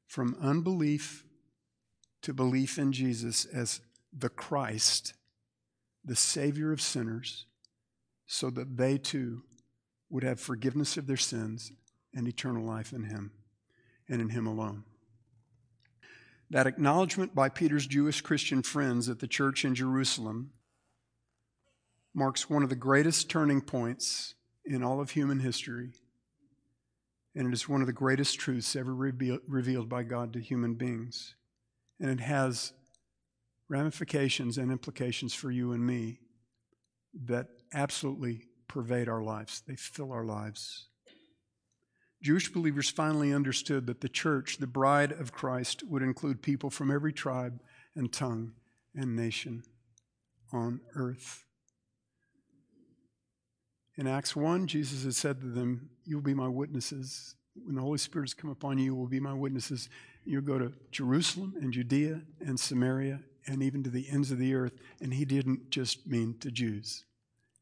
from 0.08 0.38
unbelief 0.42 1.26
to 2.22 2.34
belief 2.34 2.78
in 2.78 2.94
Jesus 2.94 3.44
as 3.46 3.82
the 4.18 4.30
Christ, 4.30 5.14
the 6.06 6.16
Savior 6.16 6.72
of 6.72 6.80
sinners, 6.80 7.46
so 8.26 8.50
that 8.52 8.78
they 8.78 8.98
too 8.98 9.44
would 10.10 10.24
have 10.24 10.40
forgiveness 10.40 10.96
of 10.96 11.08
their 11.08 11.18
sins 11.18 11.74
and 12.14 12.28
eternal 12.28 12.64
life 12.66 12.94
in 12.94 13.06
him 13.06 13.32
and 14.08 14.22
in 14.22 14.30
him 14.30 14.48
alone 14.48 14.86
that 16.54 16.68
acknowledgement 16.68 17.34
by 17.34 17.50
Peter's 17.50 17.88
Jewish 17.88 18.22
Christian 18.22 18.62
friends 18.62 19.10
at 19.10 19.18
the 19.20 19.28
church 19.28 19.66
in 19.66 19.74
Jerusalem 19.74 20.52
marks 22.14 22.48
one 22.48 22.62
of 22.62 22.70
the 22.70 22.76
greatest 22.76 23.28
turning 23.28 23.60
points 23.60 24.36
in 24.64 24.84
all 24.84 25.02
of 25.02 25.10
human 25.12 25.40
history, 25.40 25.94
and 27.36 27.48
it 27.48 27.54
is 27.54 27.68
one 27.68 27.82
of 27.82 27.88
the 27.88 27.92
greatest 27.94 28.40
truths 28.40 28.76
ever 28.76 28.94
revealed 28.94 29.90
by 29.90 30.04
God 30.04 30.32
to 30.34 30.40
human 30.40 30.76
beings. 30.76 31.34
And 32.00 32.12
it 32.12 32.20
has 32.22 32.74
ramifications 33.68 34.60
and 34.60 34.72
implications 34.72 35.34
for 35.34 35.50
you 35.50 35.72
and 35.72 35.84
me 35.84 36.20
that 37.26 37.48
absolutely 37.74 38.46
pervade 38.68 39.10
our 39.10 39.24
lives, 39.24 39.64
they 39.66 39.76
fill 39.76 40.12
our 40.12 40.24
lives. 40.24 40.86
Jewish 42.24 42.52
believers 42.54 42.90
finally 42.90 43.34
understood 43.34 43.86
that 43.88 44.00
the 44.00 44.08
church, 44.08 44.58
the 44.58 44.66
bride 44.66 45.12
of 45.12 45.34
Christ, 45.34 45.84
would 45.86 46.02
include 46.02 46.42
people 46.42 46.70
from 46.70 46.90
every 46.90 47.12
tribe 47.12 47.60
and 47.98 48.12
tongue 48.12 48.54
and 48.96 49.14
nation 49.14 49.64
on 50.54 50.80
earth. 50.96 51.44
In 53.98 54.08
Acts 54.08 54.38
1, 54.38 54.68
Jesus 54.68 55.04
had 55.04 55.16
said 55.16 55.42
to 55.42 55.48
them, 55.48 55.90
You'll 56.06 56.22
be 56.22 56.34
my 56.34 56.48
witnesses. 56.48 57.36
When 57.62 57.76
the 57.76 57.82
Holy 57.82 57.98
Spirit 58.00 58.30
has 58.30 58.34
come 58.34 58.50
upon 58.50 58.78
you, 58.78 58.86
you 58.86 58.96
will 58.96 59.08
be 59.08 59.20
my 59.20 59.34
witnesses. 59.34 59.90
You'll 60.26 60.42
go 60.44 60.58
to 60.58 60.72
Jerusalem 60.92 61.56
and 61.60 61.74
Judea 61.74 62.22
and 62.40 62.58
Samaria 62.58 63.20
and 63.48 63.62
even 63.62 63.84
to 63.84 63.90
the 63.90 64.10
ends 64.10 64.32
of 64.32 64.40
the 64.40 64.56
earth. 64.56 64.74
And 65.02 65.14
he 65.14 65.26
didn't 65.26 65.70
just 65.72 66.08
mean 66.08 66.38
to 66.40 66.52
Jews, 66.52 67.04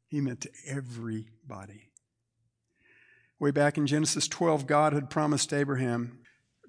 he 0.07 0.21
meant 0.21 0.41
to 0.41 0.51
everybody. 0.67 1.90
Way 3.41 3.49
back 3.49 3.75
in 3.79 3.87
Genesis 3.87 4.27
12, 4.27 4.67
God 4.67 4.93
had 4.93 5.09
promised 5.09 5.51
Abraham 5.51 6.19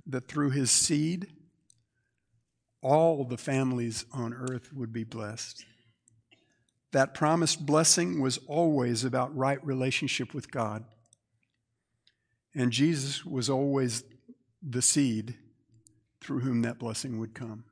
that 0.06 0.26
through 0.26 0.48
his 0.52 0.70
seed, 0.70 1.26
all 2.80 3.24
the 3.26 3.36
families 3.36 4.06
on 4.10 4.32
earth 4.32 4.72
would 4.72 4.90
be 4.90 5.04
blessed. 5.04 5.66
That 6.92 7.12
promised 7.12 7.66
blessing 7.66 8.22
was 8.22 8.38
always 8.48 9.04
about 9.04 9.36
right 9.36 9.62
relationship 9.62 10.32
with 10.32 10.50
God. 10.50 10.84
And 12.54 12.72
Jesus 12.72 13.22
was 13.22 13.50
always 13.50 14.04
the 14.66 14.80
seed 14.80 15.34
through 16.22 16.40
whom 16.40 16.62
that 16.62 16.78
blessing 16.78 17.20
would 17.20 17.34
come. 17.34 17.64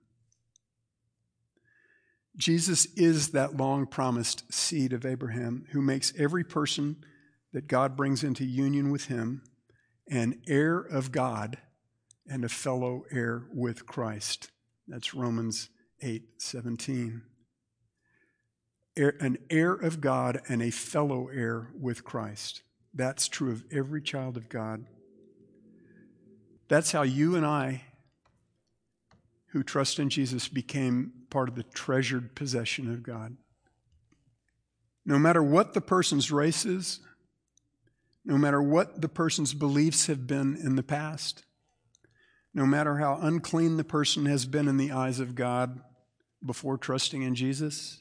Jesus 2.36 2.84
is 2.96 3.30
that 3.30 3.56
long 3.56 3.86
promised 3.86 4.52
seed 4.52 4.92
of 4.92 5.06
Abraham 5.06 5.64
who 5.72 5.80
makes 5.80 6.12
every 6.18 6.44
person 6.44 7.02
that 7.52 7.66
God 7.66 7.96
brings 7.96 8.22
into 8.22 8.44
union 8.44 8.90
with 8.90 9.06
him, 9.06 9.42
an 10.08 10.40
heir 10.46 10.78
of 10.78 11.12
God 11.12 11.58
and 12.26 12.44
a 12.44 12.48
fellow 12.48 13.04
heir 13.10 13.44
with 13.52 13.86
Christ. 13.86 14.50
That's 14.86 15.14
Romans 15.14 15.68
8 16.00 16.40
17. 16.40 17.22
An 18.96 19.38
heir 19.48 19.72
of 19.72 20.00
God 20.00 20.40
and 20.48 20.62
a 20.62 20.70
fellow 20.70 21.28
heir 21.28 21.70
with 21.80 22.04
Christ. 22.04 22.62
That's 22.92 23.28
true 23.28 23.52
of 23.52 23.64
every 23.72 24.02
child 24.02 24.36
of 24.36 24.48
God. 24.48 24.84
That's 26.68 26.92
how 26.92 27.02
you 27.02 27.36
and 27.36 27.46
I, 27.46 27.82
who 29.48 29.62
trust 29.62 29.98
in 29.98 30.10
Jesus, 30.10 30.48
became 30.48 31.12
part 31.30 31.48
of 31.48 31.54
the 31.54 31.62
treasured 31.62 32.34
possession 32.34 32.92
of 32.92 33.02
God. 33.02 33.36
No 35.06 35.18
matter 35.18 35.42
what 35.42 35.72
the 35.72 35.80
person's 35.80 36.30
race 36.30 36.64
is, 36.64 37.00
no 38.24 38.36
matter 38.36 38.62
what 38.62 39.00
the 39.00 39.08
person's 39.08 39.54
beliefs 39.54 40.06
have 40.06 40.26
been 40.26 40.56
in 40.56 40.76
the 40.76 40.82
past, 40.82 41.44
no 42.52 42.66
matter 42.66 42.98
how 42.98 43.18
unclean 43.20 43.76
the 43.76 43.84
person 43.84 44.26
has 44.26 44.44
been 44.46 44.68
in 44.68 44.76
the 44.76 44.92
eyes 44.92 45.20
of 45.20 45.34
God 45.34 45.80
before 46.44 46.76
trusting 46.76 47.22
in 47.22 47.34
Jesus, 47.34 48.00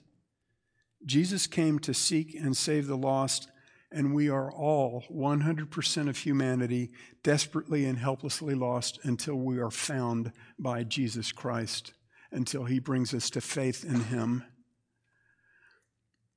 Jesus 1.05 1.47
came 1.47 1.79
to 1.79 1.93
seek 1.93 2.35
and 2.35 2.57
save 2.57 2.87
the 2.87 2.97
lost, 2.97 3.47
and 3.91 4.13
we 4.13 4.29
are 4.29 4.51
all, 4.51 5.03
100% 5.09 6.09
of 6.09 6.17
humanity, 6.17 6.91
desperately 7.23 7.85
and 7.85 7.97
helplessly 7.97 8.55
lost 8.55 8.99
until 9.03 9.35
we 9.35 9.57
are 9.59 9.71
found 9.71 10.33
by 10.57 10.83
Jesus 10.83 11.31
Christ, 11.31 11.93
until 12.31 12.65
he 12.65 12.79
brings 12.79 13.13
us 13.13 13.29
to 13.29 13.41
faith 13.41 13.85
in 13.85 14.01
him. 14.05 14.43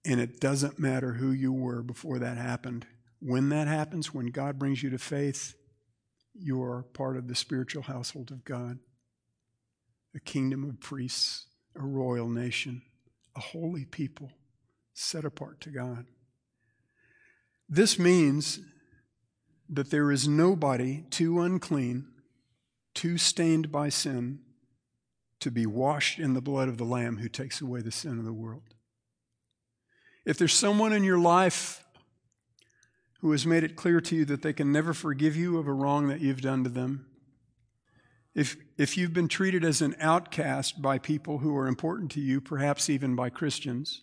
And 0.04 0.20
it 0.20 0.40
doesn't 0.40 0.78
matter 0.78 1.14
who 1.14 1.30
you 1.32 1.52
were 1.52 1.82
before 1.82 2.18
that 2.20 2.36
happened. 2.36 2.86
When 3.24 3.50
that 3.50 3.68
happens, 3.68 4.12
when 4.12 4.26
God 4.26 4.58
brings 4.58 4.82
you 4.82 4.90
to 4.90 4.98
faith, 4.98 5.54
you 6.34 6.60
are 6.60 6.82
part 6.92 7.16
of 7.16 7.28
the 7.28 7.36
spiritual 7.36 7.84
household 7.84 8.32
of 8.32 8.44
God, 8.44 8.80
a 10.12 10.18
kingdom 10.18 10.64
of 10.68 10.80
priests, 10.80 11.46
a 11.76 11.82
royal 11.84 12.28
nation, 12.28 12.82
a 13.36 13.40
holy 13.40 13.84
people 13.84 14.32
set 14.92 15.24
apart 15.24 15.60
to 15.60 15.70
God. 15.70 16.06
This 17.68 17.96
means 17.96 18.58
that 19.68 19.92
there 19.92 20.10
is 20.10 20.26
nobody 20.26 21.04
too 21.08 21.40
unclean, 21.40 22.08
too 22.92 23.18
stained 23.18 23.70
by 23.70 23.88
sin, 23.88 24.40
to 25.38 25.52
be 25.52 25.64
washed 25.64 26.18
in 26.18 26.34
the 26.34 26.40
blood 26.42 26.68
of 26.68 26.76
the 26.76 26.84
Lamb 26.84 27.18
who 27.18 27.28
takes 27.28 27.60
away 27.60 27.82
the 27.82 27.92
sin 27.92 28.18
of 28.18 28.24
the 28.24 28.32
world. 28.32 28.74
If 30.26 30.38
there's 30.38 30.52
someone 30.52 30.92
in 30.92 31.04
your 31.04 31.20
life 31.20 31.81
who 33.22 33.30
has 33.30 33.46
made 33.46 33.62
it 33.62 33.76
clear 33.76 34.00
to 34.00 34.16
you 34.16 34.24
that 34.24 34.42
they 34.42 34.52
can 34.52 34.72
never 34.72 34.92
forgive 34.92 35.36
you 35.36 35.56
of 35.56 35.68
a 35.68 35.72
wrong 35.72 36.08
that 36.08 36.20
you've 36.20 36.40
done 36.42 36.64
to 36.64 36.68
them, 36.70 37.06
if, 38.34 38.56
if 38.76 38.96
you've 38.98 39.12
been 39.12 39.28
treated 39.28 39.64
as 39.64 39.80
an 39.80 39.94
outcast 40.00 40.82
by 40.82 40.98
people 40.98 41.38
who 41.38 41.56
are 41.56 41.68
important 41.68 42.10
to 42.10 42.20
you, 42.20 42.40
perhaps 42.40 42.90
even 42.90 43.14
by 43.14 43.30
Christians, 43.30 44.02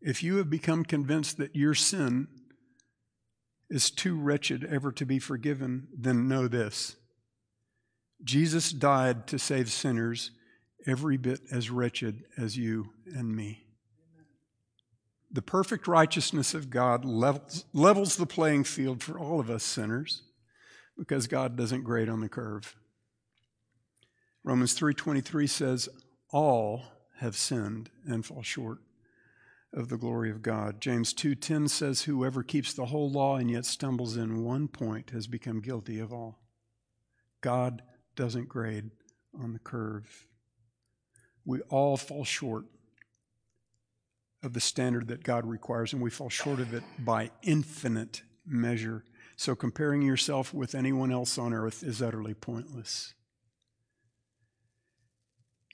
if 0.00 0.22
you 0.22 0.36
have 0.36 0.48
become 0.50 0.84
convinced 0.84 1.36
that 1.38 1.56
your 1.56 1.74
sin 1.74 2.28
is 3.68 3.90
too 3.90 4.16
wretched 4.20 4.62
ever 4.70 4.92
to 4.92 5.04
be 5.04 5.18
forgiven, 5.18 5.88
then 5.96 6.28
know 6.28 6.46
this 6.46 6.96
Jesus 8.22 8.70
died 8.70 9.26
to 9.26 9.38
save 9.38 9.72
sinners 9.72 10.30
every 10.86 11.16
bit 11.16 11.40
as 11.50 11.70
wretched 11.70 12.22
as 12.36 12.56
you 12.56 12.90
and 13.12 13.34
me 13.34 13.64
the 15.32 15.42
perfect 15.42 15.88
righteousness 15.88 16.52
of 16.52 16.68
God 16.70 17.04
levels, 17.04 17.64
levels 17.72 18.16
the 18.16 18.26
playing 18.26 18.64
field 18.64 19.02
for 19.02 19.18
all 19.18 19.40
of 19.40 19.48
us 19.48 19.64
sinners 19.64 20.22
because 20.98 21.26
God 21.26 21.56
doesn't 21.56 21.84
grade 21.84 22.08
on 22.10 22.20
the 22.20 22.28
curve. 22.28 22.76
Romans 24.44 24.74
3:23 24.78 25.46
says 25.48 25.88
all 26.30 26.82
have 27.18 27.36
sinned 27.36 27.90
and 28.04 28.26
fall 28.26 28.42
short 28.42 28.78
of 29.72 29.88
the 29.88 29.96
glory 29.96 30.30
of 30.30 30.42
God. 30.42 30.80
James 30.82 31.14
2:10 31.14 31.68
says 31.70 32.02
whoever 32.02 32.42
keeps 32.42 32.74
the 32.74 32.86
whole 32.86 33.10
law 33.10 33.36
and 33.36 33.50
yet 33.50 33.64
stumbles 33.64 34.16
in 34.18 34.42
one 34.44 34.68
point 34.68 35.10
has 35.10 35.26
become 35.26 35.60
guilty 35.60 35.98
of 35.98 36.12
all. 36.12 36.40
God 37.40 37.82
doesn't 38.16 38.48
grade 38.50 38.90
on 39.34 39.54
the 39.54 39.58
curve. 39.58 40.26
We 41.46 41.60
all 41.62 41.96
fall 41.96 42.24
short 42.24 42.66
of 44.42 44.52
the 44.52 44.60
standard 44.60 45.08
that 45.08 45.22
God 45.22 45.46
requires, 45.46 45.92
and 45.92 46.02
we 46.02 46.10
fall 46.10 46.28
short 46.28 46.58
of 46.60 46.74
it 46.74 46.82
by 46.98 47.30
infinite 47.42 48.22
measure. 48.46 49.04
So 49.36 49.54
comparing 49.54 50.02
yourself 50.02 50.52
with 50.52 50.74
anyone 50.74 51.12
else 51.12 51.38
on 51.38 51.52
earth 51.52 51.82
is 51.82 52.02
utterly 52.02 52.34
pointless. 52.34 53.14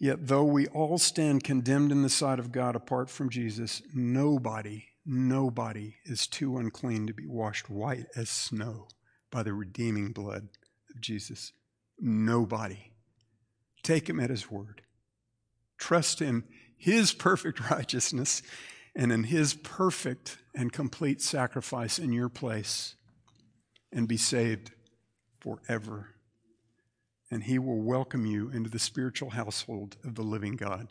Yet, 0.00 0.28
though 0.28 0.44
we 0.44 0.68
all 0.68 0.98
stand 0.98 1.42
condemned 1.42 1.90
in 1.90 2.02
the 2.02 2.08
sight 2.08 2.38
of 2.38 2.52
God 2.52 2.76
apart 2.76 3.10
from 3.10 3.30
Jesus, 3.30 3.82
nobody, 3.94 4.84
nobody 5.04 5.94
is 6.04 6.26
too 6.26 6.56
unclean 6.56 7.06
to 7.08 7.14
be 7.14 7.26
washed 7.26 7.68
white 7.68 8.06
as 8.14 8.28
snow 8.28 8.86
by 9.30 9.42
the 9.42 9.54
redeeming 9.54 10.12
blood 10.12 10.48
of 10.94 11.00
Jesus. 11.00 11.52
Nobody. 11.98 12.92
Take 13.82 14.08
him 14.08 14.20
at 14.20 14.30
his 14.30 14.50
word. 14.50 14.82
Trust 15.78 16.20
him 16.20 16.44
his 16.78 17.12
perfect 17.12 17.68
righteousness 17.70 18.40
and 18.96 19.12
in 19.12 19.24
his 19.24 19.52
perfect 19.54 20.38
and 20.54 20.72
complete 20.72 21.20
sacrifice 21.20 21.98
in 21.98 22.12
your 22.12 22.28
place 22.28 22.94
and 23.92 24.08
be 24.08 24.16
saved 24.16 24.70
forever. 25.40 26.08
And 27.30 27.42
he 27.44 27.58
will 27.58 27.80
welcome 27.82 28.24
you 28.24 28.48
into 28.48 28.70
the 28.70 28.78
spiritual 28.78 29.30
household 29.30 29.96
of 30.02 30.14
the 30.14 30.22
living 30.22 30.56
God 30.56 30.88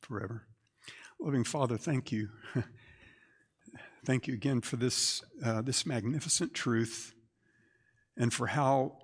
forever. 0.00 0.44
Loving 1.18 1.42
Father, 1.44 1.76
thank 1.76 2.12
you. 2.12 2.28
thank 4.04 4.28
you 4.28 4.34
again 4.34 4.60
for 4.60 4.76
this, 4.76 5.22
uh, 5.44 5.62
this 5.62 5.84
magnificent 5.84 6.54
truth 6.54 7.14
and 8.16 8.32
for 8.32 8.46
how 8.48 8.98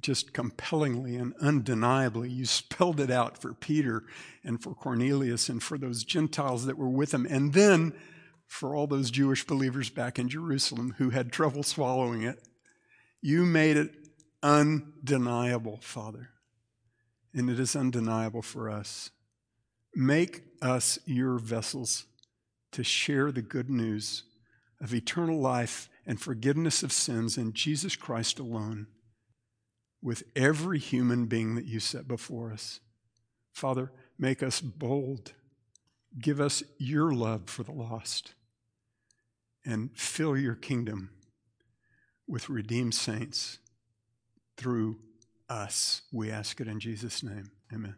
just 0.00 0.32
compellingly 0.32 1.16
and 1.16 1.34
undeniably. 1.40 2.30
You 2.30 2.44
spelled 2.46 3.00
it 3.00 3.10
out 3.10 3.38
for 3.40 3.52
Peter 3.52 4.04
and 4.44 4.62
for 4.62 4.74
Cornelius 4.74 5.48
and 5.48 5.62
for 5.62 5.78
those 5.78 6.04
Gentiles 6.04 6.66
that 6.66 6.78
were 6.78 6.88
with 6.88 7.12
him, 7.12 7.26
and 7.28 7.52
then 7.52 7.92
for 8.46 8.74
all 8.74 8.86
those 8.86 9.10
Jewish 9.10 9.46
believers 9.46 9.90
back 9.90 10.18
in 10.18 10.28
Jerusalem 10.28 10.94
who 10.98 11.10
had 11.10 11.30
trouble 11.32 11.62
swallowing 11.62 12.22
it. 12.22 12.42
You 13.20 13.44
made 13.44 13.76
it 13.76 13.94
undeniable, 14.42 15.80
Father, 15.82 16.30
and 17.34 17.50
it 17.50 17.58
is 17.60 17.76
undeniable 17.76 18.40
for 18.42 18.70
us. 18.70 19.10
Make 19.94 20.44
us 20.62 20.98
your 21.04 21.38
vessels 21.38 22.06
to 22.72 22.84
share 22.84 23.30
the 23.32 23.42
good 23.42 23.68
news 23.68 24.22
of 24.80 24.94
eternal 24.94 25.38
life 25.38 25.90
and 26.06 26.18
forgiveness 26.20 26.82
of 26.82 26.92
sins 26.92 27.36
in 27.36 27.52
Jesus 27.52 27.96
Christ 27.96 28.38
alone 28.38 28.86
with 30.02 30.22
every 30.36 30.78
human 30.78 31.26
being 31.26 31.54
that 31.54 31.64
you 31.64 31.80
set 31.80 32.06
before 32.06 32.52
us. 32.52 32.80
Father, 33.52 33.90
make 34.18 34.42
us 34.42 34.60
bold. 34.60 35.32
Give 36.18 36.40
us 36.40 36.62
your 36.78 37.12
love 37.12 37.42
for 37.48 37.62
the 37.64 37.72
lost. 37.72 38.34
And 39.64 39.90
fill 39.96 40.36
your 40.36 40.54
kingdom 40.54 41.10
with 42.26 42.48
redeemed 42.48 42.94
saints 42.94 43.58
through 44.56 44.98
us. 45.48 46.02
We 46.12 46.30
ask 46.30 46.60
it 46.60 46.68
in 46.68 46.80
Jesus' 46.80 47.22
name. 47.22 47.50
Amen. 47.74 47.96